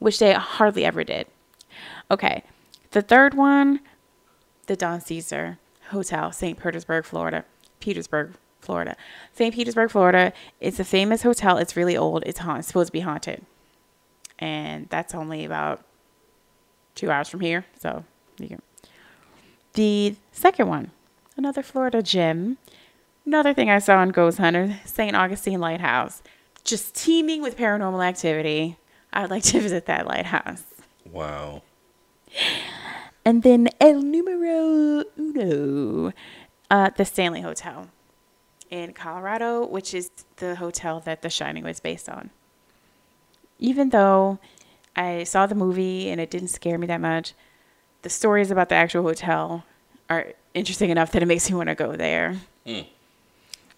which 0.00 0.18
they 0.18 0.32
hardly 0.32 0.84
ever 0.84 1.04
did. 1.04 1.28
Okay. 2.10 2.42
The 2.90 3.02
third 3.02 3.34
one, 3.34 3.78
the 4.66 4.74
Don 4.74 4.98
CeSar 4.98 5.58
Hotel, 5.92 6.32
St. 6.32 6.60
Petersburg, 6.60 7.04
Florida. 7.04 7.44
Petersburg, 7.80 8.32
Florida. 8.60 8.96
St. 9.32 9.54
Petersburg, 9.54 9.90
Florida. 9.90 10.32
It's 10.60 10.80
a 10.80 10.84
famous 10.84 11.22
hotel. 11.22 11.58
It's 11.58 11.76
really 11.76 11.96
old. 11.96 12.22
It's 12.26 12.38
haunted. 12.38 12.60
It's 12.60 12.68
supposed 12.68 12.88
to 12.88 12.92
be 12.92 13.00
haunted. 13.00 13.44
And 14.38 14.88
that's 14.88 15.14
only 15.14 15.44
about 15.44 15.84
two 16.94 17.10
hours 17.10 17.28
from 17.28 17.40
here. 17.40 17.64
So 17.78 18.04
you 18.38 18.48
can. 18.48 18.62
The 19.74 20.16
second 20.32 20.68
one, 20.68 20.90
another 21.36 21.62
Florida 21.62 22.02
gym. 22.02 22.58
Another 23.24 23.54
thing 23.54 23.70
I 23.70 23.78
saw 23.78 23.98
on 23.98 24.08
Ghost 24.10 24.38
Hunter, 24.38 24.80
St. 24.84 25.14
Augustine 25.14 25.60
Lighthouse. 25.60 26.22
Just 26.64 26.94
teeming 26.94 27.40
with 27.40 27.56
paranormal 27.56 28.04
activity. 28.04 28.76
I 29.12 29.22
would 29.22 29.30
like 29.30 29.44
to 29.44 29.60
visit 29.66 29.86
that 29.86 30.06
lighthouse. 30.06 30.64
Wow. 31.10 31.62
And 33.24 33.42
then 33.42 33.68
El 33.80 34.02
Numero 34.02 35.04
Uno, 35.18 36.12
uh, 36.70 36.90
the 36.96 37.04
Stanley 37.04 37.40
Hotel 37.40 37.88
in 38.70 38.92
Colorado, 38.94 39.64
which 39.66 39.94
is 39.94 40.10
the 40.36 40.56
hotel 40.56 40.98
that 41.00 41.22
The 41.22 41.30
Shining 41.30 41.62
was 41.62 41.78
based 41.78 42.08
on. 42.08 42.30
Even 43.58 43.90
though 43.90 44.38
I 44.96 45.24
saw 45.24 45.46
the 45.46 45.54
movie 45.54 46.10
and 46.10 46.20
it 46.20 46.30
didn't 46.30 46.48
scare 46.48 46.78
me 46.78 46.86
that 46.88 47.00
much, 47.00 47.34
the 48.02 48.10
stories 48.10 48.50
about 48.50 48.68
the 48.68 48.74
actual 48.74 49.02
hotel 49.02 49.64
are 50.10 50.32
interesting 50.54 50.90
enough 50.90 51.12
that 51.12 51.22
it 51.22 51.26
makes 51.26 51.48
me 51.48 51.56
want 51.56 51.68
to 51.68 51.74
go 51.74 51.94
there. 51.94 52.36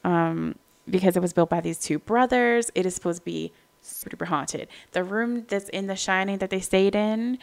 Um, 0.05 0.55
because 0.89 1.17
it 1.17 1.21
was 1.21 1.33
built 1.33 1.51
by 1.51 1.61
these 1.61 1.79
two 1.79 1.99
brothers, 1.99 2.71
it 2.75 2.87
is 2.87 2.95
supposed 2.95 3.21
to 3.21 3.25
be 3.25 3.53
super 3.83 4.25
haunted. 4.25 4.69
The 4.93 5.05
room 5.05 5.45
that's 5.49 5.69
in 5.69 5.87
The 5.87 5.97
Shining 5.97 6.39
that 6.39 6.51
they 6.51 6.61
stayed 6.61 6.95
in, 6.95 7.39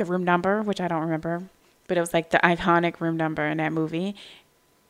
the 0.00 0.06
room 0.06 0.24
number, 0.24 0.62
which 0.62 0.80
I 0.80 0.88
don't 0.88 1.02
remember, 1.02 1.42
but 1.86 1.98
it 1.98 2.00
was 2.00 2.14
like 2.14 2.30
the 2.30 2.38
iconic 2.38 3.00
room 3.00 3.18
number 3.18 3.46
in 3.46 3.58
that 3.58 3.70
movie, 3.70 4.16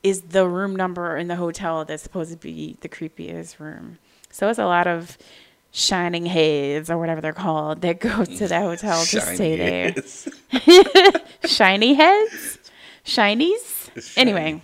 is 0.05 0.23
the 0.23 0.47
room 0.47 0.77
number 0.77 1.17
in 1.17 1.27
the 1.27 1.35
hotel 1.35 1.85
that's 1.85 2.03
supposed 2.03 2.31
to 2.31 2.37
be 2.37 2.77
the 2.81 2.89
creepiest 2.89 3.59
room. 3.59 3.99
So 4.31 4.49
it's 4.49 4.59
a 4.61 4.67
lot 4.67 4.87
of 4.87 5.19
shining 5.73 6.27
heads 6.27 6.89
or 6.89 6.97
whatever 6.97 7.21
they're 7.21 7.33
called 7.33 7.81
that 7.81 7.99
go 7.99 8.25
to 8.25 8.49
that 8.49 8.63
hotel 8.71 9.01
to 9.01 9.21
Shiny 9.21 9.35
stay 9.35 9.57
there. 9.57 11.13
Shiny 11.45 11.95
heads? 11.95 12.59
Shinies? 13.05 14.17
Anyway, 14.17 14.63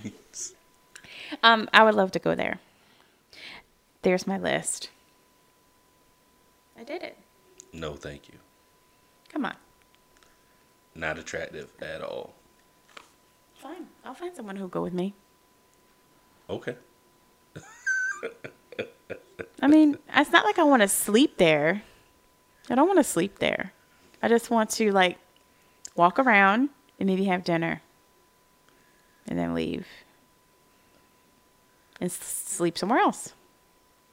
um, 1.43 1.69
I 1.73 1.83
would 1.83 1.97
love 1.97 2.13
to 2.13 2.21
go 2.21 2.37
there. 2.37 2.61
There's 4.03 4.29
my 4.29 4.39
list. 4.39 4.91
I 6.79 6.85
did 6.85 7.03
it. 7.03 7.19
No, 7.73 7.95
thank 7.95 8.29
you. 8.29 8.35
Come 9.33 9.47
on. 9.47 9.57
Not 10.97 11.19
attractive 11.19 11.71
at 11.81 12.01
all. 12.01 12.35
Fine. 13.55 13.87
I'll 14.05 14.15
find 14.15 14.35
someone 14.35 14.57
who'll 14.57 14.69
go 14.69 14.83
with 14.83 14.95
me. 14.95 15.15
Okay. 16.49 16.77
I 19.63 19.67
mean, 19.67 19.99
it's 20.15 20.31
not 20.33 20.45
like 20.45 20.59
I 20.59 20.63
want 20.65 20.83
to 20.83 20.89
sleep 20.89 21.37
there. 21.39 21.83
I 22.71 22.75
don't 22.75 22.87
want 22.87 22.99
to 22.99 23.05
sleep 23.05 23.39
there. 23.39 23.73
I 24.23 24.29
just 24.29 24.51
want 24.51 24.71
to 24.71 24.91
like 24.93 25.19
walk 25.95 26.19
around 26.19 26.71
and 26.99 27.07
maybe 27.07 27.25
have 27.25 27.45
dinner 27.45 27.83
and 29.29 29.39
then 29.39 29.55
leave 29.55 29.87
and 32.01 32.11
s- 32.11 32.17
sleep 32.17 32.79
somewhere 32.79 32.99
else. 33.01 33.35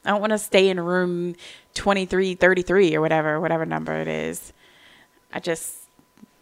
I 0.05 0.09
don't 0.11 0.21
want 0.21 0.31
to 0.31 0.37
stay 0.37 0.69
in 0.69 0.79
room 0.79 1.35
2333 1.75 2.95
or 2.95 3.01
whatever, 3.01 3.39
whatever 3.39 3.65
number 3.65 3.93
it 3.93 4.07
is. 4.07 4.51
I 5.31 5.39
just 5.39 5.82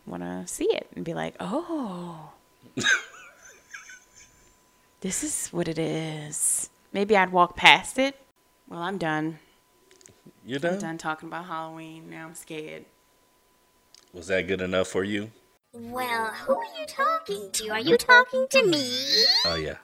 want 0.06 0.24
to 0.24 0.45
see 0.47 0.66
it 0.66 0.88
and 0.95 1.06
be 1.06 1.14
like, 1.14 1.36
oh, 1.39 2.32
this 5.02 5.24
is 5.24 5.47
what 5.49 5.68
it 5.68 5.80
is. 5.80 6.70
Maybe 6.93 7.16
I'd 7.16 7.32
walk 7.32 7.56
past 7.56 7.97
it. 7.97 8.16
Well, 8.68 8.82
I'm 8.82 8.97
done. 8.97 9.39
You're 10.45 10.60
done? 10.60 10.74
I'm 10.74 10.80
done? 10.80 10.89
done 10.89 10.97
talking 10.97 11.30
about 11.30 11.45
Halloween. 11.45 12.10
Now 12.10 12.28
I'm 12.28 12.36
scared. 12.36 12.86
Was 14.14 14.28
that 14.28 14.47
good 14.47 14.62
enough 14.62 14.88
for 14.88 15.04
you? 15.04 15.32
Well, 15.74 16.28
who 16.28 16.56
are 16.56 16.80
you 16.80 16.86
talking 16.86 17.49
to? 17.54 17.70
Are 17.70 17.80
you 17.80 17.97
talking 17.97 18.45
to 18.49 18.66
me? 18.66 19.24
Oh 19.45 19.56
yeah. 19.56 19.78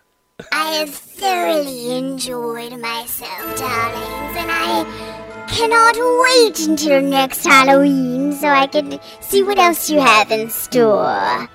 I 0.51 0.71
have 0.71 0.93
thoroughly 0.93 1.97
enjoyed 1.97 2.77
myself, 2.79 3.57
darlings, 3.57 4.37
and 4.37 4.51
I 4.51 5.26
cannot 5.47 5.95
wait 6.23 6.59
until 6.67 7.01
next 7.01 7.43
Halloween 7.45 8.33
so 8.33 8.47
I 8.49 8.67
can 8.67 8.99
see 9.21 9.43
what 9.43 9.57
else 9.57 9.89
you 9.89 9.99
have 9.99 10.31
in 10.31 10.49
store. 10.49 11.49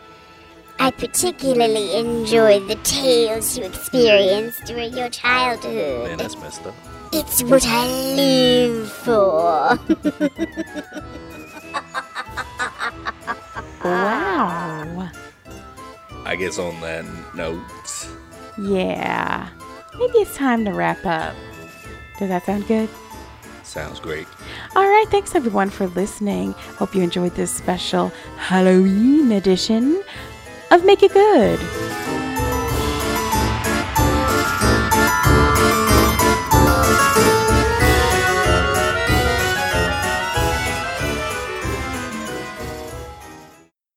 I 0.79 0.91
particularly 0.91 1.95
enjoyed 1.97 2.67
the 2.69 2.75
tales 2.83 3.57
you 3.57 3.65
experienced 3.65 4.65
during 4.65 4.93
your 4.93 5.03
Man, 5.03 5.11
childhood. 5.13 6.19
that's 6.19 6.37
messed 6.39 6.67
up. 6.67 6.75
It's 7.13 7.43
what 7.43 7.65
I 7.67 7.87
live 8.17 8.91
for. 8.91 9.79
Wow. 13.85 15.11
I 16.25 16.37
guess 16.37 16.59
on 16.59 16.81
that 16.81 17.05
note, 17.35 17.63
Yeah. 18.59 19.49
Maybe 19.99 20.19
it's 20.19 20.37
time 20.37 20.65
to 20.65 20.73
wrap 20.73 21.05
up. 21.05 21.35
Does 22.19 22.29
that 22.29 22.47
sound 22.47 22.67
good? 22.67 22.89
Sounds 23.73 23.99
great. 24.01 24.27
All 24.77 24.89
right. 24.89 25.07
Thanks 25.09 25.35
everyone 25.35 25.71
for 25.71 25.87
listening. 25.89 26.53
Hope 26.77 26.95
you 26.95 27.03
enjoyed 27.03 27.35
this 27.35 27.51
special 27.51 28.09
Halloween 28.37 29.33
edition 29.33 30.03
of 30.71 30.85
Make 30.85 31.03
It 31.03 31.13
Good. 31.13 32.12